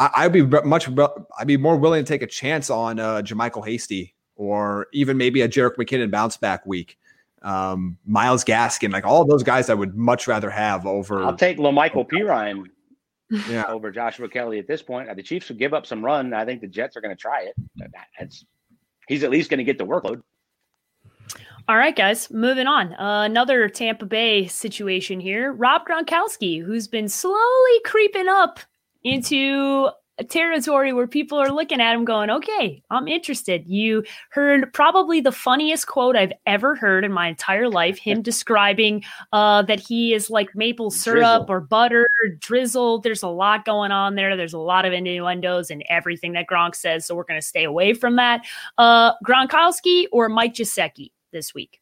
I, 0.00 0.26
would 0.26 0.32
be 0.32 0.42
much. 0.66 0.88
I'd 1.38 1.46
be 1.46 1.58
more 1.58 1.76
willing 1.76 2.04
to 2.04 2.08
take 2.08 2.22
a 2.22 2.26
chance 2.26 2.70
on 2.70 2.98
uh, 2.98 3.20
JaMycal 3.22 3.66
Hasty 3.66 4.14
or 4.34 4.86
even 4.92 5.18
maybe 5.18 5.42
a 5.42 5.48
Jerick 5.48 5.76
McKinnon 5.76 6.10
bounce 6.10 6.38
back 6.38 6.64
week. 6.64 6.96
Um, 7.42 7.98
Myles 8.06 8.42
Gaskin, 8.42 8.92
like 8.92 9.04
all 9.04 9.24
those 9.26 9.42
guys, 9.42 9.68
I 9.68 9.74
would 9.74 9.94
much 9.94 10.26
rather 10.26 10.48
have 10.48 10.86
over. 10.86 11.22
I'll 11.22 11.36
take 11.36 11.58
La'Mical 11.58 12.08
Perine 12.08 12.64
yeah. 13.48 13.64
over 13.68 13.90
Joshua 13.90 14.28
Kelly 14.28 14.58
at 14.58 14.66
this 14.66 14.82
point. 14.82 15.14
The 15.14 15.22
Chiefs 15.22 15.48
would 15.48 15.58
give 15.58 15.74
up 15.74 15.86
some 15.86 16.02
run. 16.02 16.32
I 16.32 16.44
think 16.44 16.62
the 16.62 16.66
Jets 16.66 16.96
are 16.96 17.00
going 17.02 17.14
to 17.14 17.20
try 17.20 17.42
it. 17.42 17.54
That's 18.18 18.44
he's 19.08 19.22
at 19.22 19.30
least 19.30 19.50
going 19.50 19.58
to 19.58 19.64
get 19.64 19.78
the 19.78 19.86
workload. 19.86 20.22
All 21.68 21.76
right, 21.76 21.94
guys, 21.94 22.30
moving 22.30 22.66
on. 22.66 22.94
Uh, 22.94 23.22
another 23.24 23.68
Tampa 23.68 24.06
Bay 24.06 24.46
situation 24.46 25.20
here. 25.20 25.52
Rob 25.52 25.82
Gronkowski, 25.86 26.64
who's 26.64 26.88
been 26.88 27.08
slowly 27.08 27.80
creeping 27.84 28.28
up 28.28 28.60
into 29.02 29.90
a 30.20 30.24
territory 30.24 30.92
where 30.92 31.06
people 31.06 31.38
are 31.38 31.50
looking 31.50 31.80
at 31.80 31.94
him 31.94 32.04
going, 32.04 32.28
okay, 32.28 32.82
I'm 32.90 33.08
interested. 33.08 33.66
You 33.66 34.04
heard 34.28 34.70
probably 34.74 35.22
the 35.22 35.32
funniest 35.32 35.86
quote 35.86 36.14
I've 36.14 36.34
ever 36.46 36.76
heard 36.76 37.04
in 37.04 37.12
my 37.12 37.28
entire 37.28 37.68
life 37.68 37.98
him 37.98 38.20
describing 38.30 39.02
uh, 39.32 39.62
that 39.62 39.80
he 39.80 40.12
is 40.12 40.28
like 40.28 40.54
maple 40.54 40.90
syrup 40.90 41.46
drizzle. 41.46 41.46
or 41.48 41.60
butter, 41.60 42.08
drizzled. 42.38 43.02
There's 43.02 43.22
a 43.22 43.28
lot 43.28 43.64
going 43.64 43.92
on 43.92 44.14
there. 44.14 44.36
There's 44.36 44.52
a 44.52 44.58
lot 44.58 44.84
of 44.84 44.92
innuendos 44.92 45.70
and 45.70 45.82
everything 45.88 46.32
that 46.34 46.46
Gronk 46.46 46.74
says. 46.74 47.06
So 47.06 47.14
we're 47.14 47.24
going 47.24 47.40
to 47.40 47.46
stay 47.46 47.64
away 47.64 47.94
from 47.94 48.16
that. 48.16 48.44
Uh, 48.76 49.14
Gronkowski 49.26 50.06
or 50.12 50.28
Mike 50.28 50.54
Gesicki 50.54 51.12
this 51.32 51.54
week? 51.54 51.80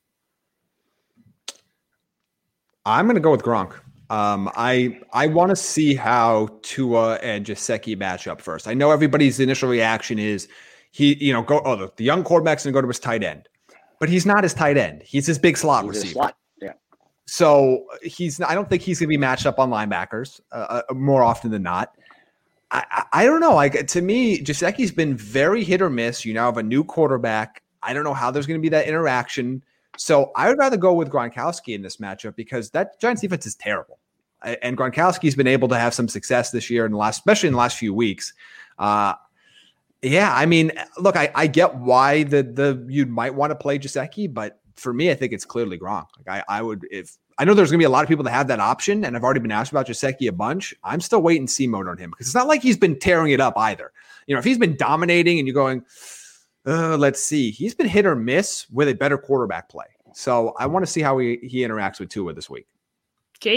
I'm 2.86 3.06
going 3.06 3.16
to 3.16 3.20
go 3.20 3.32
with 3.32 3.42
Gronk. 3.42 3.74
Um, 4.10 4.50
I 4.56 5.00
I 5.12 5.26
want 5.26 5.50
to 5.50 5.56
see 5.56 5.94
how 5.94 6.48
Tua 6.62 7.16
and 7.16 7.44
Gesicki 7.44 7.96
match 7.96 8.26
up 8.26 8.40
first. 8.40 8.66
I 8.66 8.74
know 8.74 8.90
everybody's 8.90 9.38
initial 9.38 9.68
reaction 9.68 10.18
is 10.18 10.48
he, 10.92 11.14
you 11.22 11.32
know, 11.32 11.42
go 11.42 11.60
oh 11.64 11.76
the, 11.76 11.92
the 11.96 12.04
young 12.04 12.24
quarterback's 12.24 12.64
gonna 12.64 12.72
go 12.72 12.80
to 12.80 12.88
his 12.88 12.98
tight 12.98 13.22
end, 13.22 13.48
but 14.00 14.08
he's 14.08 14.24
not 14.24 14.42
his 14.42 14.54
tight 14.54 14.78
end. 14.78 15.02
He's 15.02 15.26
his 15.26 15.38
big 15.38 15.58
slot 15.58 15.84
he's 15.84 15.90
receiver. 15.90 16.12
Slot. 16.12 16.36
Yeah. 16.62 16.72
So 17.26 17.84
he's 18.02 18.40
I 18.40 18.54
don't 18.54 18.68
think 18.70 18.82
he's 18.82 18.98
gonna 18.98 19.08
be 19.08 19.18
matched 19.18 19.44
up 19.44 19.58
on 19.58 19.70
linebackers 19.70 20.40
uh, 20.52 20.82
uh, 20.90 20.94
more 20.94 21.22
often 21.22 21.50
than 21.50 21.62
not. 21.62 21.94
I, 22.70 22.84
I, 22.90 23.04
I 23.12 23.24
don't 23.26 23.40
know. 23.40 23.54
Like 23.54 23.86
to 23.86 24.02
me, 24.02 24.42
Gesicki's 24.42 24.92
been 24.92 25.16
very 25.16 25.64
hit 25.64 25.82
or 25.82 25.90
miss. 25.90 26.24
You 26.24 26.34
now 26.34 26.46
have 26.46 26.56
a 26.56 26.62
new 26.62 26.82
quarterback. 26.84 27.62
I 27.82 27.92
don't 27.92 28.04
know 28.04 28.14
how 28.14 28.30
there's 28.30 28.46
going 28.46 28.60
to 28.60 28.62
be 28.62 28.68
that 28.70 28.86
interaction. 28.86 29.62
So 29.96 30.30
I 30.36 30.48
would 30.48 30.58
rather 30.58 30.76
go 30.76 30.92
with 30.92 31.10
Gronkowski 31.10 31.74
in 31.74 31.82
this 31.82 31.96
matchup 31.96 32.36
because 32.36 32.70
that 32.70 33.00
Giants 33.00 33.22
defense 33.22 33.46
is 33.46 33.54
terrible. 33.54 33.97
And 34.42 34.76
Gronkowski's 34.76 35.34
been 35.34 35.46
able 35.46 35.68
to 35.68 35.78
have 35.78 35.94
some 35.94 36.08
success 36.08 36.50
this 36.50 36.70
year 36.70 36.88
the 36.88 36.96
last, 36.96 37.18
especially 37.18 37.48
in 37.48 37.52
the 37.54 37.58
last 37.58 37.76
few 37.76 37.92
weeks. 37.92 38.32
Uh, 38.78 39.14
yeah, 40.02 40.32
I 40.32 40.46
mean, 40.46 40.72
look, 40.98 41.16
I, 41.16 41.30
I 41.34 41.46
get 41.48 41.74
why 41.74 42.22
the 42.22 42.42
the 42.42 42.84
you 42.88 43.06
might 43.06 43.34
want 43.34 43.50
to 43.50 43.56
play 43.56 43.78
Gesicki, 43.78 44.32
but 44.32 44.60
for 44.76 44.92
me, 44.92 45.10
I 45.10 45.14
think 45.14 45.32
it's 45.32 45.44
clearly 45.44 45.76
Gronk. 45.76 46.06
Like 46.18 46.44
I, 46.48 46.58
I 46.58 46.62
would 46.62 46.86
if 46.90 47.16
I 47.36 47.44
know 47.44 47.54
there's 47.54 47.70
gonna 47.70 47.78
be 47.78 47.84
a 47.84 47.90
lot 47.90 48.04
of 48.04 48.08
people 48.08 48.24
that 48.24 48.30
have 48.30 48.46
that 48.48 48.60
option, 48.60 49.04
and 49.04 49.16
I've 49.16 49.24
already 49.24 49.40
been 49.40 49.50
asked 49.50 49.72
about 49.72 49.88
Gesicki 49.88 50.28
a 50.28 50.32
bunch. 50.32 50.72
I'm 50.84 51.00
still 51.00 51.20
waiting 51.20 51.48
see 51.48 51.66
mode 51.66 51.88
on 51.88 51.98
him 51.98 52.10
because 52.10 52.28
it's 52.28 52.34
not 52.34 52.46
like 52.46 52.62
he's 52.62 52.76
been 52.76 52.98
tearing 52.98 53.32
it 53.32 53.40
up 53.40 53.54
either. 53.56 53.92
You 54.28 54.34
know, 54.34 54.38
if 54.38 54.44
he's 54.44 54.58
been 54.58 54.76
dominating 54.76 55.38
and 55.38 55.48
you're 55.48 55.54
going, 55.54 55.84
uh, 56.66 56.96
let's 56.96 57.22
see. 57.22 57.50
He's 57.50 57.74
been 57.74 57.88
hit 57.88 58.06
or 58.06 58.14
miss 58.14 58.68
with 58.70 58.88
a 58.88 58.94
better 58.94 59.18
quarterback 59.18 59.68
play. 59.68 59.86
So 60.14 60.54
I 60.58 60.66
want 60.66 60.84
to 60.84 60.90
see 60.90 61.00
how 61.00 61.18
he, 61.18 61.38
he 61.42 61.58
interacts 61.58 61.98
with 61.98 62.08
Tua 62.08 62.34
this 62.34 62.50
week. 62.50 62.66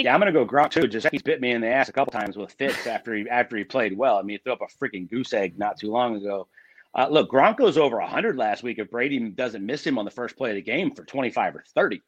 Yeah, 0.06 0.14
I'm 0.14 0.20
gonna 0.20 0.32
go 0.32 0.46
Gronk 0.46 0.72
too. 0.72 1.10
He's 1.12 1.22
bit 1.22 1.42
me 1.42 1.52
in 1.52 1.62
the 1.62 1.68
ass 1.68 1.90
a 1.90 1.94
couple 1.94 2.12
times 2.12 2.38
with 2.38 2.52
fits 2.54 2.86
after 2.86 3.16
he 3.16 3.28
after 3.30 3.58
he 3.58 3.64
played 3.64 3.98
well. 3.98 4.18
I 4.18 4.22
mean, 4.22 4.38
he 4.38 4.38
threw 4.38 4.54
up 4.54 4.62
a 4.62 4.84
freaking 4.84 5.10
goose 5.10 5.34
egg 5.34 5.58
not 5.58 5.78
too 5.78 5.92
long 5.92 6.16
ago. 6.16 6.48
Uh, 6.94 7.08
look, 7.10 7.32
Gronk 7.32 7.58
goes 7.58 7.78
over 7.78 7.98
100 8.00 8.38
last 8.38 8.64
week 8.64 8.78
if 8.78 8.92
Brady 8.92 9.18
doesn't 9.30 9.66
miss 9.66 9.86
him 9.86 9.98
on 9.98 10.06
the 10.06 10.12
first 10.12 10.36
play 10.36 10.50
of 10.50 10.56
the 10.56 10.62
game 10.62 10.94
for 10.94 11.06
25 11.06 11.56
or 11.56 11.64
30. 11.74 12.02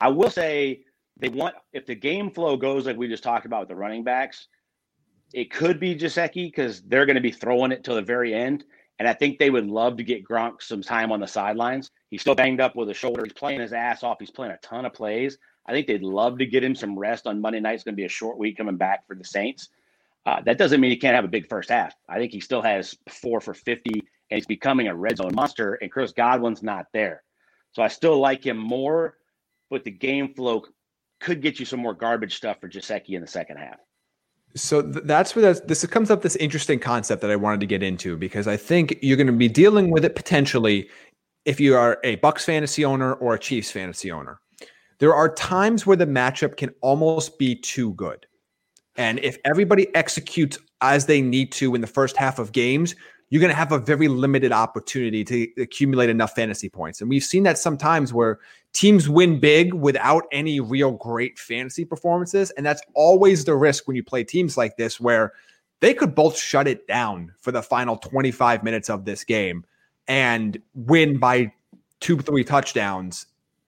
I 0.00 0.08
will 0.08 0.30
say 0.30 0.82
they 1.16 1.28
want 1.28 1.54
if 1.72 1.86
the 1.86 1.94
game 1.94 2.30
flow 2.30 2.56
goes 2.56 2.86
like 2.86 2.96
we 2.96 3.08
just 3.08 3.22
talked 3.22 3.46
about 3.46 3.60
with 3.60 3.68
the 3.68 3.76
running 3.76 4.04
backs, 4.04 4.48
it 5.32 5.50
could 5.50 5.80
be 5.80 5.94
Gesicki 5.94 6.46
because 6.46 6.82
they're 6.82 7.06
going 7.06 7.16
to 7.16 7.22
be 7.22 7.32
throwing 7.32 7.72
it 7.72 7.84
till 7.84 7.94
the 7.94 8.02
very 8.02 8.34
end. 8.34 8.64
And 8.98 9.08
I 9.08 9.14
think 9.14 9.38
they 9.38 9.50
would 9.50 9.66
love 9.66 9.96
to 9.96 10.04
get 10.04 10.24
Gronk 10.24 10.62
some 10.62 10.82
time 10.82 11.10
on 11.10 11.20
the 11.20 11.26
sidelines. 11.26 11.90
He's 12.10 12.20
still 12.20 12.34
banged 12.34 12.60
up 12.60 12.76
with 12.76 12.90
a 12.90 12.94
shoulder. 12.94 13.24
He's 13.24 13.32
playing 13.32 13.60
his 13.60 13.72
ass 13.72 14.02
off. 14.02 14.18
He's 14.20 14.30
playing 14.30 14.52
a 14.52 14.58
ton 14.58 14.84
of 14.84 14.92
plays. 14.92 15.38
I 15.66 15.72
think 15.72 15.86
they'd 15.86 16.02
love 16.02 16.38
to 16.38 16.46
get 16.46 16.64
him 16.64 16.74
some 16.74 16.98
rest 16.98 17.26
on 17.26 17.40
Monday 17.40 17.60
night. 17.60 17.74
It's 17.74 17.84
going 17.84 17.94
to 17.94 18.00
be 18.00 18.04
a 18.04 18.08
short 18.08 18.38
week 18.38 18.56
coming 18.56 18.76
back 18.76 19.06
for 19.06 19.14
the 19.14 19.24
Saints. 19.24 19.68
Uh, 20.24 20.40
that 20.42 20.58
doesn't 20.58 20.80
mean 20.80 20.90
he 20.90 20.96
can't 20.96 21.14
have 21.14 21.24
a 21.24 21.28
big 21.28 21.48
first 21.48 21.68
half. 21.70 21.94
I 22.08 22.18
think 22.18 22.32
he 22.32 22.40
still 22.40 22.62
has 22.62 22.96
four 23.08 23.40
for 23.40 23.54
50 23.54 23.90
and 24.32 24.38
he's 24.38 24.46
becoming 24.46 24.88
a 24.88 24.94
red 24.94 25.18
zone 25.18 25.34
monster, 25.34 25.74
and 25.74 25.92
Chris 25.92 26.12
Godwin's 26.12 26.62
not 26.62 26.86
there. 26.94 27.22
So 27.72 27.82
I 27.82 27.88
still 27.88 28.18
like 28.18 28.46
him 28.46 28.56
more, 28.56 29.18
but 29.68 29.84
the 29.84 29.90
game 29.90 30.32
flow 30.32 30.64
could 31.20 31.42
get 31.42 31.60
you 31.60 31.66
some 31.66 31.80
more 31.80 31.94
garbage 31.94 32.36
stuff 32.36 32.58
for 32.60 32.68
Gesicki 32.68 33.10
in 33.10 33.20
the 33.20 33.26
second 33.26 33.58
half. 33.58 33.78
So 34.54 34.82
th- 34.82 35.04
that's 35.04 35.34
where 35.34 35.54
this 35.54 35.86
comes 35.86 36.10
up 36.10 36.22
this 36.22 36.36
interesting 36.36 36.78
concept 36.78 37.22
that 37.22 37.30
I 37.30 37.36
wanted 37.36 37.60
to 37.60 37.66
get 37.66 37.82
into 37.82 38.16
because 38.16 38.46
I 38.46 38.56
think 38.56 38.98
you're 39.00 39.16
going 39.16 39.26
to 39.26 39.32
be 39.32 39.48
dealing 39.48 39.90
with 39.90 40.04
it 40.04 40.14
potentially 40.14 40.90
if 41.44 41.58
you 41.58 41.74
are 41.76 41.98
a 42.04 42.16
Bucs 42.18 42.44
fantasy 42.44 42.84
owner 42.84 43.14
or 43.14 43.34
a 43.34 43.38
Chiefs 43.38 43.70
fantasy 43.70 44.10
owner. 44.10 44.40
There 45.02 45.16
are 45.16 45.34
times 45.34 45.84
where 45.84 45.96
the 45.96 46.06
matchup 46.06 46.56
can 46.56 46.72
almost 46.80 47.36
be 47.36 47.56
too 47.56 47.92
good. 47.94 48.24
And 48.94 49.18
if 49.18 49.36
everybody 49.44 49.92
executes 49.96 50.58
as 50.80 51.06
they 51.06 51.20
need 51.20 51.50
to 51.54 51.74
in 51.74 51.80
the 51.80 51.88
first 51.88 52.16
half 52.16 52.38
of 52.38 52.52
games, 52.52 52.94
you're 53.28 53.40
going 53.40 53.50
to 53.50 53.56
have 53.56 53.72
a 53.72 53.80
very 53.80 54.06
limited 54.06 54.52
opportunity 54.52 55.24
to 55.24 55.48
accumulate 55.60 56.08
enough 56.08 56.36
fantasy 56.36 56.68
points. 56.68 57.00
And 57.00 57.10
we've 57.10 57.24
seen 57.24 57.42
that 57.42 57.58
sometimes 57.58 58.12
where 58.12 58.38
teams 58.74 59.08
win 59.08 59.40
big 59.40 59.74
without 59.74 60.22
any 60.30 60.60
real 60.60 60.92
great 60.92 61.36
fantasy 61.36 61.84
performances. 61.84 62.52
And 62.52 62.64
that's 62.64 62.82
always 62.94 63.44
the 63.44 63.56
risk 63.56 63.88
when 63.88 63.96
you 63.96 64.04
play 64.04 64.22
teams 64.22 64.56
like 64.56 64.76
this, 64.76 65.00
where 65.00 65.32
they 65.80 65.94
could 65.94 66.14
both 66.14 66.38
shut 66.38 66.68
it 66.68 66.86
down 66.86 67.34
for 67.40 67.50
the 67.50 67.60
final 67.60 67.96
25 67.96 68.62
minutes 68.62 68.88
of 68.88 69.04
this 69.04 69.24
game 69.24 69.64
and 70.06 70.62
win 70.74 71.18
by 71.18 71.52
two, 71.98 72.18
three 72.18 72.44
touchdowns. 72.44 73.26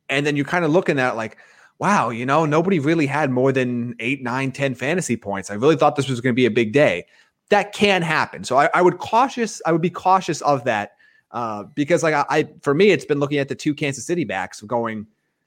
And 0.08 0.26
then 0.26 0.36
you're 0.36 0.44
kind 0.44 0.64
of 0.64 0.70
looking 0.70 0.98
at 0.98 1.16
like, 1.16 1.36
wow, 1.78 2.10
you 2.10 2.26
know, 2.26 2.46
nobody 2.46 2.78
really 2.78 3.06
had 3.06 3.30
more 3.30 3.52
than 3.52 3.94
eight, 3.98 4.22
nine, 4.22 4.52
ten 4.52 4.74
fantasy 4.74 5.16
points. 5.16 5.50
I 5.50 5.54
really 5.54 5.76
thought 5.76 5.96
this 5.96 6.08
was 6.08 6.20
going 6.20 6.32
to 6.32 6.36
be 6.36 6.46
a 6.46 6.50
big 6.50 6.72
day. 6.72 7.06
That 7.50 7.72
can 7.72 8.02
happen. 8.02 8.44
So 8.44 8.56
I, 8.56 8.70
I 8.74 8.82
would 8.82 8.98
cautious, 8.98 9.60
I 9.66 9.72
would 9.72 9.82
be 9.82 9.90
cautious 9.90 10.40
of 10.42 10.64
that 10.64 10.92
uh, 11.30 11.64
because 11.74 12.02
like 12.02 12.14
I, 12.14 12.24
I, 12.30 12.48
for 12.62 12.74
me, 12.74 12.90
it's 12.90 13.04
been 13.04 13.18
looking 13.18 13.38
at 13.38 13.48
the 13.48 13.54
two 13.54 13.74
Kansas 13.74 14.06
City 14.06 14.24
backs 14.24 14.60
going, 14.62 15.06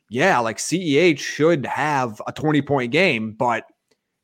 yeah, 0.10 0.39
like 0.39 0.58
CEH 0.58 1.20
should 1.20 1.66
have 1.66 2.22
a 2.28 2.32
20 2.32 2.62
point 2.62 2.91
game, 2.91 3.32
but 3.32 3.66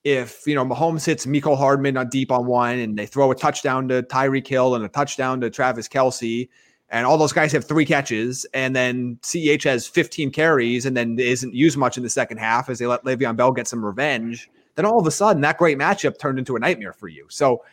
if 0.04 0.46
you 0.46 0.56
know 0.56 0.66
Mahomes 0.66 1.06
hits 1.06 1.26
Mecole 1.26 1.58
Hardman 1.58 1.98
on 1.98 2.10
deep 2.10 2.32
on 2.32 2.46
one 2.46 2.80
and 2.80 2.98
they 2.98 3.06
throw 3.06 3.32
a 3.32 3.36
touchdown 3.36 3.88
to 3.88 4.04
Tyreek 4.04 4.48
Hill 4.48 4.76
and 4.76 4.84
a 4.84 4.90
touchdown 4.90 5.40
to 5.42 5.50
Travis 5.50 5.88
Kelce, 5.88 6.50
and 6.94 7.08
all 7.08 7.18
those 7.18 7.34
guys 7.34 7.52
have 7.52 7.66
three 7.66 7.86
catches, 7.86 8.46
and 8.54 8.76
then 8.76 9.18
CEH 9.24 9.64
has 9.64 9.88
15 9.88 10.30
carries 10.30 10.86
and 10.86 10.96
then 10.96 11.18
isn't 11.18 11.52
used 11.52 11.76
much 11.76 11.98
in 11.98 12.04
the 12.04 12.10
second 12.10 12.38
half 12.38 12.70
as 12.70 12.78
they 12.78 12.86
let 12.86 13.04
Le'Veon 13.04 13.36
Bell 13.36 13.52
get 13.52 13.68
some 13.68 13.84
revenge, 13.84 14.48
then 14.76 14.86
all 14.86 15.00
of 15.00 15.08
a 15.08 15.12
sudden 15.12 15.42
that 15.42 15.58
great 15.58 15.80
matchup 15.80 16.20
turned 16.20 16.38
into 16.38 16.56
a 16.56 16.60
nightmare 16.60 16.94
for 16.94 17.08
you. 17.08 17.26
So 17.32 17.64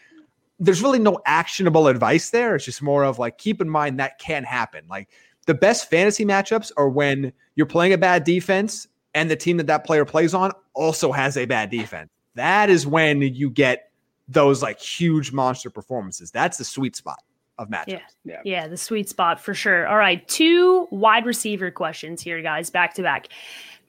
there's 0.58 0.82
really 0.82 0.98
no 0.98 1.20
actionable 1.26 1.86
advice 1.86 2.30
there. 2.30 2.56
It's 2.56 2.64
just 2.64 2.80
more 2.80 3.04
of 3.04 3.18
like 3.18 3.36
keep 3.36 3.60
in 3.60 3.68
mind 3.68 4.00
that 4.00 4.18
can 4.18 4.42
happen. 4.42 4.86
Like 4.88 5.10
the 5.44 5.54
best 5.54 5.90
fantasy 5.90 6.24
matchups 6.24 6.72
are 6.78 6.88
when 6.88 7.30
you're 7.56 7.66
playing 7.66 7.92
a 7.92 7.98
bad 7.98 8.24
defense 8.24 8.88
and 9.14 9.30
the 9.30 9.36
team 9.36 9.58
that 9.58 9.66
that 9.66 9.84
player 9.84 10.06
plays 10.06 10.32
on 10.32 10.50
also 10.72 11.12
has 11.12 11.36
a 11.36 11.44
bad 11.44 11.68
defense. 11.68 12.08
That 12.36 12.70
is 12.70 12.86
when 12.86 13.20
you 13.20 13.50
get 13.50 13.90
those 14.28 14.62
like 14.62 14.80
huge 14.80 15.30
monster 15.30 15.68
performances. 15.68 16.30
That's 16.30 16.56
the 16.56 16.64
sweet 16.64 16.96
spot 16.96 17.18
of 17.60 17.68
matchups. 17.68 17.88
Yeah. 17.88 18.00
yeah. 18.24 18.40
Yeah, 18.44 18.68
the 18.68 18.76
sweet 18.76 19.08
spot 19.08 19.38
for 19.38 19.54
sure. 19.54 19.86
All 19.86 19.98
right, 19.98 20.26
two 20.26 20.88
wide 20.90 21.26
receiver 21.26 21.70
questions 21.70 22.22
here, 22.22 22.40
guys, 22.42 22.70
back 22.70 22.94
to 22.94 23.02
back. 23.02 23.28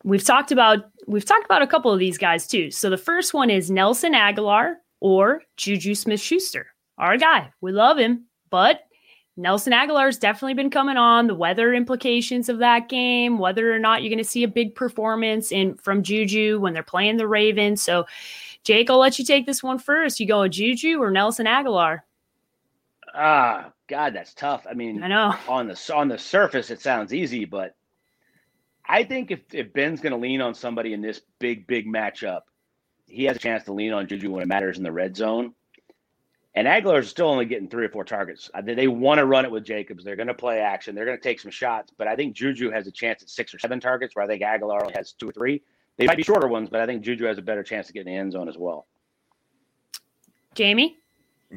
We've 0.04 0.24
talked 0.24 0.52
about 0.52 0.80
we've 1.08 1.26
talked 1.26 1.46
about 1.46 1.62
a 1.62 1.68
couple 1.68 1.92
of 1.92 2.00
these 2.00 2.18
guys 2.18 2.48
too. 2.48 2.70
So 2.70 2.90
the 2.90 2.98
first 2.98 3.34
one 3.34 3.50
is 3.50 3.72
Nelson 3.72 4.14
Agholor 4.14 4.76
or 5.00 5.42
Juju 5.58 5.96
Smith 5.96 6.20
Schuster. 6.20 6.68
Our 6.98 7.18
guy. 7.18 7.52
We 7.62 7.72
love 7.72 7.98
him, 7.98 8.26
but 8.50 8.82
Nelson 9.38 9.74
Agholor's 9.74 10.18
definitely 10.18 10.56
been 10.56 10.70
coming 10.70 10.98
on. 10.98 11.28
The 11.28 11.36
weather 11.36 11.74
implications 11.74 12.50
of 12.50 12.60
that 12.60 12.90
game, 12.90 13.40
whether 13.40 13.74
or 13.74 13.80
not 13.80 14.04
you're 14.04 14.10
going 14.10 14.24
to 14.24 14.30
see 14.30 14.44
a 14.44 14.50
big 14.50 14.76
performance 14.76 15.52
in 15.52 15.76
from 15.78 16.04
Juju 16.04 16.60
when 16.60 16.74
they're 16.74 16.84
playing 16.84 17.18
the 17.18 17.28
Ravens. 17.28 17.82
So, 17.82 18.06
Jake, 18.64 18.90
I'll 18.90 19.00
let 19.00 19.18
you 19.18 19.26
take 19.26 19.46
this 19.46 19.64
one 19.64 19.80
first. 19.80 20.20
You 20.20 20.28
go 20.28 20.42
with 20.42 20.52
Juju 20.52 21.02
or 21.02 21.10
Nelson 21.10 21.46
Agholor? 21.46 22.02
Ah, 23.14 23.72
God, 23.88 24.14
that's 24.16 24.34
tough. 24.34 24.66
I 24.70 24.74
mean, 24.74 25.04
I 25.04 25.08
know 25.08 25.36
on 25.48 25.68
the 25.68 25.94
on 25.94 26.08
the 26.08 26.18
surface 26.18 26.72
it 26.72 26.82
sounds 26.82 27.14
easy, 27.14 27.46
but 27.46 27.76
I 28.86 29.04
think 29.04 29.32
if, 29.32 29.42
if 29.54 29.74
Ben's 29.74 30.02
going 30.02 30.14
to 30.14 30.18
lean 30.18 30.42
on 30.42 30.54
somebody 30.54 30.94
in 30.94 31.02
this 31.02 31.22
big 31.40 31.68
big 31.68 31.88
matchup, 31.88 32.42
he 33.08 33.26
has 33.26 33.36
a 33.36 33.40
chance 33.40 33.66
to 33.66 33.74
lean 33.74 33.94
on 33.94 34.08
Juju 34.08 34.32
when 34.32 34.44
it 34.44 34.48
matters 34.48 34.78
in 34.78 34.84
the 34.84 34.92
red 34.92 35.16
zone. 35.16 35.54
And 36.54 36.68
Agholor 36.68 37.00
is 37.00 37.10
still 37.10 37.30
only 37.30 37.46
getting 37.46 37.70
three 37.70 37.86
or 37.86 37.90
four 37.90 38.04
targets. 38.04 38.50
They 38.64 38.88
want 38.88 39.20
to 39.20 39.26
run 39.26 39.46
it 39.46 39.52
with 39.52 39.64
Jacobs. 39.64 40.04
They're 40.04 40.18
going 40.18 40.28
to 40.28 40.34
play 40.34 40.60
action. 40.60 40.96
They're 40.96 41.06
going 41.06 41.18
to 41.18 41.24
take 41.24 41.40
some 41.40 41.52
shots. 41.52 41.94
But 41.98 42.08
I 42.08 42.18
think 42.18 42.36
Juju 42.36 42.72
has 42.72 42.88
a 42.88 42.92
chance 42.92 43.24
at 43.24 43.30
six 43.30 43.54
or 43.54 43.60
seven 43.60 43.80
targets, 43.80 44.16
where 44.16 44.26
I 44.26 44.28
think 44.28 44.42
Agholor 44.42 44.82
only 44.82 44.94
has 44.96 45.14
two 45.14 45.30
or 45.30 45.32
three. 45.32 45.62
They 45.98 46.08
might 46.08 46.18
be 46.18 46.24
shorter 46.24 46.48
ones, 46.48 46.70
but 46.70 46.82
I 46.82 46.86
think 46.86 47.04
Juju 47.04 47.24
has 47.26 47.38
a 47.38 47.42
better 47.42 47.64
chance 47.64 47.88
to 47.88 47.94
get 47.94 48.02
in 48.02 48.08
the 48.08 48.16
end 48.16 48.34
zone 48.34 48.50
as 48.50 48.58
well. 48.58 48.86
Jamie? 50.56 50.98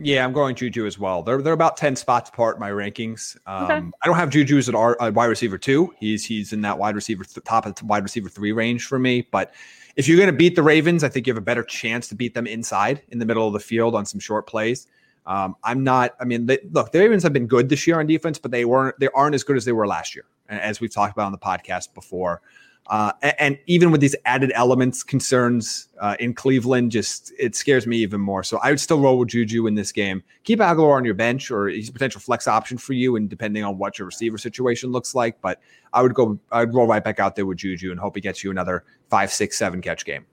Yeah, 0.00 0.24
I'm 0.24 0.32
going 0.32 0.54
Juju 0.54 0.86
as 0.86 0.98
well. 0.98 1.22
They're 1.22 1.40
they're 1.40 1.52
about 1.52 1.76
ten 1.76 1.94
spots 1.94 2.28
apart 2.28 2.56
in 2.56 2.60
my 2.60 2.70
rankings. 2.70 3.36
Um, 3.46 3.64
okay. 3.64 3.74
I 4.02 4.06
don't 4.06 4.16
have 4.16 4.30
Juju 4.30 4.58
as 4.58 4.68
an 4.68 4.74
R, 4.74 4.96
a 5.00 5.12
wide 5.12 5.26
receiver 5.26 5.58
two. 5.58 5.94
He's 5.98 6.24
he's 6.24 6.52
in 6.52 6.60
that 6.62 6.78
wide 6.78 6.94
receiver 6.94 7.24
th- 7.24 7.44
top 7.44 7.66
of 7.66 7.74
the 7.76 7.84
wide 7.84 8.02
receiver 8.02 8.28
three 8.28 8.52
range 8.52 8.86
for 8.86 8.98
me. 8.98 9.28
But 9.30 9.54
if 9.96 10.08
you're 10.08 10.16
going 10.16 10.30
to 10.30 10.36
beat 10.36 10.56
the 10.56 10.62
Ravens, 10.62 11.04
I 11.04 11.08
think 11.08 11.26
you 11.26 11.32
have 11.32 11.38
a 11.38 11.44
better 11.44 11.62
chance 11.62 12.08
to 12.08 12.14
beat 12.14 12.34
them 12.34 12.46
inside 12.46 13.02
in 13.10 13.18
the 13.18 13.26
middle 13.26 13.46
of 13.46 13.52
the 13.52 13.60
field 13.60 13.94
on 13.94 14.04
some 14.04 14.18
short 14.18 14.46
plays. 14.48 14.88
Um, 15.26 15.56
I'm 15.62 15.84
not. 15.84 16.14
I 16.20 16.24
mean, 16.24 16.46
they, 16.46 16.58
look, 16.72 16.92
the 16.92 16.98
Ravens 16.98 17.22
have 17.22 17.32
been 17.32 17.46
good 17.46 17.68
this 17.68 17.86
year 17.86 18.00
on 18.00 18.06
defense, 18.06 18.38
but 18.38 18.50
they 18.50 18.64
weren't. 18.64 18.98
They 18.98 19.08
aren't 19.14 19.34
as 19.34 19.44
good 19.44 19.56
as 19.56 19.64
they 19.64 19.72
were 19.72 19.86
last 19.86 20.14
year, 20.14 20.24
as 20.48 20.80
we've 20.80 20.92
talked 20.92 21.12
about 21.12 21.26
on 21.26 21.32
the 21.32 21.38
podcast 21.38 21.94
before. 21.94 22.42
Uh, 22.86 23.12
and, 23.22 23.34
and, 23.38 23.58
even 23.66 23.90
with 23.90 24.02
these 24.02 24.14
added 24.26 24.52
elements, 24.54 25.02
concerns 25.02 25.88
uh, 26.00 26.16
in 26.20 26.34
Cleveland, 26.34 26.92
just 26.92 27.32
it 27.38 27.56
scares 27.56 27.86
me 27.86 27.96
even 27.96 28.20
more. 28.20 28.42
So 28.42 28.58
I 28.62 28.68
would 28.68 28.80
still 28.80 29.00
roll 29.00 29.18
with 29.18 29.30
Juju 29.30 29.66
in 29.66 29.74
this 29.74 29.90
game. 29.90 30.22
Keep 30.42 30.58
Agholor 30.58 30.94
on 30.94 31.02
your 31.02 31.14
bench, 31.14 31.50
or 31.50 31.68
he's 31.68 31.88
a 31.88 31.92
potential 31.92 32.20
flex 32.20 32.46
option 32.46 32.76
for 32.76 32.92
you, 32.92 33.16
and 33.16 33.28
depending 33.30 33.64
on 33.64 33.78
what 33.78 33.98
your 33.98 34.04
receiver 34.04 34.36
situation 34.36 34.92
looks 34.92 35.14
like. 35.14 35.40
But 35.40 35.60
I 35.94 36.02
would 36.02 36.12
go, 36.12 36.38
I'd 36.52 36.74
roll 36.74 36.86
right 36.86 37.02
back 37.02 37.20
out 37.20 37.36
there 37.36 37.46
with 37.46 37.56
Juju 37.56 37.90
and 37.90 37.98
hope 37.98 38.16
he 38.16 38.20
gets 38.20 38.44
you 38.44 38.50
another 38.50 38.84
five, 39.08 39.32
six, 39.32 39.56
seven 39.56 39.80
catch 39.80 40.04
game. 40.04 40.26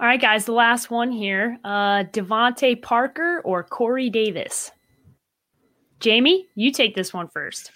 All 0.00 0.06
right, 0.06 0.20
guys, 0.20 0.46
the 0.46 0.52
last 0.52 0.90
one 0.90 1.12
here: 1.12 1.58
uh, 1.62 2.04
DeVante 2.12 2.82
Parker 2.82 3.40
or 3.44 3.62
Corey 3.62 4.10
Davis. 4.10 4.72
Jamie, 6.00 6.48
you 6.56 6.72
take 6.72 6.96
this 6.96 7.12
one 7.12 7.28
first. 7.28 7.70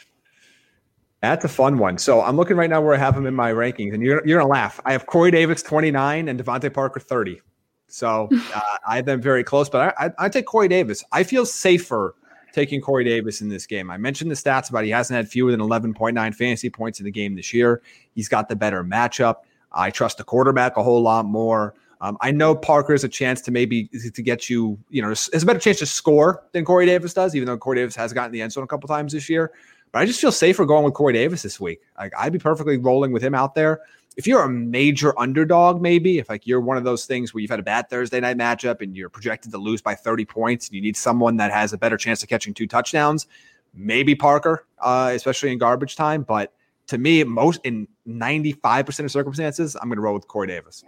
That's 1.23 1.45
a 1.45 1.49
fun 1.49 1.79
one. 1.79 1.99
So 1.99 2.21
I'm 2.21 2.37
looking 2.37 2.57
right 2.57 2.69
now 2.69 2.81
where 2.81 2.95
I 2.95 2.99
have 2.99 3.17
him 3.17 3.27
in 3.27 3.35
my 3.35 3.53
rankings, 3.53 3.95
and 3.95 4.03
you're 4.03 4.27
you're 4.27 4.41
gonna 4.41 4.51
laugh. 4.51 4.81
I 4.85 4.93
have 4.93 5.07
Corey 5.07 5.31
Davis 5.31 5.63
29 5.63 6.29
and 6.29 6.39
DeVante 6.39 6.73
Parker 6.75 6.99
30. 6.99 7.41
So 7.87 8.29
uh, 8.55 8.61
I 8.87 8.97
have 8.97 9.07
them 9.07 9.21
very 9.21 9.45
close, 9.45 9.69
but 9.69 9.95
I, 9.97 10.07
I, 10.07 10.11
I 10.19 10.29
take 10.29 10.47
Corey 10.47 10.67
Davis. 10.67 11.05
I 11.13 11.23
feel 11.23 11.47
safer 11.47 12.17
taking 12.53 12.81
Corey 12.81 13.05
Davis 13.05 13.41
in 13.41 13.49
this 13.49 13.67
game. 13.67 13.91
I 13.91 13.97
mentioned 13.97 14.31
the 14.31 14.35
stats 14.35 14.69
about 14.69 14.85
he 14.85 14.91
hasn't 14.91 15.17
had 15.17 15.29
fewer 15.29 15.51
than 15.51 15.61
11.9 15.61 16.35
fantasy 16.35 16.69
points 16.69 16.99
in 16.99 17.05
the 17.05 17.11
game 17.11 17.37
this 17.37 17.55
year. 17.55 17.83
He's 18.15 18.29
got 18.29 18.49
the 18.49 18.57
better 18.57 18.85
matchup. 18.85 19.37
I 19.71 19.91
trust 19.91 20.19
the 20.19 20.25
quarterback 20.25 20.77
a 20.77 20.83
whole 20.83 21.01
lot 21.01 21.25
more. 21.25 21.75
Um, 22.03 22.19
I 22.21 22.33
know 22.33 22.55
Parker 22.57 22.93
has 22.93 23.05
a 23.05 23.09
chance 23.09 23.41
to 23.43 23.53
maybe 23.53 23.85
to 23.85 24.23
get 24.23 24.51
you, 24.51 24.77
you 24.91 25.01
know, 25.01 25.09
has 25.09 25.43
a 25.43 25.47
better 25.47 25.61
chance 25.61 25.79
to 25.79 25.87
score 25.87 26.43
than 26.51 26.65
Corey 26.65 26.85
Davis 26.85 27.15
does, 27.15 27.37
even 27.37 27.47
though 27.47 27.57
Corey 27.57 27.77
Davis 27.77 27.95
has 27.95 28.13
gotten 28.13 28.33
the 28.33 28.43
end 28.43 28.53
zone 28.53 28.65
a 28.65 28.67
couple 28.67 28.89
times 28.89 29.13
this 29.13 29.31
year. 29.31 29.53
But 29.93 30.01
I 30.01 30.07
just 30.07 30.21
feel 30.21 30.33
safer 30.33 30.65
going 30.65 30.85
with 30.85 30.95
Corey 30.95 31.13
Davis 31.13 31.43
this 31.43 31.61
week. 31.61 31.83
Like 31.99 32.13
I'd 32.19 32.33
be 32.33 32.39
perfectly 32.39 32.79
rolling 32.79 33.13
with 33.13 33.23
him 33.23 33.35
out 33.35 33.55
there. 33.55 33.81
If 34.17 34.27
you're 34.27 34.43
a 34.43 34.49
major 34.49 35.19
underdog, 35.19 35.81
maybe 35.81 36.19
if 36.19 36.29
like 36.29 36.47
you're 36.47 36.61
one 36.61 36.77
of 36.77 36.85
those 36.85 37.07
things 37.07 37.33
where 37.33 37.41
you've 37.41 37.51
had 37.51 37.61
a 37.61 37.63
bad 37.63 37.89
Thursday 37.89 38.21
night 38.21 38.37
matchup 38.37 38.81
and 38.81 38.97
you're 38.97 39.09
projected 39.09 39.53
to 39.53 39.59
lose 39.59 39.81
by 39.81 39.95
30 39.95 40.25
points 40.25 40.69
and 40.69 40.75
you 40.75 40.83
need 40.83 40.97
someone 40.97 41.37
that 41.37 41.51
has 41.51 41.73
a 41.73 41.79
better 41.79 41.97
chance 41.97 42.23
of 42.23 42.29
catching 42.29 42.53
two 42.53 42.67
touchdowns, 42.67 43.27
maybe 43.75 44.15
Parker, 44.15 44.67
uh, 44.81 45.13
especially 45.15 45.53
in 45.53 45.59
garbage 45.59 45.97
time. 45.97 46.23
But 46.23 46.53
to 46.89 46.99
me, 46.99 47.25
most 47.25 47.61
in 47.65 47.89
95% 48.07 49.05
of 49.05 49.11
circumstances, 49.11 49.77
I'm 49.77 49.89
going 49.89 49.97
to 49.97 50.03
roll 50.03 50.15
with 50.15 50.29
Corey 50.29 50.49
Davis. 50.49 50.85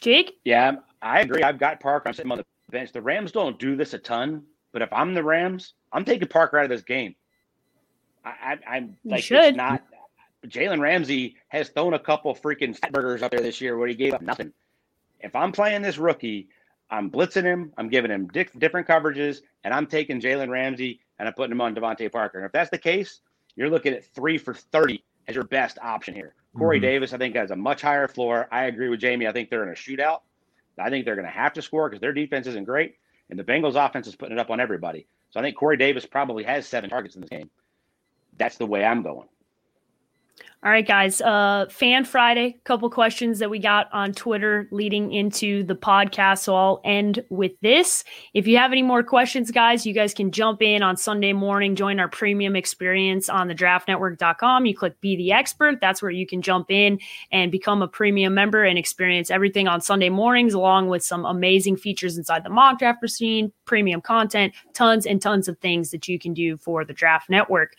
Jake? 0.00 0.38
Yeah, 0.44 0.76
I 1.00 1.20
agree. 1.20 1.42
I've 1.42 1.58
got 1.58 1.80
Parker. 1.80 2.08
I'm 2.08 2.14
sitting 2.14 2.32
on 2.32 2.38
the 2.38 2.44
bench. 2.70 2.92
The 2.92 3.00
Rams 3.00 3.32
don't 3.32 3.58
do 3.58 3.76
this 3.76 3.94
a 3.94 3.98
ton, 3.98 4.42
but 4.72 4.82
if 4.82 4.92
I'm 4.92 5.14
the 5.14 5.22
Rams, 5.22 5.74
I'm 5.92 6.04
taking 6.04 6.28
Parker 6.28 6.58
out 6.58 6.64
of 6.64 6.70
this 6.70 6.82
game. 6.82 7.14
I, 8.24 8.58
am 8.66 8.96
like 9.04 9.30
it's 9.30 9.56
not. 9.56 9.82
Jalen 10.46 10.80
Ramsey 10.80 11.36
has 11.48 11.68
thrown 11.68 11.94
a 11.94 11.98
couple 11.98 12.34
freaking 12.34 12.78
burgers 12.90 13.22
up 13.22 13.30
there 13.30 13.40
this 13.40 13.60
year 13.60 13.76
where 13.76 13.88
he 13.88 13.94
gave 13.94 14.12
up 14.12 14.22
nothing. 14.22 14.52
If 15.20 15.36
I'm 15.36 15.52
playing 15.52 15.82
this 15.82 15.98
rookie, 15.98 16.48
I'm 16.90 17.10
blitzing 17.10 17.44
him. 17.44 17.72
I'm 17.78 17.88
giving 17.88 18.10
him 18.10 18.26
di- 18.28 18.48
different 18.58 18.88
coverages, 18.88 19.40
and 19.62 19.72
I'm 19.72 19.86
taking 19.86 20.20
Jalen 20.20 20.50
Ramsey 20.50 21.00
and 21.18 21.28
I'm 21.28 21.34
putting 21.34 21.52
him 21.52 21.60
on 21.60 21.74
DeVante 21.74 22.10
Parker. 22.10 22.38
And 22.38 22.46
if 22.46 22.52
that's 22.52 22.70
the 22.70 22.78
case, 22.78 23.20
you're 23.54 23.70
looking 23.70 23.92
at 23.92 24.04
three 24.04 24.38
for 24.38 24.54
30 24.54 25.04
as 25.28 25.36
your 25.36 25.44
best 25.44 25.78
option 25.80 26.14
here. 26.14 26.34
Corey 26.56 26.78
mm-hmm. 26.78 26.86
Davis, 26.86 27.12
I 27.12 27.18
think, 27.18 27.36
has 27.36 27.50
a 27.50 27.56
much 27.56 27.80
higher 27.80 28.08
floor. 28.08 28.48
I 28.50 28.64
agree 28.64 28.88
with 28.88 29.00
Jamie. 29.00 29.26
I 29.26 29.32
think 29.32 29.48
they're 29.48 29.62
in 29.62 29.68
a 29.68 29.72
shootout. 29.72 30.20
I 30.78 30.90
think 30.90 31.04
they're 31.04 31.14
going 31.14 31.26
to 31.26 31.32
have 31.32 31.52
to 31.54 31.62
score 31.62 31.88
because 31.88 32.00
their 32.00 32.12
defense 32.12 32.46
isn't 32.46 32.64
great, 32.64 32.96
and 33.30 33.38
the 33.38 33.44
Bengals' 33.44 33.76
offense 33.76 34.06
is 34.06 34.16
putting 34.16 34.36
it 34.36 34.40
up 34.40 34.50
on 34.50 34.58
everybody. 34.58 35.06
So 35.30 35.40
I 35.40 35.42
think 35.42 35.56
Corey 35.56 35.76
Davis 35.76 36.04
probably 36.06 36.44
has 36.44 36.66
seven 36.66 36.90
targets 36.90 37.14
in 37.14 37.20
this 37.20 37.30
game. 37.30 37.50
That's 38.36 38.56
the 38.56 38.66
way 38.66 38.84
I'm 38.84 39.02
going. 39.02 39.28
All 40.64 40.70
right, 40.70 40.86
guys. 40.86 41.20
Uh, 41.20 41.66
Fan 41.70 42.04
Friday, 42.04 42.60
couple 42.62 42.88
questions 42.88 43.40
that 43.40 43.50
we 43.50 43.58
got 43.58 43.92
on 43.92 44.12
Twitter 44.12 44.68
leading 44.70 45.10
into 45.10 45.64
the 45.64 45.74
podcast. 45.74 46.38
So 46.44 46.54
I'll 46.54 46.80
end 46.84 47.24
with 47.30 47.50
this. 47.62 48.04
If 48.32 48.46
you 48.46 48.58
have 48.58 48.70
any 48.70 48.82
more 48.82 49.02
questions, 49.02 49.50
guys, 49.50 49.84
you 49.84 49.92
guys 49.92 50.14
can 50.14 50.30
jump 50.30 50.62
in 50.62 50.84
on 50.84 50.96
Sunday 50.96 51.32
morning, 51.32 51.74
join 51.74 51.98
our 51.98 52.06
premium 52.06 52.54
experience 52.54 53.28
on 53.28 53.48
the 53.48 53.56
draftnetwork.com. 53.56 54.64
You 54.64 54.76
click 54.76 55.00
Be 55.00 55.16
the 55.16 55.32
Expert. 55.32 55.80
That's 55.80 56.00
where 56.00 56.12
you 56.12 56.28
can 56.28 56.42
jump 56.42 56.70
in 56.70 57.00
and 57.32 57.50
become 57.50 57.82
a 57.82 57.88
premium 57.88 58.32
member 58.32 58.62
and 58.62 58.78
experience 58.78 59.32
everything 59.32 59.66
on 59.66 59.80
Sunday 59.80 60.10
mornings, 60.10 60.54
along 60.54 60.90
with 60.90 61.02
some 61.02 61.24
amazing 61.24 61.76
features 61.76 62.16
inside 62.16 62.44
the 62.44 62.50
mock 62.50 62.78
draft 62.78 63.02
machine, 63.02 63.52
premium 63.64 64.00
content, 64.00 64.54
tons 64.74 65.06
and 65.06 65.20
tons 65.20 65.48
of 65.48 65.58
things 65.58 65.90
that 65.90 66.06
you 66.06 66.20
can 66.20 66.34
do 66.34 66.56
for 66.56 66.84
the 66.84 66.92
Draft 66.92 67.28
Network. 67.28 67.74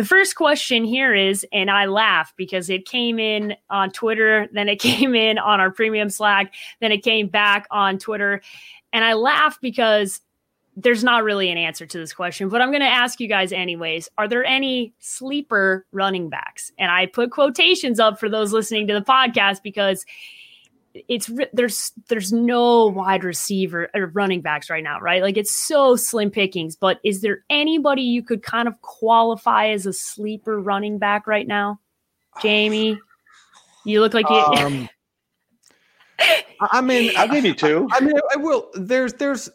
The 0.00 0.06
first 0.06 0.34
question 0.34 0.84
here 0.84 1.14
is, 1.14 1.44
and 1.52 1.70
I 1.70 1.84
laugh 1.84 2.32
because 2.38 2.70
it 2.70 2.86
came 2.86 3.18
in 3.18 3.54
on 3.68 3.90
Twitter, 3.90 4.48
then 4.50 4.66
it 4.66 4.76
came 4.80 5.14
in 5.14 5.36
on 5.36 5.60
our 5.60 5.70
premium 5.70 6.08
Slack, 6.08 6.54
then 6.80 6.90
it 6.90 7.04
came 7.04 7.28
back 7.28 7.66
on 7.70 7.98
Twitter. 7.98 8.40
And 8.94 9.04
I 9.04 9.12
laugh 9.12 9.58
because 9.60 10.22
there's 10.74 11.04
not 11.04 11.22
really 11.22 11.50
an 11.50 11.58
answer 11.58 11.84
to 11.84 11.98
this 11.98 12.14
question, 12.14 12.48
but 12.48 12.62
I'm 12.62 12.70
going 12.70 12.80
to 12.80 12.86
ask 12.86 13.20
you 13.20 13.28
guys 13.28 13.52
anyways. 13.52 14.08
Are 14.16 14.26
there 14.26 14.42
any 14.42 14.94
sleeper 15.00 15.84
running 15.92 16.30
backs? 16.30 16.72
And 16.78 16.90
I 16.90 17.04
put 17.04 17.30
quotations 17.30 18.00
up 18.00 18.18
for 18.18 18.30
those 18.30 18.54
listening 18.54 18.86
to 18.86 18.94
the 18.94 19.02
podcast 19.02 19.62
because 19.62 20.06
it's 20.94 21.30
there's 21.52 21.92
there's 22.08 22.32
no 22.32 22.86
wide 22.86 23.24
receiver 23.24 23.88
or 23.94 24.06
running 24.06 24.40
backs 24.40 24.68
right 24.70 24.82
now, 24.82 24.98
right? 25.00 25.22
Like 25.22 25.36
it's 25.36 25.54
so 25.54 25.96
slim 25.96 26.30
pickings. 26.30 26.76
But 26.76 26.98
is 27.04 27.20
there 27.20 27.44
anybody 27.48 28.02
you 28.02 28.22
could 28.22 28.42
kind 28.42 28.66
of 28.68 28.80
qualify 28.82 29.68
as 29.68 29.86
a 29.86 29.92
sleeper 29.92 30.60
running 30.60 30.98
back 30.98 31.26
right 31.26 31.46
now? 31.46 31.80
Jamie, 32.42 32.98
you 33.84 34.00
look 34.00 34.14
like 34.14 34.28
you. 34.28 34.36
Um, 34.36 34.88
I 36.60 36.80
mean, 36.80 37.12
I'll 37.16 37.28
give 37.28 37.44
you 37.44 37.54
two. 37.54 37.88
I 37.92 38.00
mean, 38.00 38.14
I 38.32 38.36
will. 38.36 38.70
There's, 38.74 39.14
there's, 39.14 39.48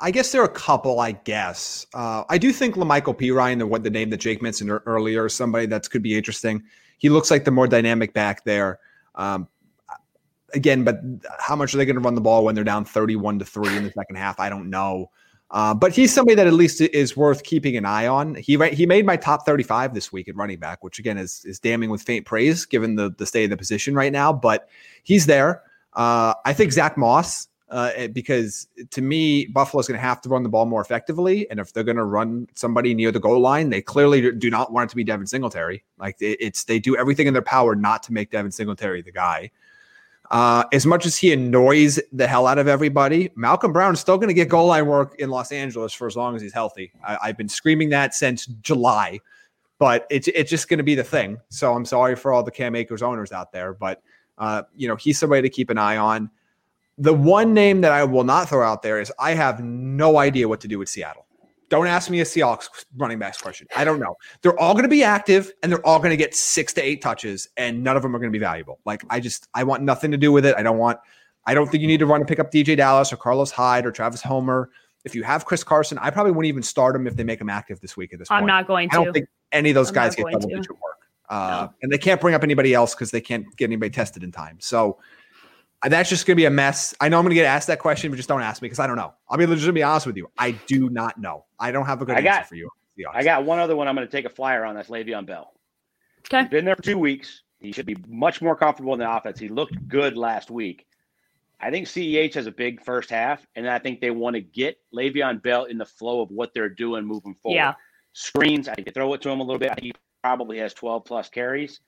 I 0.00 0.10
guess 0.10 0.32
there 0.32 0.42
are 0.42 0.46
a 0.46 0.48
couple. 0.48 1.00
I 1.00 1.12
guess 1.12 1.86
uh, 1.94 2.24
I 2.28 2.38
do 2.38 2.52
think 2.52 2.74
La'Mical 2.74 3.18
Perine, 3.18 3.58
the 3.58 3.66
what 3.66 3.82
the 3.82 3.90
name 3.90 4.10
that 4.10 4.18
Jake 4.18 4.42
mentioned 4.42 4.70
earlier, 4.86 5.28
somebody 5.28 5.66
that 5.66 5.88
could 5.88 6.02
be 6.02 6.16
interesting. 6.16 6.62
He 6.98 7.08
looks 7.08 7.30
like 7.30 7.44
the 7.44 7.50
more 7.50 7.66
dynamic 7.66 8.12
back 8.12 8.44
there. 8.44 8.78
Um, 9.14 9.48
again, 10.54 10.84
but 10.84 11.00
how 11.38 11.56
much 11.56 11.74
are 11.74 11.78
they 11.78 11.84
going 11.84 11.96
to 11.96 12.02
run 12.02 12.14
the 12.14 12.20
ball 12.20 12.44
when 12.44 12.54
they're 12.54 12.64
down 12.64 12.84
31 12.84 13.38
to 13.40 13.44
3 13.44 13.76
in 13.76 13.84
the 13.84 13.92
second 13.92 14.16
half? 14.16 14.38
I 14.40 14.48
don't 14.48 14.70
know. 14.70 15.10
Uh, 15.52 15.74
but 15.74 15.92
he's 15.92 16.12
somebody 16.12 16.34
that 16.34 16.46
at 16.46 16.54
least 16.54 16.80
is 16.80 17.14
worth 17.14 17.42
keeping 17.42 17.76
an 17.76 17.84
eye 17.84 18.06
on. 18.06 18.34
He 18.34 18.56
he 18.72 18.86
made 18.86 19.04
my 19.04 19.16
top 19.16 19.44
35 19.44 19.92
this 19.92 20.10
week 20.10 20.26
at 20.26 20.34
running 20.34 20.58
back, 20.58 20.82
which 20.82 20.98
again 20.98 21.18
is 21.18 21.44
is 21.44 21.58
damning 21.60 21.90
with 21.90 22.02
faint 22.02 22.24
praise 22.24 22.64
given 22.64 22.96
the 22.96 23.10
the 23.18 23.26
state 23.26 23.44
of 23.44 23.50
the 23.50 23.56
position 23.58 23.94
right 23.94 24.12
now. 24.12 24.32
But 24.32 24.68
he's 25.02 25.26
there. 25.26 25.62
Uh, 25.92 26.32
I 26.46 26.54
think 26.54 26.72
Zach 26.72 26.96
Moss, 26.96 27.48
uh, 27.68 28.08
because 28.14 28.66
to 28.92 29.02
me, 29.02 29.44
Buffalo's 29.44 29.86
going 29.86 30.00
to 30.00 30.06
have 30.06 30.22
to 30.22 30.30
run 30.30 30.42
the 30.42 30.48
ball 30.48 30.64
more 30.64 30.80
effectively, 30.80 31.48
and 31.50 31.60
if 31.60 31.74
they're 31.74 31.84
going 31.84 31.98
to 31.98 32.04
run 32.04 32.48
somebody 32.54 32.94
near 32.94 33.12
the 33.12 33.20
goal 33.20 33.38
line, 33.38 33.68
they 33.68 33.82
clearly 33.82 34.32
do 34.32 34.48
not 34.48 34.72
want 34.72 34.88
it 34.88 34.90
to 34.90 34.96
be 34.96 35.04
Devin 35.04 35.26
Singletary. 35.26 35.84
Like 35.98 36.16
it's 36.18 36.64
they 36.64 36.78
do 36.78 36.96
everything 36.96 37.26
in 37.26 37.34
their 37.34 37.42
power 37.42 37.76
not 37.76 38.02
to 38.04 38.14
make 38.14 38.30
Devin 38.30 38.52
Singletary 38.52 39.02
the 39.02 39.12
guy. 39.12 39.50
Uh, 40.32 40.64
as 40.72 40.86
much 40.86 41.04
as 41.04 41.14
he 41.14 41.30
annoys 41.30 42.00
the 42.10 42.26
hell 42.26 42.46
out 42.46 42.56
of 42.56 42.66
everybody, 42.66 43.30
Malcolm 43.36 43.70
Brown 43.70 43.92
is 43.92 44.00
still 44.00 44.16
going 44.16 44.28
to 44.28 44.34
get 44.34 44.48
goal 44.48 44.66
line 44.66 44.86
work 44.86 45.14
in 45.18 45.28
Los 45.28 45.52
Angeles 45.52 45.92
for 45.92 46.06
as 46.06 46.16
long 46.16 46.34
as 46.34 46.40
he's 46.40 46.54
healthy. 46.54 46.90
I, 47.06 47.26
have 47.26 47.36
been 47.36 47.50
screaming 47.50 47.90
that 47.90 48.14
since 48.14 48.46
July, 48.46 49.20
but 49.78 50.06
it's 50.08 50.28
it's 50.28 50.48
just 50.48 50.70
going 50.70 50.78
to 50.78 50.84
be 50.84 50.94
the 50.94 51.04
thing. 51.04 51.38
So 51.50 51.74
I'm 51.74 51.84
sorry 51.84 52.16
for 52.16 52.32
all 52.32 52.42
the 52.42 52.50
Cam 52.50 52.74
Akers 52.74 53.02
owners 53.02 53.30
out 53.30 53.52
there, 53.52 53.74
but 53.74 54.02
uh, 54.38 54.62
you 54.74 54.88
know 54.88 54.96
he's 54.96 55.18
somebody 55.18 55.42
to 55.42 55.50
keep 55.50 55.68
an 55.68 55.76
eye 55.76 55.98
on. 55.98 56.30
The 56.96 57.12
one 57.12 57.52
name 57.52 57.82
that 57.82 57.92
I 57.92 58.02
will 58.04 58.24
not 58.24 58.48
throw 58.48 58.66
out 58.66 58.80
there 58.80 59.02
is 59.02 59.12
I 59.18 59.34
have 59.34 59.62
no 59.62 60.16
idea 60.16 60.48
what 60.48 60.60
to 60.60 60.68
do 60.68 60.78
with 60.78 60.88
Seattle. 60.88 61.26
Don't 61.72 61.86
ask 61.86 62.10
me 62.10 62.20
a 62.20 62.24
Seahawks 62.24 62.66
running 62.98 63.18
backs 63.18 63.40
question. 63.40 63.66
I 63.74 63.82
don't 63.82 63.98
know. 63.98 64.14
They're 64.42 64.60
all 64.60 64.74
going 64.74 64.82
to 64.82 64.90
be 64.90 65.02
active 65.02 65.50
and 65.62 65.72
they're 65.72 65.84
all 65.86 66.00
going 66.00 66.10
to 66.10 66.18
get 66.18 66.34
six 66.34 66.74
to 66.74 66.82
eight 66.82 67.00
touches, 67.00 67.48
and 67.56 67.82
none 67.82 67.96
of 67.96 68.02
them 68.02 68.14
are 68.14 68.18
going 68.18 68.30
to 68.30 68.38
be 68.38 68.44
valuable. 68.44 68.78
Like 68.84 69.02
I 69.08 69.20
just, 69.20 69.48
I 69.54 69.64
want 69.64 69.82
nothing 69.82 70.10
to 70.10 70.18
do 70.18 70.32
with 70.32 70.44
it. 70.44 70.54
I 70.58 70.62
don't 70.62 70.76
want. 70.76 70.98
I 71.46 71.54
don't 71.54 71.70
think 71.70 71.80
you 71.80 71.86
need 71.86 72.00
to 72.00 72.04
run 72.04 72.20
to 72.20 72.26
pick 72.26 72.38
up 72.38 72.52
DeeJay 72.52 72.76
Dallas 72.76 73.10
or 73.10 73.16
Carlos 73.16 73.50
Hyde 73.50 73.86
or 73.86 73.90
Travis 73.90 74.20
Homer. 74.20 74.68
If 75.06 75.14
you 75.14 75.22
have 75.22 75.46
Chris 75.46 75.64
Carson, 75.64 75.96
I 75.96 76.10
probably 76.10 76.32
wouldn't 76.32 76.50
even 76.50 76.62
start 76.62 76.94
him 76.94 77.06
if 77.06 77.16
they 77.16 77.24
make 77.24 77.40
him 77.40 77.48
active 77.48 77.80
this 77.80 77.96
week. 77.96 78.12
At 78.12 78.18
this 78.18 78.28
point, 78.28 78.42
I'm 78.42 78.46
not 78.46 78.66
going 78.66 78.90
to. 78.90 78.94
I 78.94 79.04
don't 79.04 79.14
think 79.14 79.28
any 79.50 79.70
of 79.70 79.74
those 79.74 79.88
I'm 79.88 79.94
guys 79.94 80.14
get 80.14 80.26
double 80.30 80.50
digit 80.50 80.72
work, 80.72 81.08
uh, 81.30 81.68
no. 81.68 81.74
and 81.80 81.90
they 81.90 81.96
can't 81.96 82.20
bring 82.20 82.34
up 82.34 82.42
anybody 82.42 82.74
else 82.74 82.94
because 82.94 83.12
they 83.12 83.22
can't 83.22 83.46
get 83.56 83.64
anybody 83.64 83.88
tested 83.88 84.22
in 84.22 84.30
time. 84.30 84.58
So 84.60 84.98
that's 85.90 86.08
just 86.08 86.26
going 86.26 86.36
to 86.36 86.40
be 86.40 86.44
a 86.44 86.50
mess. 86.50 86.94
I 87.00 87.08
know 87.08 87.18
I'm 87.18 87.24
going 87.24 87.30
to 87.30 87.34
get 87.34 87.46
asked 87.46 87.66
that 87.66 87.78
question, 87.78 88.10
but 88.10 88.16
just 88.16 88.28
don't 88.28 88.42
ask 88.42 88.62
me 88.62 88.66
because 88.66 88.78
I 88.78 88.86
don't 88.86 88.96
know. 88.96 89.12
I'll 89.28 89.38
be 89.38 89.46
legitimately 89.46 89.82
honest 89.82 90.06
with 90.06 90.16
you. 90.16 90.30
I 90.38 90.52
do 90.66 90.88
not 90.90 91.18
know. 91.18 91.44
I 91.58 91.72
don't 91.72 91.86
have 91.86 92.02
a 92.02 92.04
good 92.04 92.16
I 92.16 92.18
answer 92.18 92.28
got, 92.28 92.48
for 92.48 92.54
you. 92.54 92.70
I 93.12 93.24
got 93.24 93.44
one 93.44 93.58
other 93.58 93.74
one 93.74 93.88
I'm 93.88 93.94
going 93.96 94.06
to 94.06 94.10
take 94.10 94.24
a 94.24 94.30
flyer 94.30 94.64
on. 94.64 94.74
That's 94.74 94.90
Le'Veon 94.90 95.26
Bell. 95.26 95.52
Okay. 96.26 96.42
He's 96.42 96.50
been 96.50 96.64
there 96.64 96.76
for 96.76 96.82
two 96.82 96.98
weeks. 96.98 97.42
He 97.58 97.72
should 97.72 97.86
be 97.86 97.96
much 98.06 98.40
more 98.40 98.54
comfortable 98.54 98.92
in 98.92 98.98
the 99.00 99.10
offense. 99.10 99.38
He 99.38 99.48
looked 99.48 99.88
good 99.88 100.16
last 100.16 100.50
week. 100.50 100.86
I 101.60 101.70
think 101.70 101.86
CEH 101.86 102.34
has 102.34 102.46
a 102.46 102.52
big 102.52 102.84
first 102.84 103.08
half, 103.08 103.46
and 103.54 103.68
I 103.68 103.78
think 103.78 104.00
they 104.00 104.10
want 104.10 104.34
to 104.34 104.40
get 104.40 104.78
Le'Veon 104.94 105.42
Bell 105.42 105.64
in 105.64 105.78
the 105.78 105.86
flow 105.86 106.20
of 106.20 106.30
what 106.30 106.52
they're 106.54 106.68
doing 106.68 107.04
moving 107.04 107.34
forward. 107.34 107.56
Yeah. 107.56 107.74
Screens, 108.12 108.68
I 108.68 108.74
think 108.74 108.86
they 108.86 108.92
throw 108.92 109.12
it 109.14 109.22
to 109.22 109.30
him 109.30 109.40
a 109.40 109.42
little 109.42 109.60
bit. 109.60 109.78
He 109.80 109.92
probably 110.22 110.58
has 110.58 110.74
12 110.74 111.04
plus 111.04 111.28
carries, 111.28 111.80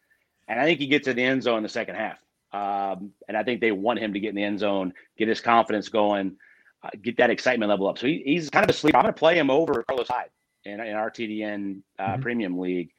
and 0.48 0.58
I 0.58 0.64
think 0.64 0.80
he 0.80 0.86
gets 0.86 1.04
to 1.04 1.12
the 1.12 1.22
end 1.22 1.42
zone 1.42 1.58
in 1.58 1.62
the 1.64 1.68
second 1.68 1.96
half. 1.96 2.23
Um, 2.54 3.10
and 3.26 3.36
I 3.36 3.42
think 3.42 3.60
they 3.60 3.72
want 3.72 3.98
him 3.98 4.12
to 4.12 4.20
get 4.20 4.28
in 4.28 4.36
the 4.36 4.44
end 4.44 4.60
zone, 4.60 4.94
get 5.18 5.26
his 5.26 5.40
confidence 5.40 5.88
going, 5.88 6.36
uh, 6.84 6.90
get 7.02 7.16
that 7.16 7.28
excitement 7.28 7.68
level 7.68 7.88
up. 7.88 7.98
So 7.98 8.06
he, 8.06 8.22
he's 8.24 8.48
kind 8.48 8.62
of 8.62 8.70
asleep. 8.70 8.94
I'm 8.94 9.02
going 9.02 9.12
to 9.12 9.18
play 9.18 9.36
him 9.36 9.50
over 9.50 9.82
Carlos 9.82 10.06
Hyde 10.06 10.30
in, 10.64 10.78
in 10.78 10.94
our 10.94 11.10
TDN 11.10 11.80
uh, 11.98 12.02
mm-hmm. 12.02 12.22
premium 12.22 12.58
league, 12.60 12.90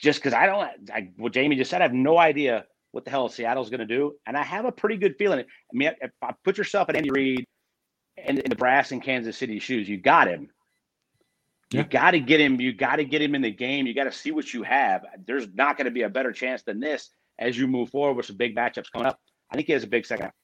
just 0.00 0.20
because 0.20 0.32
I 0.32 0.46
don't, 0.46 0.70
I, 0.94 1.10
what 1.16 1.32
Jamie 1.32 1.56
just 1.56 1.68
said, 1.68 1.80
I 1.80 1.84
have 1.84 1.92
no 1.92 2.16
idea 2.16 2.64
what 2.92 3.04
the 3.04 3.10
hell 3.10 3.28
Seattle's 3.28 3.70
going 3.70 3.80
to 3.80 3.86
do. 3.86 4.14
And 4.24 4.36
I 4.36 4.44
have 4.44 4.66
a 4.66 4.72
pretty 4.72 4.98
good 4.98 5.16
feeling. 5.18 5.40
I 5.40 5.44
mean, 5.72 5.90
if 6.00 6.12
I 6.22 6.32
put 6.44 6.56
yourself 6.56 6.88
in 6.88 6.94
Andy 6.94 7.10
Reid 7.10 7.44
in, 8.18 8.38
in 8.38 8.50
the 8.50 8.56
brass 8.56 8.92
in 8.92 9.00
Kansas 9.00 9.36
City 9.36 9.58
shoes, 9.58 9.88
you 9.88 9.96
got 9.96 10.28
him. 10.28 10.48
You 11.72 11.80
yeah. 11.80 11.88
got 11.88 12.10
to 12.12 12.20
get 12.20 12.40
him. 12.40 12.60
You 12.60 12.72
got 12.72 12.96
to 12.96 13.04
get 13.04 13.20
him 13.20 13.34
in 13.34 13.42
the 13.42 13.50
game. 13.50 13.84
You 13.88 13.94
got 13.94 14.04
to 14.04 14.12
see 14.12 14.30
what 14.30 14.54
you 14.54 14.62
have. 14.62 15.04
There's 15.26 15.48
not 15.54 15.76
going 15.76 15.86
to 15.86 15.90
be 15.90 16.02
a 16.02 16.08
better 16.08 16.30
chance 16.30 16.62
than 16.62 16.78
this 16.78 17.10
as 17.38 17.58
you 17.58 17.66
move 17.66 17.90
forward 17.90 18.14
with 18.14 18.26
some 18.26 18.36
big 18.36 18.56
matchups 18.56 18.90
coming 18.92 19.06
up. 19.06 19.18
I 19.50 19.56
think 19.56 19.66
he 19.66 19.72
has 19.72 19.84
a 19.84 19.88
big 19.88 20.06
second 20.06 20.26
half. 20.26 20.34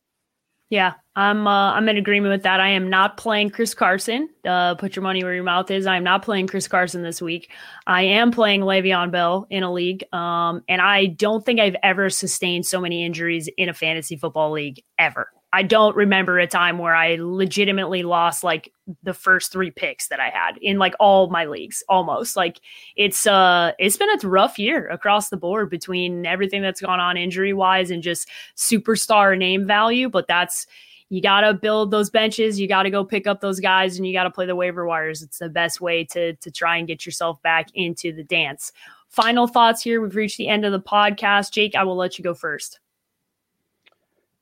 Yeah, 0.71 0.95
I'm 1.17 1.47
uh, 1.47 1.73
I'm 1.73 1.89
in 1.89 1.97
agreement 1.97 2.31
with 2.31 2.43
that. 2.43 2.61
I 2.61 2.69
am 2.69 2.91
not 2.91 3.17
playing 3.17 3.51
Chris 3.51 3.73
Carson. 3.73 4.29
Uh, 4.47 4.75
put 4.75 4.95
your 4.95 5.03
money 5.03 5.25
where 5.25 5.33
your 5.33 5.45
mouth 5.45 5.71
is. 5.71 5.87
I 5.87 5.97
am 5.97 6.05
not 6.05 6.23
playing 6.23 6.47
Chris 6.47 6.69
Carson 6.69 7.03
this 7.03 7.23
week. 7.23 7.51
I 7.87 8.03
am 8.03 8.31
playing 8.31 8.61
Le'Veon 8.61 9.11
Bell 9.11 9.47
in 9.49 9.63
a 9.63 9.73
league, 9.73 10.05
um, 10.13 10.63
and 10.69 10.83
I 10.83 11.07
don't 11.07 11.45
think 11.45 11.59
I've 11.59 11.77
ever 11.83 12.11
sustained 12.11 12.67
so 12.67 12.83
many 12.83 13.03
injuries 13.03 13.49
in 13.57 13.71
a 13.71 13.75
fantasy 13.75 14.17
football 14.17 14.51
league 14.51 14.83
ever. 14.99 15.31
I 15.53 15.63
don't 15.63 15.97
remember 15.97 16.39
a 16.39 16.47
time 16.47 16.79
where 16.79 16.95
I 16.95 17.17
legitimately 17.19 18.03
lost 18.03 18.45
like 18.45 18.73
the 19.03 19.15
first 19.15 19.51
three 19.51 19.71
picks 19.71 20.09
that 20.09 20.21
I 20.21 20.29
had 20.29 20.59
in 20.59 20.79
like 20.79 20.95
all 21.01 21.31
my 21.31 21.47
leagues 21.47 21.83
almost. 21.89 22.37
Like 22.37 22.61
it's 22.97 23.27
uh 23.27 23.73
it's 23.79 23.97
been 23.97 24.11
a 24.11 24.29
rough 24.29 24.59
year 24.59 24.89
across 24.89 25.31
the 25.31 25.39
board 25.39 25.71
between 25.71 26.27
everything 26.27 26.61
that's 26.61 26.83
gone 26.83 27.01
on 27.01 27.17
injury 27.17 27.55
wise 27.55 27.91
and 27.91 28.03
just 28.03 28.29
superstar 28.57 29.39
name 29.39 29.67
value, 29.67 30.11
but 30.11 30.27
that's 30.29 30.67
you 31.09 31.23
got 31.23 31.41
to 31.41 31.55
build 31.55 31.91
those 31.91 32.11
benches, 32.11 32.61
you 32.61 32.69
got 32.69 32.83
to 32.83 32.91
go 32.91 33.03
pick 33.03 33.27
up 33.27 33.41
those 33.41 33.61
guys 33.61 33.97
and 33.97 34.07
you 34.07 34.13
got 34.13 34.25
to 34.25 34.31
play 34.31 34.45
the 34.45 34.55
waiver 34.55 34.87
wires. 34.87 35.23
It's 35.23 35.39
the 35.39 35.49
best 35.49 35.81
way 35.81 36.05
to 36.05 36.35
to 36.35 36.51
try 36.51 36.77
and 36.77 36.87
get 36.87 37.07
yourself 37.07 37.41
back 37.41 37.69
into 37.75 38.13
the 38.13 38.25
dance. 38.25 38.71
Final 39.09 39.47
thoughts 39.47 39.83
here. 39.83 40.03
We've 40.03 40.15
reached 40.15 40.37
the 40.37 40.49
end 40.49 40.67
of 40.67 40.73
the 40.73 40.81
podcast. 40.81 41.53
Jake, 41.53 41.75
I 41.75 41.85
will 41.85 41.97
let 41.97 42.19
you 42.19 42.23
go 42.23 42.35
first 42.35 42.81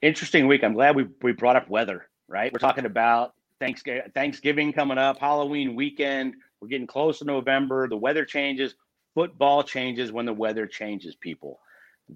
interesting 0.03 0.47
week. 0.47 0.64
I'm 0.64 0.74
glad 0.74 0.97
we 0.97 1.07
we 1.22 1.32
brought 1.32 1.57
up 1.57 1.68
weather. 1.68 2.07
Right, 2.28 2.53
we're 2.53 2.59
talking 2.59 2.86
about 2.86 3.34
Thanksgiving, 3.61 4.11
Thanksgiving 4.14 4.72
coming 4.72 4.99
up, 4.99 5.18
Halloween 5.18 5.76
weekend. 5.76 6.34
We're 6.61 6.68
getting 6.68 6.86
close 6.86 7.20
to 7.20 7.24
November. 7.24 7.88
The 7.88 7.97
weather 7.97 8.24
changes. 8.24 8.74
Football 9.14 9.62
changes 9.62 10.12
when 10.12 10.26
the 10.26 10.32
weather 10.32 10.66
changes. 10.66 11.14
People, 11.14 11.61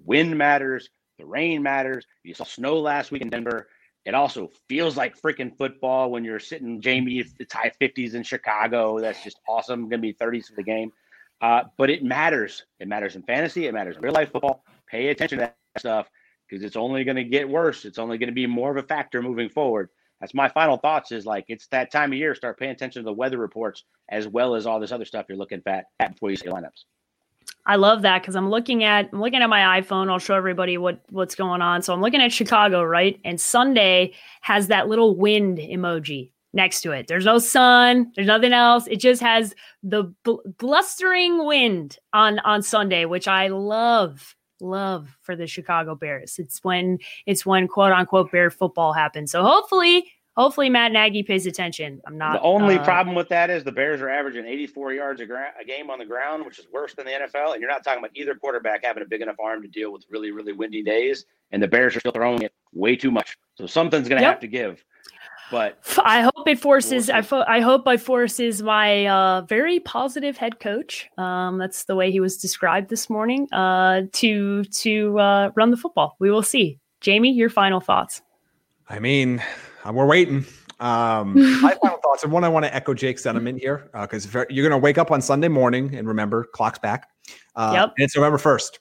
wind 0.05 0.37
matters. 0.37 0.89
The 1.17 1.25
rain 1.25 1.63
matters. 1.63 2.05
You 2.23 2.33
saw 2.33 2.43
snow 2.43 2.79
last 2.79 3.11
week 3.11 3.21
in 3.21 3.29
Denver. 3.29 3.67
It 4.05 4.15
also 4.15 4.49
feels 4.67 4.97
like 4.97 5.19
freaking 5.19 5.55
football 5.55 6.09
when 6.09 6.23
you're 6.23 6.39
sitting, 6.39 6.81
Jamie, 6.81 7.23
it's 7.39 7.53
high 7.53 7.71
50s 7.79 8.15
in 8.15 8.23
Chicago. 8.23 8.99
That's 8.99 9.23
just 9.23 9.39
awesome. 9.47 9.81
Going 9.81 9.91
to 9.91 9.97
be 9.99 10.13
30s 10.13 10.47
for 10.47 10.55
the 10.55 10.63
game. 10.63 10.91
Uh, 11.39 11.65
but 11.77 11.91
it 11.91 12.03
matters. 12.03 12.65
It 12.79 12.87
matters 12.87 13.15
in 13.15 13.21
fantasy. 13.21 13.67
It 13.67 13.73
matters 13.73 13.97
in 13.97 14.01
real 14.01 14.13
life 14.13 14.31
football. 14.31 14.63
Pay 14.87 15.09
attention 15.09 15.37
to 15.39 15.45
that 15.45 15.57
stuff 15.79 16.07
because 16.51 16.65
it's 16.65 16.75
only 16.75 17.03
going 17.03 17.15
to 17.15 17.23
get 17.23 17.47
worse. 17.47 17.85
It's 17.85 17.97
only 17.97 18.17
going 18.17 18.27
to 18.27 18.33
be 18.33 18.45
more 18.45 18.71
of 18.71 18.83
a 18.83 18.85
factor 18.87 19.21
moving 19.21 19.49
forward. 19.49 19.89
That's 20.19 20.33
my 20.33 20.49
final 20.49 20.77
thoughts. 20.77 21.11
Is 21.11 21.25
like 21.25 21.45
it's 21.47 21.67
that 21.67 21.91
time 21.91 22.11
of 22.11 22.17
year. 22.17 22.35
Start 22.35 22.59
paying 22.59 22.71
attention 22.71 23.01
to 23.01 23.05
the 23.05 23.13
weather 23.13 23.37
reports 23.37 23.85
as 24.09 24.27
well 24.27 24.53
as 24.53 24.67
all 24.67 24.79
this 24.79 24.91
other 24.91 25.05
stuff 25.05 25.25
you're 25.29 25.37
looking 25.37 25.61
at, 25.65 25.85
at 25.99 26.13
before 26.13 26.29
you 26.29 26.35
see 26.35 26.47
lineups. 26.47 26.83
I 27.65 27.77
love 27.77 28.01
that 28.03 28.21
because 28.21 28.35
I'm 28.35 28.49
looking 28.49 28.83
at 28.83 29.09
I'm 29.13 29.21
looking 29.21 29.41
at 29.41 29.49
my 29.49 29.81
iPhone. 29.81 30.11
I'll 30.11 30.19
show 30.19 30.35
everybody 30.35 30.77
what 30.77 31.01
what's 31.09 31.33
going 31.33 31.61
on. 31.61 31.81
So 31.81 31.93
I'm 31.93 32.01
looking 32.01 32.21
at 32.21 32.31
Chicago, 32.31 32.83
right? 32.83 33.19
And 33.23 33.39
Sunday 33.39 34.13
has 34.41 34.67
that 34.67 34.87
little 34.87 35.15
wind 35.15 35.57
emoji 35.57 36.31
next 36.53 36.81
to 36.81 36.91
it. 36.91 37.07
There's 37.07 37.25
no 37.25 37.39
sun. 37.39 38.11
There's 38.15 38.27
nothing 38.27 38.53
else. 38.53 38.85
It 38.87 38.99
just 38.99 39.21
has 39.21 39.55
the 39.81 40.13
bl- 40.23 40.41
blustering 40.59 41.47
wind 41.47 41.97
on 42.13 42.39
on 42.39 42.61
Sunday, 42.61 43.05
which 43.05 43.27
I 43.27 43.47
love 43.47 44.35
love 44.61 45.17
for 45.21 45.35
the 45.35 45.47
Chicago 45.47 45.95
Bears. 45.95 46.39
It's 46.39 46.63
when 46.63 46.99
it's 47.25 47.45
when 47.45 47.67
quote 47.67 47.91
unquote 47.91 48.31
bear 48.31 48.49
football 48.49 48.93
happens. 48.93 49.31
So 49.31 49.43
hopefully 49.43 50.11
hopefully 50.37 50.69
Matt 50.69 50.91
Nagy 50.91 51.23
pays 51.23 51.45
attention. 51.45 52.01
I'm 52.05 52.17
not. 52.17 52.33
The 52.33 52.41
only 52.41 52.77
uh, 52.77 52.83
problem 52.83 53.15
with 53.15 53.29
that 53.29 53.49
is 53.49 53.63
the 53.63 53.71
Bears 53.71 54.01
are 54.01 54.09
averaging 54.09 54.45
84 54.45 54.93
yards 54.93 55.21
a, 55.21 55.25
gra- 55.25 55.53
a, 55.59 55.65
game 55.65 55.89
on 55.89 55.99
the 55.99 56.05
ground, 56.05 56.45
which 56.45 56.59
is 56.59 56.67
worse 56.71 56.93
than 56.93 57.05
the 57.05 57.11
NFL. 57.11 57.53
And 57.53 57.61
you're 57.61 57.69
not 57.69 57.83
talking 57.83 57.99
about 57.99 58.11
either 58.15 58.35
quarterback 58.35 58.85
having 58.85 59.03
a 59.03 59.05
big 59.05 59.21
enough 59.21 59.35
arm 59.43 59.61
to 59.61 59.67
deal 59.67 59.91
with 59.91 60.05
really, 60.09 60.31
really 60.31 60.53
windy 60.53 60.83
days. 60.83 61.25
And 61.51 61.61
the 61.61 61.67
Bears 61.67 61.95
are 61.95 61.99
still 61.99 62.13
throwing 62.13 62.41
it 62.43 62.53
way 62.73 62.95
too 62.95 63.11
much. 63.11 63.37
So 63.55 63.65
something's 63.65 64.07
going 64.07 64.21
to 64.21 64.25
Yep. 64.25 64.33
have 64.33 64.41
to 64.41 64.47
give. 64.47 64.83
But 65.51 65.77
I 66.03 66.21
hope 66.21 66.47
it 66.47 66.59
forces. 66.59 67.09
I, 67.09 67.21
see. 67.21 67.27
fo- 67.27 67.43
I 67.47 67.59
hope 67.59 67.85
it 67.87 67.99
forces 67.99 68.63
my 68.63 69.05
uh, 69.07 69.41
very 69.41 69.79
positive 69.81 70.37
head 70.37 70.59
coach. 70.59 71.09
Um, 71.17 71.57
that's 71.57 71.83
the 71.83 71.95
way 71.95 72.09
he 72.11 72.19
was 72.19 72.37
described 72.37 72.89
this 72.89 73.09
morning. 73.09 73.47
Uh, 73.51 74.03
to 74.13 74.63
to 74.63 75.19
uh, 75.19 75.51
run 75.55 75.69
the 75.71 75.77
football. 75.77 76.15
We 76.19 76.31
will 76.31 76.43
see. 76.43 76.79
Jamie, 77.01 77.31
your 77.33 77.49
final 77.49 77.79
thoughts. 77.79 78.21
I 78.89 78.99
mean, 78.99 79.43
uh, 79.83 79.91
we're 79.91 80.05
waiting. 80.05 80.45
Um, 80.79 81.33
my 81.61 81.75
final 81.81 81.97
thoughts, 81.97 82.23
and 82.23 82.31
one 82.31 82.43
I 82.43 82.49
want 82.49 82.65
to 82.65 82.73
echo 82.75 82.93
Jake's 82.93 83.23
sentiment 83.23 83.59
here, 83.59 83.89
because 83.99 84.31
you're 84.33 84.67
going 84.67 84.71
to 84.71 84.77
wake 84.77 84.97
up 84.97 85.11
on 85.11 85.21
Sunday 85.21 85.47
morning 85.47 85.95
and 85.95 86.07
remember, 86.07 86.45
clock's 86.53 86.79
back. 86.79 87.09
Uh, 87.55 87.71
Yep. 87.73 87.93
And 87.97 88.05
it's 88.05 88.15
November 88.15 88.37
1st. 88.37 88.79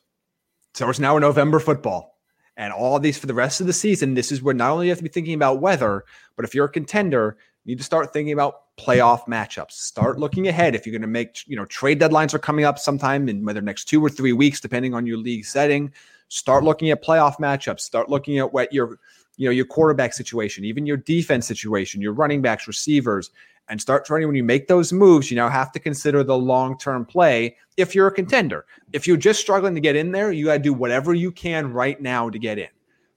So 0.74 0.88
it's 0.88 0.98
now 0.98 1.16
a 1.16 1.20
November 1.20 1.58
football. 1.60 2.19
And 2.60 2.74
all 2.74 2.98
these 2.98 3.16
for 3.16 3.26
the 3.26 3.32
rest 3.32 3.62
of 3.62 3.66
the 3.66 3.72
season, 3.72 4.12
this 4.12 4.30
is 4.30 4.42
where 4.42 4.52
not 4.52 4.70
only 4.70 4.84
you 4.84 4.90
have 4.90 4.98
to 4.98 5.02
be 5.02 5.08
thinking 5.08 5.32
about 5.32 5.62
weather, 5.62 6.04
but 6.36 6.44
if 6.44 6.54
you're 6.54 6.66
a 6.66 6.70
contender, 6.70 7.38
you 7.64 7.72
need 7.72 7.78
to 7.78 7.84
start 7.84 8.12
thinking 8.12 8.34
about 8.34 8.76
playoff 8.78 9.24
matchups. 9.24 9.72
Start 9.72 10.18
looking 10.18 10.46
ahead. 10.46 10.74
If 10.74 10.84
you're 10.84 10.92
going 10.92 11.00
to 11.00 11.08
make, 11.08 11.38
you 11.46 11.56
know, 11.56 11.64
trade 11.64 11.98
deadlines 11.98 12.34
are 12.34 12.38
coming 12.38 12.66
up 12.66 12.78
sometime 12.78 13.30
in 13.30 13.46
whether 13.46 13.62
next 13.62 13.86
two 13.86 14.04
or 14.04 14.10
three 14.10 14.34
weeks, 14.34 14.60
depending 14.60 14.92
on 14.92 15.06
your 15.06 15.16
league 15.16 15.46
setting. 15.46 15.90
Start 16.28 16.62
looking 16.62 16.90
at 16.90 17.02
playoff 17.02 17.38
matchups. 17.38 17.80
Start 17.80 18.10
looking 18.10 18.36
at 18.36 18.52
what 18.52 18.70
your, 18.74 18.98
you 19.38 19.46
know, 19.46 19.52
your 19.52 19.64
quarterback 19.64 20.12
situation, 20.12 20.62
even 20.66 20.84
your 20.84 20.98
defense 20.98 21.46
situation, 21.46 22.02
your 22.02 22.12
running 22.12 22.42
backs, 22.42 22.68
receivers, 22.68 23.30
and 23.70 23.80
start 23.80 24.04
trying. 24.04 24.26
When 24.26 24.36
you 24.36 24.44
make 24.44 24.68
those 24.68 24.92
moves, 24.92 25.30
you 25.30 25.36
now 25.36 25.48
have 25.48 25.72
to 25.72 25.78
consider 25.78 26.22
the 26.22 26.36
long 26.36 26.76
term 26.76 27.06
play. 27.06 27.56
If 27.76 27.94
you're 27.94 28.08
a 28.08 28.12
contender, 28.12 28.66
if 28.92 29.06
you're 29.06 29.16
just 29.16 29.40
struggling 29.40 29.74
to 29.74 29.80
get 29.80 29.96
in 29.96 30.12
there, 30.12 30.32
you 30.32 30.46
got 30.46 30.54
to 30.54 30.58
do 30.58 30.74
whatever 30.74 31.14
you 31.14 31.32
can 31.32 31.72
right 31.72 31.98
now 32.00 32.28
to 32.28 32.38
get 32.38 32.58
in. 32.58 32.68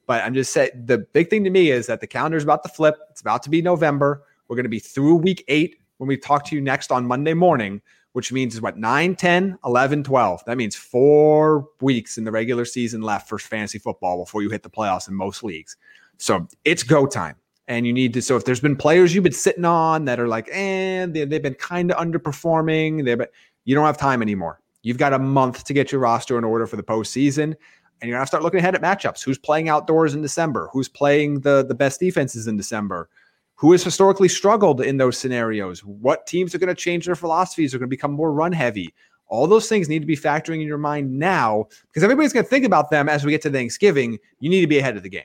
But 0.06 0.24
I'm 0.24 0.34
just 0.34 0.54
saying 0.54 0.70
the 0.86 1.00
big 1.00 1.30
thing 1.30 1.44
to 1.44 1.50
me 1.50 1.72
is 1.72 1.88
that 1.88 2.00
the 2.00 2.08
calendar 2.08 2.38
is 2.38 2.44
about 2.44 2.64
to 2.64 2.70
flip. 2.70 2.96
It's 3.10 3.22
about 3.22 3.44
to 3.44 3.50
be 3.50 3.62
November. 3.62 4.24
We're 4.48 4.56
going 4.56 4.66
to 4.66 4.70
be 4.70 4.80
through 4.80 5.16
week 5.16 5.44
eight 5.48 5.78
when 5.98 6.08
we 6.08 6.18
talk 6.18 6.46
to 6.46 6.56
you 6.56 6.62
next 6.62 6.92
on 6.92 7.06
Monday 7.06 7.34
morning, 7.34 7.82
which 8.12 8.32
means 8.32 8.60
what 8.62 8.78
9, 8.78 9.16
10, 9.16 9.58
11, 9.66 10.04
12. 10.04 10.46
That 10.46 10.58
means 10.58 10.76
four 10.76 11.68
weeks 11.82 12.18
in 12.18 12.26
the 12.26 12.32
regular 12.32 12.66
season 12.66 13.02
left 13.02 13.28
for 13.28 13.40
fantasy 13.40 13.80
football 13.80 14.24
before 14.24 14.42
you 14.44 14.50
hit 14.50 14.62
the 14.62 14.70
playoffs 14.70 15.08
in 15.08 15.16
most 15.16 15.44
leagues. 15.44 15.78
So 16.18 16.48
it's 16.64 16.84
go 16.84 17.08
time. 17.08 17.36
And 17.68 17.88
you 17.88 17.94
need 17.94 18.14
to. 18.14 18.22
So 18.22 18.36
if 18.36 18.46
there's 18.46 18.60
been 18.60 18.76
players 18.76 19.16
you've 19.16 19.24
been 19.24 19.32
sitting 19.32 19.66
on 19.66 20.06
that 20.06 20.20
are 20.20 20.28
like, 20.28 20.50
and 20.52 21.14
they, 21.14 21.26
they've 21.26 21.42
been 21.42 21.54
kind 21.54 21.92
of 21.92 21.98
underperforming, 21.98 23.06
they've 23.06 23.18
been, 23.18 23.28
you 23.64 23.74
don't 23.74 23.86
have 23.86 23.98
time 23.98 24.22
anymore. 24.22 24.60
You've 24.82 24.98
got 24.98 25.14
a 25.14 25.20
month 25.20 25.64
to 25.64 25.74
get 25.74 25.92
your 25.92 26.02
roster 26.02 26.38
in 26.38 26.44
order 26.44 26.68
for 26.68 26.76
the 26.76 26.84
postseason 26.84 27.56
and 28.04 28.10
you're 28.10 28.18
gonna 28.18 28.28
start 28.28 28.44
looking 28.44 28.60
ahead 28.60 28.76
at 28.76 28.82
matchups. 28.82 29.24
Who's 29.24 29.38
playing 29.38 29.70
outdoors 29.70 30.14
in 30.14 30.22
December? 30.22 30.70
Who's 30.74 30.90
playing 30.90 31.40
the 31.40 31.64
the 31.66 31.74
best 31.74 32.02
defenses 32.02 32.48
in 32.48 32.58
December? 32.58 33.10
Who 33.56 33.72
has 33.72 33.82
historically 33.82 34.28
struggled 34.28 34.82
in 34.82 34.98
those 34.98 35.18
scenarios? 35.18 35.86
What 35.86 36.28
teams 36.28 36.54
are 36.54 36.58
going 36.58 36.68
to 36.68 36.76
change 36.76 37.06
their 37.06 37.16
philosophies? 37.16 37.74
Are 37.74 37.78
going 37.78 37.88
to 37.88 37.96
become 37.96 38.12
more 38.12 38.34
run 38.34 38.52
heavy? 38.52 38.94
All 39.28 39.48
those 39.48 39.70
things 39.70 39.88
need 39.88 40.00
to 40.00 40.06
be 40.06 40.18
factoring 40.18 40.56
in 40.56 40.68
your 40.68 40.78
mind 40.78 41.18
now 41.18 41.68
because 41.88 42.04
everybody's 42.04 42.34
going 42.34 42.44
to 42.44 42.50
think 42.50 42.66
about 42.66 42.90
them 42.90 43.08
as 43.08 43.24
we 43.24 43.32
get 43.32 43.42
to 43.44 43.50
Thanksgiving. 43.50 44.20
You 44.40 44.50
need 44.50 44.62
to 44.62 44.68
be 44.68 44.80
ahead 44.80 44.98
of 44.98 45.04
the 45.04 45.10
game. 45.10 45.24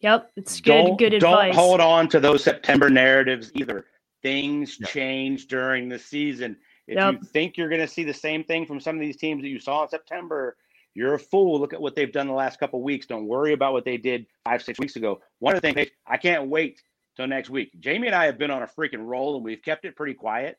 Yep, 0.00 0.30
it's 0.36 0.60
good. 0.60 0.70
don't, 0.70 0.98
good 0.98 1.18
don't 1.20 1.54
hold 1.54 1.80
on 1.80 2.08
to 2.08 2.20
those 2.20 2.42
September 2.42 2.88
narratives 2.88 3.52
either. 3.54 3.86
Things 4.22 4.78
Yeah. 4.80 4.86
change 4.88 5.46
during 5.46 5.88
the 5.88 5.98
season. 5.98 6.56
If 6.86 6.96
Yep. 6.96 7.14
you 7.14 7.20
think 7.28 7.56
you're 7.56 7.68
going 7.68 7.80
to 7.80 7.88
see 7.88 8.04
the 8.04 8.14
same 8.14 8.42
thing 8.44 8.66
from 8.66 8.80
some 8.80 8.96
of 8.96 9.00
these 9.00 9.16
teams 9.16 9.42
that 9.42 9.48
you 9.48 9.60
saw 9.60 9.82
in 9.82 9.88
September, 9.88 10.56
you're 10.94 11.14
a 11.14 11.18
fool. 11.18 11.60
Look 11.60 11.72
at 11.72 11.80
what 11.80 11.94
they've 11.94 12.10
done 12.10 12.26
the 12.26 12.32
last 12.32 12.58
couple 12.58 12.80
of 12.80 12.84
weeks. 12.84 13.06
Don't 13.06 13.26
worry 13.26 13.52
about 13.52 13.72
what 13.72 13.84
they 13.84 13.96
did 13.96 14.26
five, 14.44 14.62
six 14.62 14.78
weeks 14.78 14.96
ago. 14.96 15.20
One 15.38 15.54
of 15.54 15.62
the 15.62 15.72
things 15.72 15.90
I 16.06 16.16
can't 16.16 16.48
wait 16.48 16.82
till 17.16 17.26
next 17.26 17.50
week. 17.50 17.70
Jamie 17.78 18.06
and 18.08 18.16
I 18.16 18.24
have 18.24 18.38
been 18.38 18.50
on 18.50 18.62
a 18.62 18.66
freaking 18.66 19.06
roll, 19.06 19.36
and 19.36 19.44
we've 19.44 19.62
kept 19.62 19.84
it 19.84 19.94
pretty 19.94 20.14
quiet. 20.14 20.58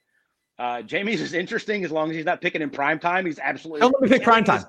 Uh, 0.58 0.82
Jamie's 0.84 1.20
is 1.22 1.34
interesting 1.34 1.84
as 1.84 1.92
long 1.92 2.10
as 2.12 2.16
he's 2.16 2.26
not 2.26 2.40
picking 2.40 2.62
in 2.62 2.70
prime 2.70 3.00
time. 3.00 3.26
He's 3.26 3.40
absolutely 3.40 3.82
Don't 3.82 3.94
let 4.00 4.04
me 4.04 4.10
pick 4.18 4.24
prime 4.24 4.44
time. 4.44 4.64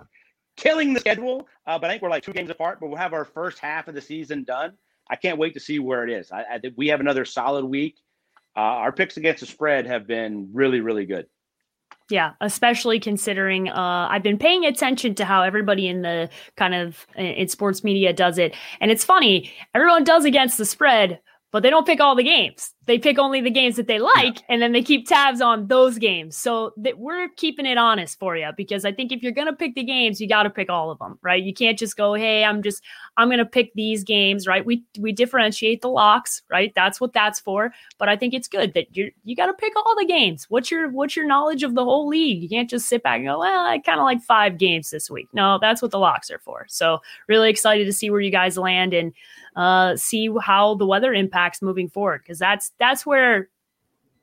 Killing 0.56 0.94
the 0.94 1.00
schedule. 1.00 1.48
Uh, 1.66 1.78
but 1.78 1.88
I 1.88 1.92
think 1.92 2.02
we're 2.02 2.10
like 2.10 2.24
two 2.24 2.32
games 2.32 2.50
apart. 2.50 2.80
But 2.80 2.88
we'll 2.88 2.98
have 2.98 3.12
our 3.12 3.24
first 3.24 3.58
half 3.58 3.88
of 3.88 3.94
the 3.94 4.00
season 4.00 4.44
done. 4.44 4.74
I 5.08 5.16
can't 5.16 5.38
wait 5.38 5.54
to 5.54 5.60
see 5.60 5.78
where 5.78 6.06
it 6.06 6.10
is. 6.10 6.30
I, 6.30 6.44
I 6.54 6.58
think 6.58 6.74
we 6.76 6.88
have 6.88 7.00
another 7.00 7.24
solid 7.24 7.64
week. 7.64 7.96
Uh, 8.56 8.60
our 8.60 8.92
picks 8.92 9.16
against 9.16 9.40
the 9.40 9.46
spread 9.46 9.86
have 9.86 10.06
been 10.06 10.50
really, 10.52 10.80
really 10.80 11.06
good. 11.06 11.26
Yeah, 12.08 12.32
especially 12.40 13.00
considering 13.00 13.68
uh, 13.68 14.08
I've 14.10 14.22
been 14.22 14.38
paying 14.38 14.66
attention 14.66 15.14
to 15.14 15.24
how 15.24 15.42
everybody 15.42 15.88
in 15.88 16.02
the 16.02 16.28
kind 16.56 16.74
of 16.74 17.06
in 17.16 17.48
sports 17.48 17.82
media 17.82 18.12
does 18.12 18.38
it, 18.38 18.54
and 18.80 18.90
it's 18.90 19.04
funny. 19.04 19.50
Everyone 19.74 20.04
does 20.04 20.24
against 20.24 20.58
the 20.58 20.66
spread, 20.66 21.20
but 21.52 21.62
they 21.62 21.70
don't 21.70 21.86
pick 21.86 22.00
all 22.00 22.14
the 22.14 22.22
games. 22.22 22.74
They 22.86 22.98
pick 22.98 23.18
only 23.18 23.40
the 23.40 23.50
games 23.50 23.76
that 23.76 23.86
they 23.86 23.98
like, 23.98 24.38
and 24.48 24.60
then 24.60 24.72
they 24.72 24.82
keep 24.82 25.06
tabs 25.06 25.40
on 25.40 25.68
those 25.68 25.98
games. 25.98 26.36
So 26.36 26.72
that 26.78 26.98
we're 26.98 27.28
keeping 27.36 27.66
it 27.66 27.78
honest 27.78 28.18
for 28.18 28.36
you 28.36 28.50
because 28.56 28.84
I 28.84 28.92
think 28.92 29.12
if 29.12 29.22
you're 29.22 29.32
gonna 29.32 29.54
pick 29.54 29.74
the 29.74 29.84
games, 29.84 30.20
you 30.20 30.28
got 30.28 30.42
to 30.44 30.50
pick 30.50 30.68
all 30.68 30.90
of 30.90 30.98
them, 30.98 31.18
right? 31.22 31.42
You 31.42 31.54
can't 31.54 31.78
just 31.78 31.96
go, 31.96 32.14
"Hey, 32.14 32.44
I'm 32.44 32.62
just 32.62 32.82
I'm 33.16 33.30
gonna 33.30 33.44
pick 33.46 33.72
these 33.74 34.02
games," 34.02 34.46
right? 34.46 34.64
We 34.64 34.84
we 34.98 35.12
differentiate 35.12 35.80
the 35.80 35.88
locks, 35.88 36.42
right? 36.50 36.72
That's 36.74 37.00
what 37.00 37.12
that's 37.12 37.38
for. 37.38 37.72
But 37.98 38.08
I 38.08 38.16
think 38.16 38.34
it's 38.34 38.48
good 38.48 38.74
that 38.74 38.96
you 38.96 39.12
you 39.24 39.36
got 39.36 39.46
to 39.46 39.54
pick 39.54 39.72
all 39.76 39.94
the 39.96 40.06
games. 40.06 40.46
What's 40.48 40.70
your 40.70 40.90
what's 40.90 41.14
your 41.14 41.26
knowledge 41.26 41.62
of 41.62 41.74
the 41.74 41.84
whole 41.84 42.08
league? 42.08 42.42
You 42.42 42.48
can't 42.48 42.70
just 42.70 42.88
sit 42.88 43.02
back 43.02 43.16
and 43.18 43.26
go, 43.26 43.38
"Well, 43.38 43.66
I 43.66 43.78
kind 43.78 44.00
of 44.00 44.04
like 44.04 44.22
five 44.22 44.58
games 44.58 44.90
this 44.90 45.10
week." 45.10 45.28
No, 45.32 45.58
that's 45.60 45.82
what 45.82 45.92
the 45.92 45.98
locks 45.98 46.30
are 46.30 46.40
for. 46.40 46.66
So 46.68 47.00
really 47.28 47.50
excited 47.50 47.84
to 47.84 47.92
see 47.92 48.10
where 48.10 48.20
you 48.20 48.30
guys 48.30 48.58
land 48.58 48.92
and 48.92 49.12
uh, 49.56 49.96
see 49.96 50.30
how 50.40 50.74
the 50.74 50.86
weather 50.86 51.12
impacts 51.12 51.60
moving 51.62 51.88
forward 51.88 52.22
because 52.22 52.38
that's 52.38 52.71
that's 52.78 53.06
where 53.06 53.48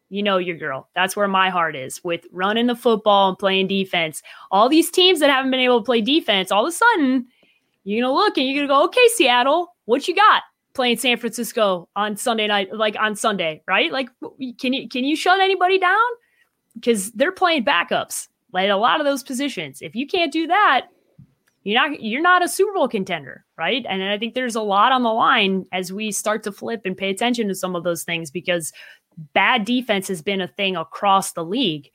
you 0.10 0.24
know 0.24 0.38
your 0.38 0.58
girl. 0.58 0.90
That's 0.96 1.16
where 1.16 1.28
my 1.28 1.50
heart 1.50 1.76
is 1.76 2.04
with 2.04 2.26
running 2.32 2.68
the 2.68 2.76
football 2.76 3.30
and 3.30 3.38
playing 3.38 3.68
defense. 3.68 4.22
All 4.52 4.68
these 4.68 4.90
teams 4.92 5.20
that 5.20 5.30
haven't 5.30 5.52
been 5.52 5.60
able 5.60 5.80
to 5.80 5.86
play 5.86 6.02
defense, 6.02 6.52
all 6.52 6.66
of 6.66 6.70
a 6.70 6.76
sudden, 6.76 7.28
you're 7.84 8.02
gonna 8.02 8.14
look 8.14 8.38
and 8.38 8.48
you're 8.48 8.56
gonna 8.56 8.80
go, 8.80 8.86
okay, 8.86 9.08
Seattle, 9.14 9.76
what 9.86 10.08
you 10.08 10.16
got? 10.16 10.44
Playing 10.74 10.98
San 10.98 11.18
Francisco 11.18 11.90
on 11.96 12.16
Sunday 12.18 12.48
night, 12.48 12.74
like 12.74 12.96
on 13.00 13.16
Sunday, 13.16 13.64
right? 13.68 13.92
Like, 13.92 14.10
can 14.60 14.74
you 14.74 14.90
can 14.90 15.04
you 15.04 15.16
shut 15.16 15.40
anybody 15.40 15.80
down? 15.80 15.98
Because 16.76 17.12
they're 17.12 17.32
playing 17.32 17.66
backups, 17.66 18.28
like 18.52 18.70
a 18.70 18.76
lot 18.76 19.00
of 19.00 19.06
those 19.06 19.24
positions. 19.24 19.82
If 19.82 19.96
you 19.96 20.08
can't 20.08 20.32
do 20.32 20.48
that, 20.48 20.88
you're 21.70 21.80
not 21.80 22.02
you're 22.02 22.22
not 22.22 22.44
a 22.44 22.50
Super 22.50 22.74
Bowl 22.74 22.88
contender, 22.88 23.46
right? 23.56 23.86
And 23.88 24.02
I 24.04 24.18
think 24.18 24.34
there's 24.34 24.56
a 24.56 24.62
lot 24.62 24.92
on 24.92 25.04
the 25.04 25.14
line 25.14 25.66
as 25.72 25.94
we 25.94 26.12
start 26.12 26.42
to 26.44 26.52
flip 26.52 26.82
and 26.84 26.98
pay 26.98 27.12
attention 27.12 27.48
to 27.48 27.54
some 27.54 27.76
of 27.76 27.84
those 27.84 28.04
things 28.04 28.32
because 28.32 28.74
bad 29.34 29.66
defense 29.66 30.08
has 30.08 30.24
been 30.24 30.42
a 30.42 30.48
thing 30.48 30.76
across 30.76 31.34
the 31.34 31.46
league. 31.46 31.92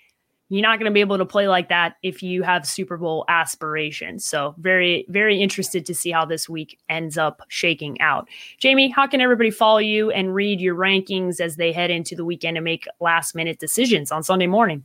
You're 0.48 0.62
not 0.62 0.78
going 0.78 0.88
to 0.88 0.94
be 0.94 1.00
able 1.00 1.18
to 1.18 1.26
play 1.26 1.48
like 1.48 1.70
that 1.70 1.96
if 2.04 2.22
you 2.22 2.44
have 2.44 2.68
Super 2.68 2.96
Bowl 2.96 3.24
aspirations. 3.28 4.24
So, 4.24 4.54
very, 4.58 5.06
very 5.08 5.42
interested 5.42 5.84
to 5.86 5.94
see 5.94 6.12
how 6.12 6.24
this 6.24 6.48
week 6.48 6.78
ends 6.88 7.18
up 7.18 7.42
shaking 7.48 8.00
out. 8.00 8.28
Jamie, 8.58 8.90
how 8.90 9.08
can 9.08 9.20
everybody 9.20 9.50
follow 9.50 9.78
you 9.78 10.12
and 10.12 10.36
read 10.36 10.60
your 10.60 10.76
rankings 10.76 11.40
as 11.40 11.56
they 11.56 11.72
head 11.72 11.90
into 11.90 12.14
the 12.14 12.24
weekend 12.24 12.56
and 12.56 12.64
make 12.64 12.86
last 13.00 13.34
minute 13.34 13.58
decisions 13.58 14.12
on 14.12 14.22
Sunday 14.22 14.46
morning? 14.46 14.84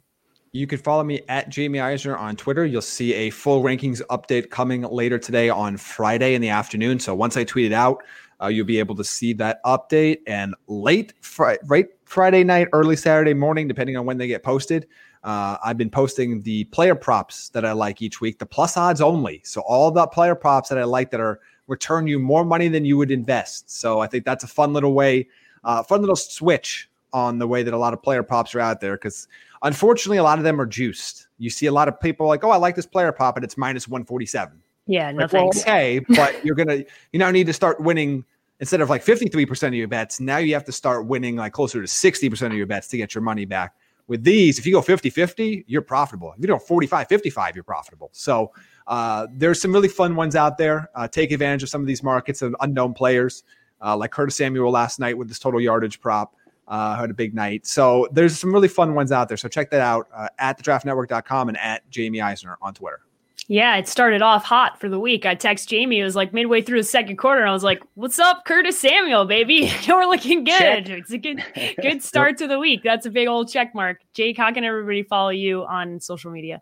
You 0.52 0.66
can 0.66 0.80
follow 0.80 1.04
me 1.04 1.22
at 1.28 1.50
Jamie 1.50 1.80
Eisner 1.80 2.18
on 2.18 2.36
Twitter. 2.36 2.66
You'll 2.66 2.82
see 2.82 3.14
a 3.14 3.30
full 3.30 3.62
rankings 3.62 4.02
update 4.10 4.50
coming 4.50 4.82
later 4.82 5.20
today 5.20 5.48
on 5.50 5.78
Friday 5.78 6.34
in 6.34 6.42
the 6.42 6.50
afternoon. 6.50 7.00
So 7.00 7.14
once 7.14 7.38
I 7.38 7.44
tweet 7.44 7.72
it 7.72 7.76
out, 7.76 8.04
uh, 8.42 8.48
you'll 8.48 8.66
be 8.66 8.80
able 8.80 8.96
to 8.96 9.04
see 9.04 9.34
that 9.34 9.64
update. 9.64 10.22
And 10.26 10.56
late 10.68 11.14
Friday, 11.22 11.60
right 11.68 11.86
Friday 12.06 12.44
night, 12.44 12.68
early 12.74 12.96
Saturday 12.96 13.36
morning, 13.36 13.68
depending 13.68 13.96
on 13.96 14.06
when 14.06 14.18
they 14.18 14.26
get 14.26 14.42
posted, 14.42 14.88
uh, 15.24 15.58
I've 15.64 15.78
been 15.78 15.92
posting 15.92 16.42
the 16.42 16.64
player 16.66 16.96
props 16.96 17.50
that 17.50 17.64
I 17.64 17.74
like 17.74 18.02
each 18.02 18.20
week, 18.20 18.40
the 18.40 18.48
plus 18.48 18.76
odds 18.76 19.02
only. 19.02 19.42
So 19.46 19.62
all 19.62 19.92
the 19.92 20.08
player 20.08 20.34
props 20.34 20.70
that 20.70 20.80
I 20.80 20.84
like 20.84 21.12
that 21.12 21.20
are 21.20 21.42
return 21.68 22.08
you 22.08 22.18
more 22.18 22.44
money 22.44 22.70
than 22.70 22.86
you 22.86 22.98
would 22.98 23.12
invest. 23.12 23.70
So 23.70 24.00
I 24.00 24.08
think 24.08 24.26
that's 24.26 24.44
a 24.44 24.48
fun 24.48 24.74
little 24.74 24.94
way, 24.94 25.28
uh, 25.64 25.84
fun 25.84 26.00
little 26.00 26.16
switch 26.16 26.90
on 27.14 27.38
the 27.38 27.48
way 27.48 27.62
that 27.62 27.74
a 27.74 27.78
lot 27.78 27.94
of 27.94 28.02
player 28.02 28.24
props 28.24 28.56
are 28.56 28.60
out 28.60 28.82
there 28.82 28.96
because 28.96 29.28
unfortunately 29.64 30.18
a 30.18 30.24
lot 30.24 30.38
of 30.38 30.44
them 30.44 30.60
are 30.60 30.66
juiced. 30.66 31.28
You 31.38 31.50
see 31.50 31.66
a 31.68 31.72
lot 31.72 31.88
of 31.88 32.00
people 32.00 32.28
like, 32.28 32.44
oh, 32.44 32.50
I 32.50 32.58
like 32.58 32.76
this 32.76 32.86
player 32.86 33.12
prop, 33.12 33.38
and 33.38 33.44
it's 33.44 33.58
minus 33.58 33.88
147. 33.88 34.62
Yeah, 34.88 35.12
no 35.12 35.24
Like, 35.24 35.34
well, 35.34 35.48
okay, 35.50 36.00
but 36.10 36.44
you're 36.44 36.56
gonna 36.56 36.84
you 37.14 37.20
now 37.20 37.32
need 37.32 37.48
to 37.48 37.54
start 37.54 37.80
winning 37.80 38.26
instead 38.60 38.82
of 38.82 38.90
like 38.90 39.04
53% 39.04 39.68
of 39.68 39.74
your 39.74 39.88
bets. 39.88 40.20
Now 40.20 40.38
you 40.38 40.54
have 40.54 40.66
to 40.66 40.72
start 40.72 41.06
winning 41.06 41.36
like 41.36 41.54
closer 41.54 41.82
to 41.82 41.88
60% 41.88 42.48
of 42.48 42.54
your 42.54 42.66
bets 42.66 42.88
to 42.90 42.98
get 42.98 43.16
your 43.16 43.22
money 43.22 43.46
back. 43.46 43.76
With 44.08 44.24
these, 44.24 44.58
if 44.58 44.66
you 44.66 44.74
go 44.74 44.82
50 44.82 45.12
50, 45.12 45.66
you're 45.68 45.84
profitable. 45.84 46.34
If 46.36 46.42
you 46.42 46.48
go 46.48 46.58
45 46.58 47.08
55, 47.08 47.56
you're 47.56 47.64
profitable. 47.64 48.10
So 48.12 48.52
uh, 48.88 49.28
there's 49.32 49.62
some 49.62 49.72
really 49.72 49.88
fun 49.88 50.16
ones 50.16 50.36
out 50.36 50.58
there. 50.58 50.90
Uh, 50.96 51.08
take 51.08 51.32
advantage 51.32 51.62
of 51.62 51.70
some 51.70 51.82
of 51.82 51.88
these 51.88 52.02
markets 52.02 52.42
of 52.42 52.56
unknown 52.62 52.96
players, 52.96 53.44
uh, 53.86 53.96
like 53.96 54.12
Curtis 54.12 54.36
Samuel 54.36 54.72
last 54.72 55.00
night 55.00 55.16
with 55.16 55.28
this 55.28 55.38
total 55.38 55.62
yardage 55.62 56.02
prop. 56.02 56.36
Uh, 56.70 56.96
had 56.96 57.10
a 57.10 57.14
big 57.16 57.34
night. 57.34 57.66
So 57.66 58.08
there's 58.12 58.38
some 58.38 58.54
really 58.54 58.68
fun 58.68 58.94
ones 58.94 59.12
out 59.12 59.28
there. 59.28 59.38
So 59.38 59.50
check 59.50 59.72
that 59.72 59.82
out 59.82 60.08
uh, 60.14 60.30
at 60.38 60.60
thedraftnetwork.com 60.60 61.50
and 61.50 61.58
at 61.58 61.90
Jamie 61.90 62.22
Eisner 62.22 62.60
on 62.62 62.76
Twitter. 62.76 63.02
Yeah, 63.48 63.78
it 63.78 63.88
started 63.88 64.22
off 64.22 64.44
hot 64.44 64.80
for 64.80 64.90
the 64.90 65.00
week. 65.00 65.26
I 65.26 65.34
text 65.34 65.70
Jamie. 65.70 66.00
It 66.00 66.04
was 66.04 66.16
like 66.16 66.34
midway 66.34 66.62
through 66.62 66.82
the 66.82 66.84
second 66.84 67.18
quarter. 67.18 67.42
And 67.42 67.50
I 67.50 67.54
was 67.54 67.64
like, 67.64 67.82
"What's 67.96 68.20
up, 68.20 68.46
Curtis 68.46 68.80
Samuel, 68.80 69.26
baby? 69.26 69.72
You're 69.82 70.08
looking 70.08 70.44
good. 70.44 70.86
Check. 70.86 70.90
It's 70.90 71.12
a 71.12 71.18
good, 71.18 71.44
good 71.82 72.04
start 72.04 72.38
to 72.38 72.48
the 72.48 72.60
week. 72.60 72.82
That's 72.84 73.08
a 73.08 73.10
big 73.10 73.28
old 73.28 73.52
check 73.52 73.74
mark." 73.74 74.02
Jake, 74.14 74.38
how 74.38 74.54
can 74.54 74.64
everybody 74.64 75.02
follow 75.02 75.30
you 75.30 75.64
on 75.64 76.00
social 76.00 76.30
media? 76.30 76.62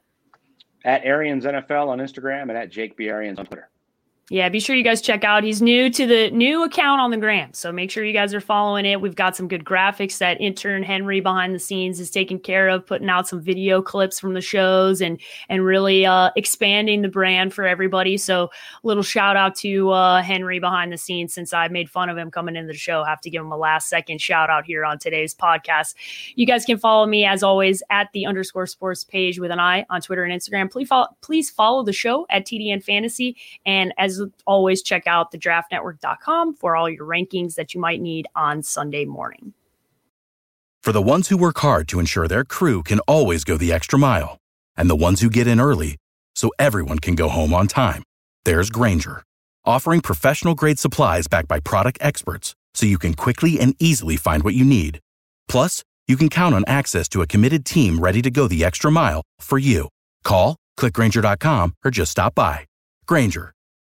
At 0.85 1.03
Arians 1.03 1.43
NFL 1.43 1.89
on 1.89 1.99
Instagram 1.99 2.43
and 2.43 2.51
at 2.51 2.71
Jake 2.71 2.95
B. 2.95 3.09
Arians 3.09 3.37
on 3.39 3.47
Twitter. 3.47 3.69
Yeah, 4.29 4.49
be 4.49 4.59
sure 4.59 4.75
you 4.75 4.83
guys 4.83 4.99
check 4.99 5.23
out. 5.23 5.45
He's 5.45 5.61
new 5.61 5.89
to 5.89 6.05
the 6.05 6.29
new 6.31 6.61
account 6.65 6.99
on 6.99 7.11
the 7.11 7.17
gram. 7.17 7.53
So 7.53 7.71
make 7.71 7.89
sure 7.89 8.03
you 8.03 8.11
guys 8.11 8.33
are 8.33 8.41
following 8.41 8.85
it. 8.85 8.99
We've 8.99 9.15
got 9.15 9.37
some 9.37 9.47
good 9.47 9.63
graphics 9.63 10.17
that 10.17 10.41
intern 10.41 10.83
Henry 10.83 11.21
behind 11.21 11.55
the 11.55 11.59
scenes 11.59 12.01
is 12.01 12.11
taking 12.11 12.37
care 12.37 12.67
of, 12.67 12.85
putting 12.85 13.07
out 13.07 13.29
some 13.29 13.39
video 13.39 13.81
clips 13.81 14.19
from 14.19 14.33
the 14.33 14.41
shows 14.41 14.99
and 14.99 15.17
and 15.47 15.63
really 15.63 16.05
uh, 16.05 16.31
expanding 16.35 17.03
the 17.03 17.07
brand 17.07 17.53
for 17.53 17.65
everybody. 17.65 18.17
So 18.17 18.51
little 18.83 19.01
shout 19.01 19.37
out 19.37 19.55
to 19.57 19.91
uh, 19.91 20.21
Henry 20.21 20.59
behind 20.59 20.91
the 20.91 20.97
scenes 20.97 21.33
since 21.33 21.53
I 21.53 21.69
made 21.69 21.89
fun 21.89 22.09
of 22.09 22.17
him 22.17 22.29
coming 22.29 22.57
into 22.57 22.73
the 22.73 22.77
show. 22.77 23.05
Have 23.05 23.21
to 23.21 23.29
give 23.29 23.41
him 23.41 23.53
a 23.53 23.57
last 23.57 23.87
second 23.87 24.19
shout 24.19 24.49
out 24.49 24.65
here 24.65 24.83
on 24.83 24.99
today's 24.99 25.33
podcast. 25.33 25.95
You 26.35 26.45
guys 26.45 26.65
can 26.65 26.77
follow 26.77 27.05
me 27.05 27.23
as 27.23 27.43
always 27.43 27.81
at 27.89 28.09
the 28.11 28.25
underscore 28.25 28.65
sports 28.65 29.05
page 29.05 29.39
with 29.39 29.51
an 29.51 29.59
eye 29.61 29.85
on 29.89 30.01
Twitter 30.01 30.25
and 30.25 30.37
Instagram. 30.37 30.69
Please 30.69 30.89
follow, 30.89 31.07
please 31.21 31.49
follow 31.49 31.81
the 31.81 31.93
show 31.93 32.27
at 32.29 32.45
TDN 32.45 32.83
Fantasy. 32.83 33.37
And 33.65 33.93
as 33.97 34.16
always, 34.45 34.81
check 34.81 35.07
out 35.07 35.31
the 35.31 35.37
draftnetwork.com 35.37 36.55
for 36.55 36.75
all 36.75 36.89
your 36.89 37.05
rankings 37.05 37.55
that 37.55 37.73
you 37.73 37.81
might 37.81 38.01
need 38.01 38.27
on 38.35 38.63
Sunday 38.63 39.05
morning. 39.05 39.53
For 40.83 40.91
the 40.91 41.01
ones 41.01 41.27
who 41.27 41.37
work 41.37 41.59
hard 41.59 41.87
to 41.89 41.99
ensure 41.99 42.27
their 42.27 42.45
crew 42.45 42.81
can 42.81 42.99
always 43.01 43.43
go 43.43 43.57
the 43.57 43.73
extra 43.73 43.99
mile, 43.99 44.37
and 44.77 44.89
the 44.89 44.95
ones 44.95 45.19
who 45.21 45.29
get 45.29 45.45
in 45.45 45.59
early 45.59 45.97
so 46.35 46.49
everyone 46.57 46.99
can 46.99 47.15
go 47.15 47.27
home 47.27 47.53
on 47.53 47.67
time, 47.67 48.03
there's 48.45 48.69
Grainger, 48.69 49.23
offering 49.65 49.99
professional 49.99 50.55
grade 50.55 50.79
supplies 50.79 51.27
backed 51.27 51.49
by 51.49 51.59
product 51.59 51.97
experts 51.99 52.55
so 52.73 52.85
you 52.85 52.97
can 52.97 53.15
quickly 53.15 53.59
and 53.59 53.75
easily 53.79 54.15
find 54.15 54.43
what 54.43 54.53
you 54.53 54.63
need. 54.63 54.99
Plus, 55.49 55.83
you 56.07 56.15
can 56.15 56.29
count 56.29 56.55
on 56.55 56.63
access 56.67 57.09
to 57.09 57.21
a 57.21 57.27
committed 57.27 57.65
team 57.65 57.99
ready 57.99 58.21
to 58.21 58.31
go 58.31 58.47
the 58.47 58.63
extra 58.63 58.89
mile 58.89 59.23
for 59.41 59.57
you. 59.57 59.89
Call, 60.23 60.55
clickgrainger.com, 60.79 61.73
or 61.83 61.91
just 61.91 62.11
stop 62.11 62.33
by. 62.33 62.65
Grainger, 63.07 63.53